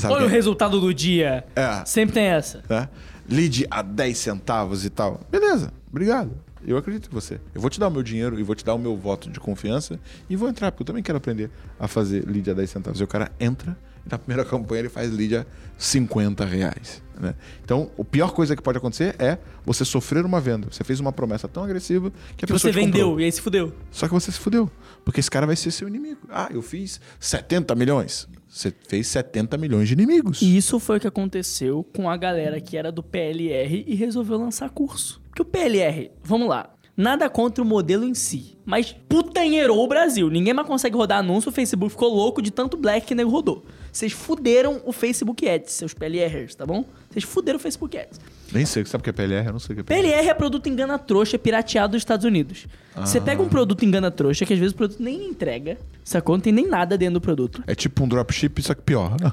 [0.04, 1.44] Olha o é- resultado do dia.
[1.56, 1.84] É.
[1.86, 2.62] Sempre tem essa.
[2.70, 2.88] né?
[3.28, 5.20] Lead a 10 centavos e tal.
[5.32, 6.38] Beleza, obrigado.
[6.64, 7.42] Eu acredito em você.
[7.56, 9.40] Eu vou te dar o meu dinheiro e vou te dar o meu voto de
[9.40, 10.00] confiança
[10.30, 11.50] e vou entrar, porque eu também quero aprender
[11.80, 13.02] a fazer lead a 10 centavos.
[13.02, 13.76] E o cara entra
[14.10, 15.45] na primeira campanha ele faz lead a
[15.78, 17.02] 50 reais.
[17.19, 17.36] Né?
[17.64, 20.68] Então, a pior coisa que pode acontecer é você sofrer uma venda.
[20.72, 23.22] Você fez uma promessa tão agressiva que a Que pessoa você vendeu comprou.
[23.22, 23.73] e aí se fudeu.
[23.91, 24.69] Só que você se fudeu.
[25.06, 26.22] Porque esse cara vai ser seu inimigo.
[26.30, 28.28] Ah, eu fiz 70 milhões.
[28.48, 30.41] Você fez 70 milhões de inimigos.
[30.41, 34.38] E isso foi o que aconteceu com a galera que era do PLR e resolveu
[34.38, 35.22] lançar curso.
[35.30, 40.30] Porque o PLR, vamos lá, nada contra o modelo em si, mas putanheirou o Brasil.
[40.30, 43.64] Ninguém mais consegue rodar anúncio, o Facebook ficou louco de tanto black que nego rodou.
[43.92, 46.86] Vocês fuderam o Facebook Ads, seus PLRs, tá bom?
[47.10, 48.20] Vocês fuderam o Facebook Ads.
[48.54, 48.86] Nem sei.
[48.86, 49.48] Sabe o que é PLR?
[49.48, 50.08] Eu não sei o que é PLR.
[50.10, 52.68] PLR é produto engana trouxa pirateado dos Estados Unidos.
[52.96, 56.36] Você pega um produto engana trouxa, que às vezes o produto nem entrega, sacou?
[56.36, 57.64] Não tem nem nada dentro do produto.
[57.68, 59.16] É tipo um dropship, só que pior.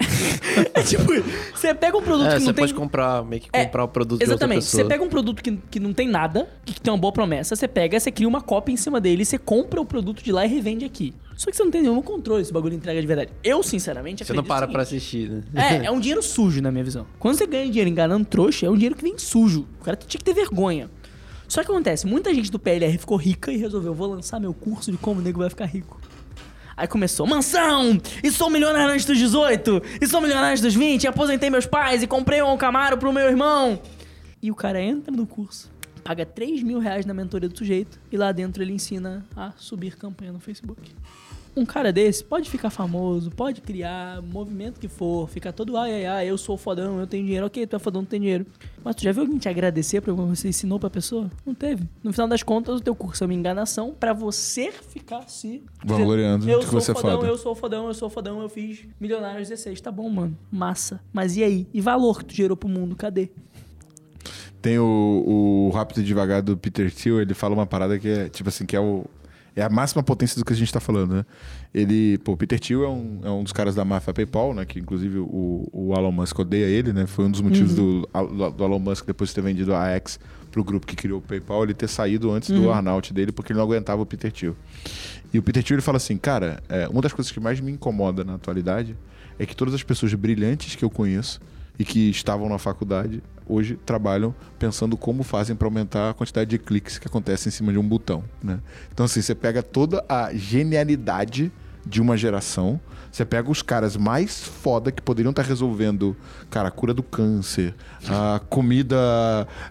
[0.75, 1.05] É tipo,
[1.55, 2.63] você pega um produto É, que você não tem...
[2.65, 4.61] pode comprar, meio que É, comprar o produto Exatamente.
[4.61, 4.89] de Você outra pessoa.
[4.89, 7.99] pega um produto que, que não tem nada, que tem uma boa promessa, você pega,
[7.99, 10.85] você cria uma cópia em cima dele, você compra o produto de lá e revende
[10.85, 11.15] aqui.
[11.39, 13.31] Só que você não tem nenhum controle se o bagulho entrega de verdade.
[13.44, 15.44] Eu, sinceramente, Você não para pra assistir, né?
[15.55, 17.06] É, é um dinheiro sujo, na minha visão.
[17.16, 19.65] Quando você ganha dinheiro enganando trouxa, é um dinheiro que vem sujo.
[19.81, 20.90] O cara tinha que ter vergonha.
[21.47, 24.90] Só que acontece, muita gente do PLR ficou rica e resolveu, vou lançar meu curso
[24.90, 26.01] de como o nego vai ficar rico.
[26.77, 28.01] Aí começou, mansão!
[28.23, 29.81] E sou milionário antes dos 18!
[30.01, 31.05] E sou milionário antes dos 20!
[31.05, 33.81] E aposentei meus pais e comprei um Camaro pro meu irmão!
[34.43, 35.70] E o cara entra no curso,
[36.02, 39.97] paga 3 mil reais na mentoria do sujeito e lá dentro ele ensina a subir
[39.97, 40.93] campanha no Facebook.
[41.59, 46.07] Um cara desse pode ficar famoso, pode criar movimento que for, ficar todo ai ai
[46.07, 48.47] ai, eu sou fodão, eu tenho dinheiro, ok, tu é fodão, tu tem dinheiro.
[48.85, 51.31] Mas tu já viu alguém te agradecer por alguma coisa que você ensinou pra pessoa?
[51.45, 51.85] Não teve.
[52.03, 56.49] No final das contas, o teu curso é uma enganação pra você ficar se Vangloriando
[56.49, 57.29] eu que sou você é fodão, foda.
[57.29, 59.81] eu sou fodão, eu sou fodão, eu fiz milionários 16.
[59.81, 60.39] Tá bom, mano.
[60.51, 61.01] Massa.
[61.13, 61.67] Mas e aí?
[61.75, 62.95] E valor que tu gerou pro mundo?
[62.95, 63.31] Cadê?
[64.61, 68.29] Tem o, o Rápido e Devagar do Peter Thiel, ele fala uma parada que é,
[68.29, 69.05] tipo assim, que é o...
[69.59, 71.27] é a máxima potência do que a gente está falando, né?
[71.75, 74.65] Ele, pô, Peter Thiel é um, é um dos caras da máfia PayPal, né?
[74.65, 77.07] Que inclusive o, o Elon Musk odeia ele, né?
[77.07, 78.09] Foi um dos motivos do,
[78.57, 80.21] do Elon Musk depois de ter vendido a X
[80.53, 83.59] pro grupo que criou o PayPal, ele ter saído antes do earnout dele porque ele
[83.59, 84.57] não aguentava o Peter Thiel.
[85.35, 87.73] E o Peter Thiel ele fala assim, cara, é, uma das coisas que mais me
[87.73, 88.97] incomoda na atualidade
[89.39, 91.41] é que todas as pessoas brilhantes que eu conheço
[91.79, 96.59] e que estavam na faculdade hoje trabalham pensando como fazem para aumentar a quantidade de
[96.59, 98.61] cliques que acontece em cima de um botão, né?
[98.93, 101.53] Então assim, você pega toda a genialidade
[101.87, 102.79] de uma geração,
[103.11, 106.15] você pega os caras mais foda que poderiam estar resolvendo,
[106.51, 107.75] cara, a cura do câncer,
[108.07, 108.97] a comida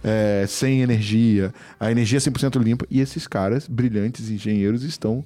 [0.04, 5.24] é, sem energia, a energia 100% limpa, e esses caras, brilhantes engenheiros, estão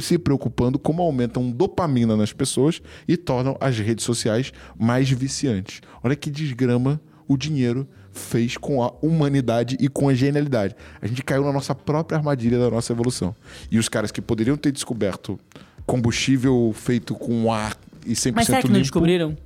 [0.00, 5.80] se preocupando como aumentam dopamina nas pessoas e tornam as redes sociais mais viciantes.
[6.02, 7.00] Olha que desgrama
[7.32, 10.76] o dinheiro fez com a humanidade e com a genialidade.
[11.00, 13.34] A gente caiu na nossa própria armadilha da nossa evolução.
[13.70, 15.38] E os caras que poderiam ter descoberto
[15.86, 17.76] combustível feito com ar
[18.06, 19.36] e 100% Mas será que não limpo, descobriram?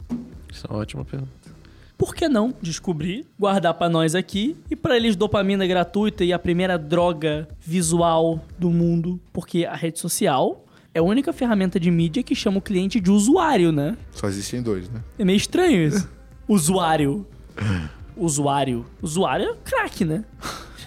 [0.53, 1.31] Isso é uma ótima pergunta.
[1.97, 6.39] Por que não descobrir, guardar pra nós aqui e pra eles dopamina gratuita e a
[6.39, 9.19] primeira droga visual do mundo?
[9.33, 13.11] Porque a rede social é a única ferramenta de mídia que chama o cliente de
[13.11, 13.97] usuário, né?
[14.11, 15.03] Só existem dois, né?
[15.19, 16.07] É meio estranho isso.
[16.47, 17.27] usuário.
[18.16, 18.87] Usuário.
[19.03, 20.24] Usuário é craque, né?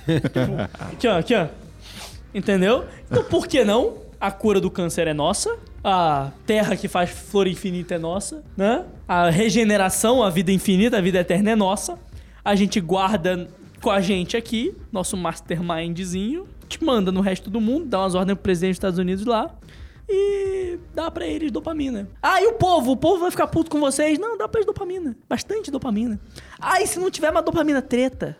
[0.79, 1.47] Aqui, ó, aqui, ó.
[2.33, 2.85] Entendeu?
[3.09, 3.97] Então por que não?
[4.19, 5.55] A cura do câncer é nossa.
[5.83, 8.85] A terra que faz flor infinita é nossa, né?
[9.07, 11.97] A regeneração, a vida infinita, a vida eterna é nossa.
[12.43, 13.47] A gente guarda
[13.81, 18.35] com a gente aqui, nosso mastermindzinho, te manda no resto do mundo, dá umas ordens
[18.35, 19.53] pro presidente dos Estados Unidos lá
[20.09, 22.09] e dá pra eles dopamina.
[22.21, 22.91] Ah, e o povo?
[22.91, 24.17] O povo vai ficar puto com vocês?
[24.17, 25.15] Não, dá pra eles dopamina.
[25.27, 26.19] Bastante dopamina.
[26.59, 28.35] Ah, e se não tiver uma dopamina treta?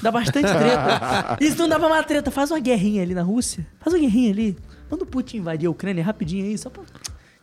[0.00, 1.36] Dá bastante treta.
[1.40, 3.66] E se não dá pra uma treta, faz uma guerrinha ali na Rússia.
[3.80, 4.56] Faz uma guerrinha ali.
[4.90, 6.82] Manda o Putin invadir a Ucrânia rapidinho aí, só pra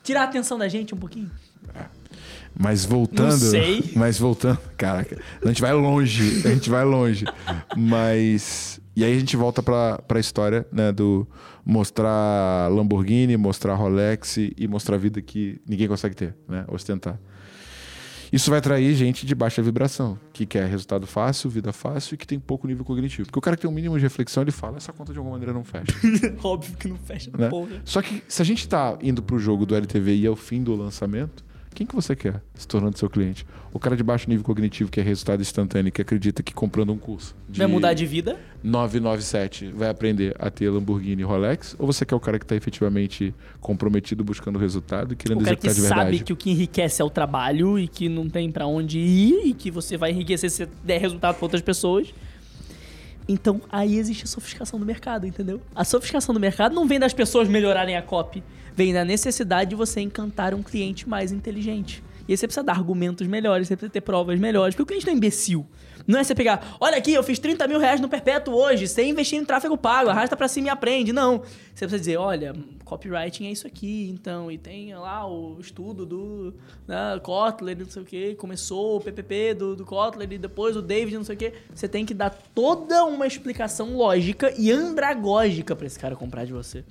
[0.02, 1.30] tirar a atenção da gente um pouquinho.
[2.58, 3.32] Mas voltando.
[3.32, 3.92] Não sei.
[3.96, 4.60] Mas voltando.
[4.78, 6.42] Caraca, a gente vai longe.
[6.46, 7.26] A gente vai longe.
[7.78, 8.80] Mas.
[8.96, 10.92] E aí a gente volta pra, pra história, né?
[10.92, 11.28] Do
[11.66, 16.66] mostrar Lamborghini, mostrar Rolex e mostrar a vida que ninguém consegue ter, né?
[16.68, 17.20] Ostentar.
[18.32, 22.26] Isso vai atrair gente de baixa vibração, que quer resultado fácil, vida fácil e que
[22.26, 23.28] tem pouco nível cognitivo.
[23.28, 25.34] Porque o cara que tem um mínimo de reflexão, ele fala, essa conta de alguma
[25.34, 25.94] maneira não fecha.
[26.42, 27.50] Óbvio que não fecha, né?
[27.50, 27.82] porra.
[27.84, 30.64] Só que se a gente tá indo pro jogo do LTV e é o fim
[30.64, 31.44] do lançamento,
[31.74, 33.46] quem que você quer se tornando seu cliente?
[33.74, 36.98] O cara de baixo nível cognitivo que é resultado instantâneo, que acredita que comprando um
[36.98, 38.38] curso de Vai mudar de vida?
[38.64, 41.76] 997 vai aprender a ter Lamborghini e Rolex?
[41.80, 45.56] Ou você quer o cara que tá efetivamente comprometido buscando resultado e querendo O cara
[45.56, 46.24] que executar de sabe verdade?
[46.26, 49.54] que o que enriquece é o trabalho e que não tem pra onde ir e
[49.54, 52.14] que você vai enriquecer se der resultado pra outras pessoas.
[53.28, 55.62] Então, aí existe a sofisticação do mercado, entendeu?
[55.74, 58.44] A sofisticação do mercado não vem das pessoas melhorarem a copy,
[58.76, 62.04] vem da necessidade de você encantar um cliente mais inteligente.
[62.28, 65.06] E aí você precisa dar argumentos melhores, você precisa ter provas melhores, porque o cliente
[65.06, 65.66] não é imbecil.
[66.08, 69.12] Não é você pegar, olha aqui, eu fiz 30 mil reais no perpétuo hoje, sem
[69.12, 71.14] investir em tráfego pago, arrasta pra cima e aprende.
[71.14, 71.40] Não.
[71.40, 76.54] Você precisa dizer, olha, copywriting é isso aqui, então, e tem lá o estudo do
[76.88, 80.82] né, Kotler, não sei o que, começou o PPP do, do Kotler e depois o
[80.82, 81.54] David, não sei o que.
[81.74, 86.54] Você tem que dar toda uma explicação lógica e andragógica pra esse cara comprar de
[86.54, 86.84] você.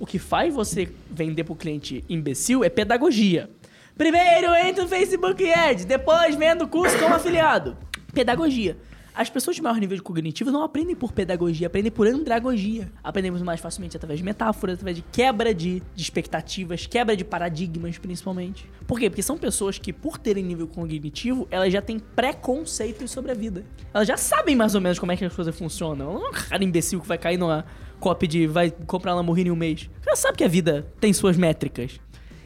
[0.00, 3.50] O que faz você vender pro cliente imbecil é pedagogia.
[3.98, 7.76] Primeiro entra no Facebook Ads, depois vendo o curso como afiliado.
[8.14, 8.78] Pedagogia.
[9.14, 12.90] As pessoas de maior nível cognitivo não aprendem por pedagogia, aprendem por andragogia.
[13.04, 17.98] Aprendemos mais facilmente através de metáforas, através de quebra de, de expectativas, quebra de paradigmas,
[17.98, 18.66] principalmente.
[18.86, 19.10] Por quê?
[19.10, 23.66] Porque são pessoas que, por terem nível cognitivo, elas já têm preconceitos sobre a vida.
[23.92, 26.14] Elas já sabem mais ou menos como é que as coisas funcionam.
[26.14, 27.66] Não é um cara imbecil que vai cair numa
[28.00, 29.88] copy de vai comprar Lamborghini um mês.
[30.04, 32.00] Já sabe que a vida tem suas métricas.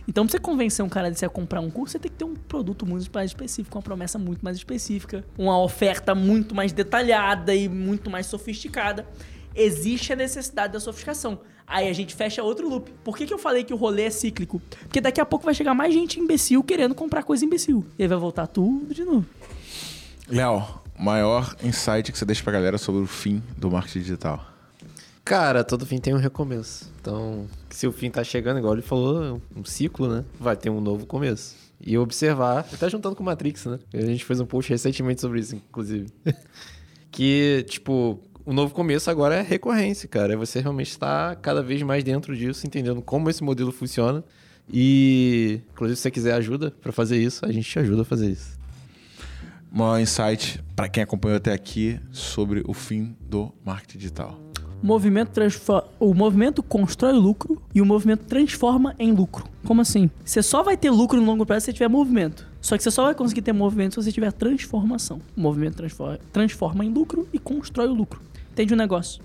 [0.07, 2.19] Então, pra você convencer um cara de você a comprar um curso, você tem que
[2.19, 6.73] ter um produto muito mais específico, uma promessa muito mais específica, uma oferta muito mais
[6.73, 9.07] detalhada e muito mais sofisticada.
[9.55, 11.41] Existe a necessidade da sofisticação.
[11.67, 12.93] Aí a gente fecha outro loop.
[13.03, 14.61] Por que, que eu falei que o rolê é cíclico?
[14.81, 17.87] Porque daqui a pouco vai chegar mais gente imbecil querendo comprar coisa imbecil.
[17.99, 19.25] E aí vai voltar tudo de novo.
[20.29, 20.63] Léo,
[20.99, 24.54] maior insight que você deixa pra galera sobre o fim do marketing digital.
[25.25, 26.93] Cara, todo fim tem um recomeço.
[27.01, 30.25] Então, se o fim tá chegando, igual ele falou, um ciclo, né?
[30.39, 31.57] Vai ter um novo começo.
[31.81, 33.79] E observar, tá juntando com o Matrix, né?
[33.95, 36.09] A gente fez um post recentemente sobre isso, inclusive.
[37.11, 40.35] que, tipo, o novo começo agora é recorrência, cara.
[40.35, 44.23] É você realmente estar cada vez mais dentro disso, entendendo como esse modelo funciona.
[44.71, 48.31] E, inclusive, se você quiser ajuda pra fazer isso, a gente te ajuda a fazer
[48.31, 48.59] isso.
[49.73, 54.54] Maior insight pra quem acompanhou até aqui sobre o fim do marketing digital.
[54.83, 59.47] Movimento transfo- o movimento constrói lucro e o movimento transforma em lucro.
[59.65, 60.11] Como assim?
[60.25, 62.47] Você só vai ter lucro no longo prazo se você tiver movimento.
[62.61, 65.21] Só que você só vai conseguir ter movimento se você tiver transformação.
[65.37, 68.21] O movimento transforma, transforma em lucro e constrói o lucro.
[68.53, 69.23] Entende o negócio?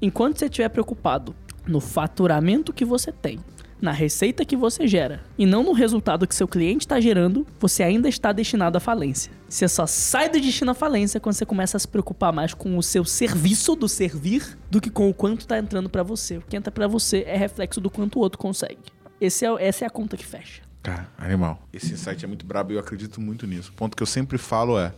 [0.00, 1.34] Enquanto você estiver preocupado
[1.66, 3.38] no faturamento que você tem,
[3.82, 7.82] na receita que você gera e não no resultado que seu cliente está gerando, você
[7.82, 9.32] ainda está destinado à falência.
[9.48, 12.78] Você só sai do destino à falência quando você começa a se preocupar mais com
[12.78, 16.38] o seu serviço do servir do que com o quanto está entrando para você.
[16.38, 18.78] O que entra para você é reflexo do quanto o outro consegue.
[19.20, 20.62] É, essa é a conta que fecha.
[20.82, 21.68] Cara, animal.
[21.72, 23.70] Esse insight é muito brabo e eu acredito muito nisso.
[23.70, 24.92] O ponto que eu sempre falo é: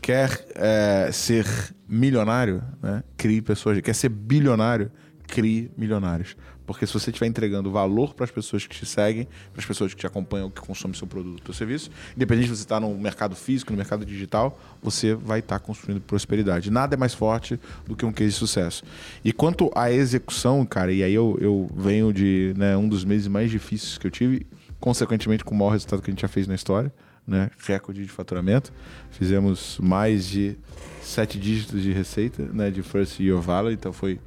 [0.00, 1.46] quer é, ser
[1.88, 3.02] milionário, né?
[3.16, 3.80] Crie pessoas.
[3.80, 4.90] Quer ser bilionário,
[5.26, 6.36] crie milionários.
[6.66, 9.92] Porque se você estiver entregando valor para as pessoas que te seguem, para as pessoas
[9.92, 13.34] que te acompanham, que consomem seu produto, seu serviço, independente se você está no mercado
[13.34, 16.70] físico, no mercado digital, você vai estar construindo prosperidade.
[16.70, 18.84] Nada é mais forte do que um case de sucesso.
[19.24, 23.26] E quanto à execução, cara, e aí eu, eu venho de né, um dos meses
[23.26, 24.46] mais difíceis que eu tive,
[24.78, 26.92] consequentemente com o maior resultado que a gente já fez na história,
[27.26, 27.50] né?
[27.66, 28.72] Recorde de faturamento.
[29.10, 30.56] Fizemos mais de
[31.02, 32.70] sete dígitos de receita, né?
[32.70, 34.18] De First Year Value, então foi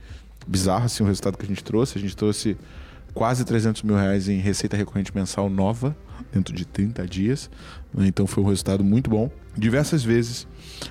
[0.47, 1.97] bizarro assim o resultado que a gente trouxe.
[1.97, 2.57] A gente trouxe
[3.13, 5.95] quase 300 mil reais em receita recorrente mensal nova
[6.31, 7.49] dentro de 30 dias.
[7.93, 8.07] né?
[8.07, 9.29] Então foi um resultado muito bom.
[9.55, 10.47] Diversas vezes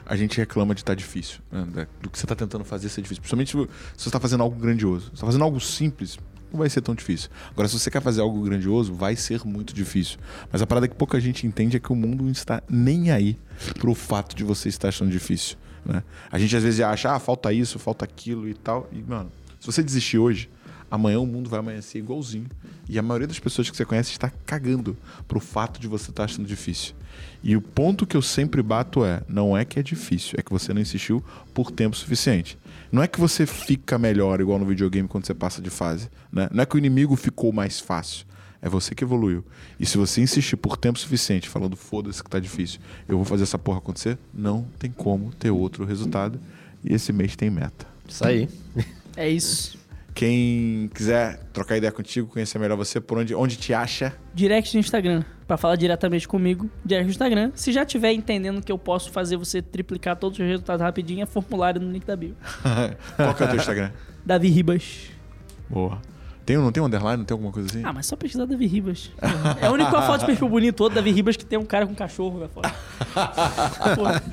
[0.06, 1.86] a gente reclama de estar difícil, né?
[2.00, 3.20] Do que você está tentando fazer ser difícil.
[3.20, 3.56] Principalmente se
[3.96, 5.06] você está fazendo algo grandioso.
[5.06, 6.16] Você está fazendo algo simples,
[6.52, 7.30] não vai ser tão difícil.
[7.50, 10.18] Agora, se você quer fazer algo grandioso, vai ser muito difícil.
[10.52, 13.38] Mas a parada que pouca gente entende é que o mundo não está nem aí
[13.78, 15.56] pro fato de você estar achando difícil.
[15.84, 16.02] Né?
[16.30, 18.88] A gente às vezes acha, ah, falta isso, falta aquilo e tal.
[18.92, 19.32] E, mano,
[19.62, 20.50] se você desistir hoje,
[20.90, 22.48] amanhã o mundo vai amanhecer igualzinho.
[22.88, 24.96] E a maioria das pessoas que você conhece está cagando
[25.28, 26.96] pro fato de você estar achando difícil.
[27.44, 30.50] E o ponto que eu sempre bato é: não é que é difícil, é que
[30.50, 31.22] você não insistiu
[31.54, 32.58] por tempo suficiente.
[32.90, 36.10] Não é que você fica melhor igual no videogame quando você passa de fase.
[36.32, 36.48] Né?
[36.50, 38.26] Não é que o inimigo ficou mais fácil.
[38.60, 39.44] É você que evoluiu.
[39.78, 43.44] E se você insistir por tempo suficiente, falando foda-se que tá difícil, eu vou fazer
[43.44, 46.40] essa porra acontecer, não tem como ter outro resultado.
[46.82, 47.86] E esse mês tem meta.
[48.08, 48.48] Isso aí.
[49.16, 49.78] É isso.
[50.14, 54.80] Quem quiser trocar ideia contigo, conhecer melhor você, por onde, onde te acha, Direct no
[54.80, 57.50] Instagram, Pra falar diretamente comigo, direct no Instagram.
[57.54, 61.26] Se já tiver entendendo que eu posso fazer você triplicar todos os resultados rapidinho, é
[61.26, 62.36] formulário no link da bio.
[63.16, 63.90] qual que é o teu Instagram?
[64.24, 65.10] Davi Ribas.
[65.68, 66.00] Boa.
[66.44, 67.18] Tem, não tem um underline?
[67.18, 67.82] Não tem alguma coisa assim?
[67.84, 69.10] Ah, mas só pesquisar Davi Ribas.
[69.60, 71.94] É a única foto de perfil bonito todo Davi Ribas que tem um cara com
[71.94, 72.68] cachorro na foto.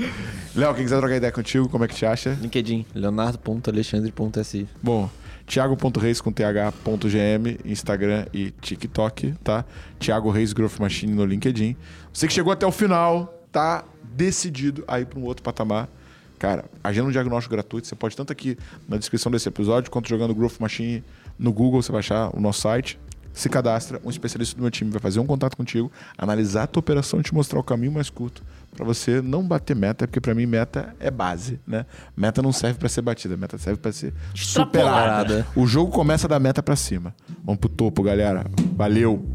[0.56, 2.38] Léo, quem quiser trocar ideia contigo, como é que te acha?
[2.42, 4.68] LinkedIn, leonardo.alexandre.si.
[4.82, 5.10] Bom,
[5.46, 9.66] Thiago.reis com th.gm, Instagram e TikTok, tá?
[10.00, 11.76] Thiago Reis Growth Machine no LinkedIn.
[12.14, 15.90] Você que chegou até o final, tá decidido a ir para um outro patamar.
[16.38, 17.88] Cara, agenda um diagnóstico gratuito.
[17.88, 18.58] Você pode tanto aqui
[18.88, 21.04] na descrição desse episódio, quanto jogando Growth Machine
[21.40, 23.00] no Google, você vai achar o nosso site.
[23.32, 26.82] Se cadastra, um especialista do meu time vai fazer um contato contigo, analisar a tua
[26.82, 28.44] operação e te mostrar o caminho mais curto
[28.76, 31.86] para você não bater meta, porque para mim meta é base, né?
[32.16, 35.46] Meta não serve para ser batida, meta serve para ser superada.
[35.56, 37.14] O jogo começa da meta para cima.
[37.44, 38.46] Vamos pro topo, galera.
[38.76, 39.26] Valeu.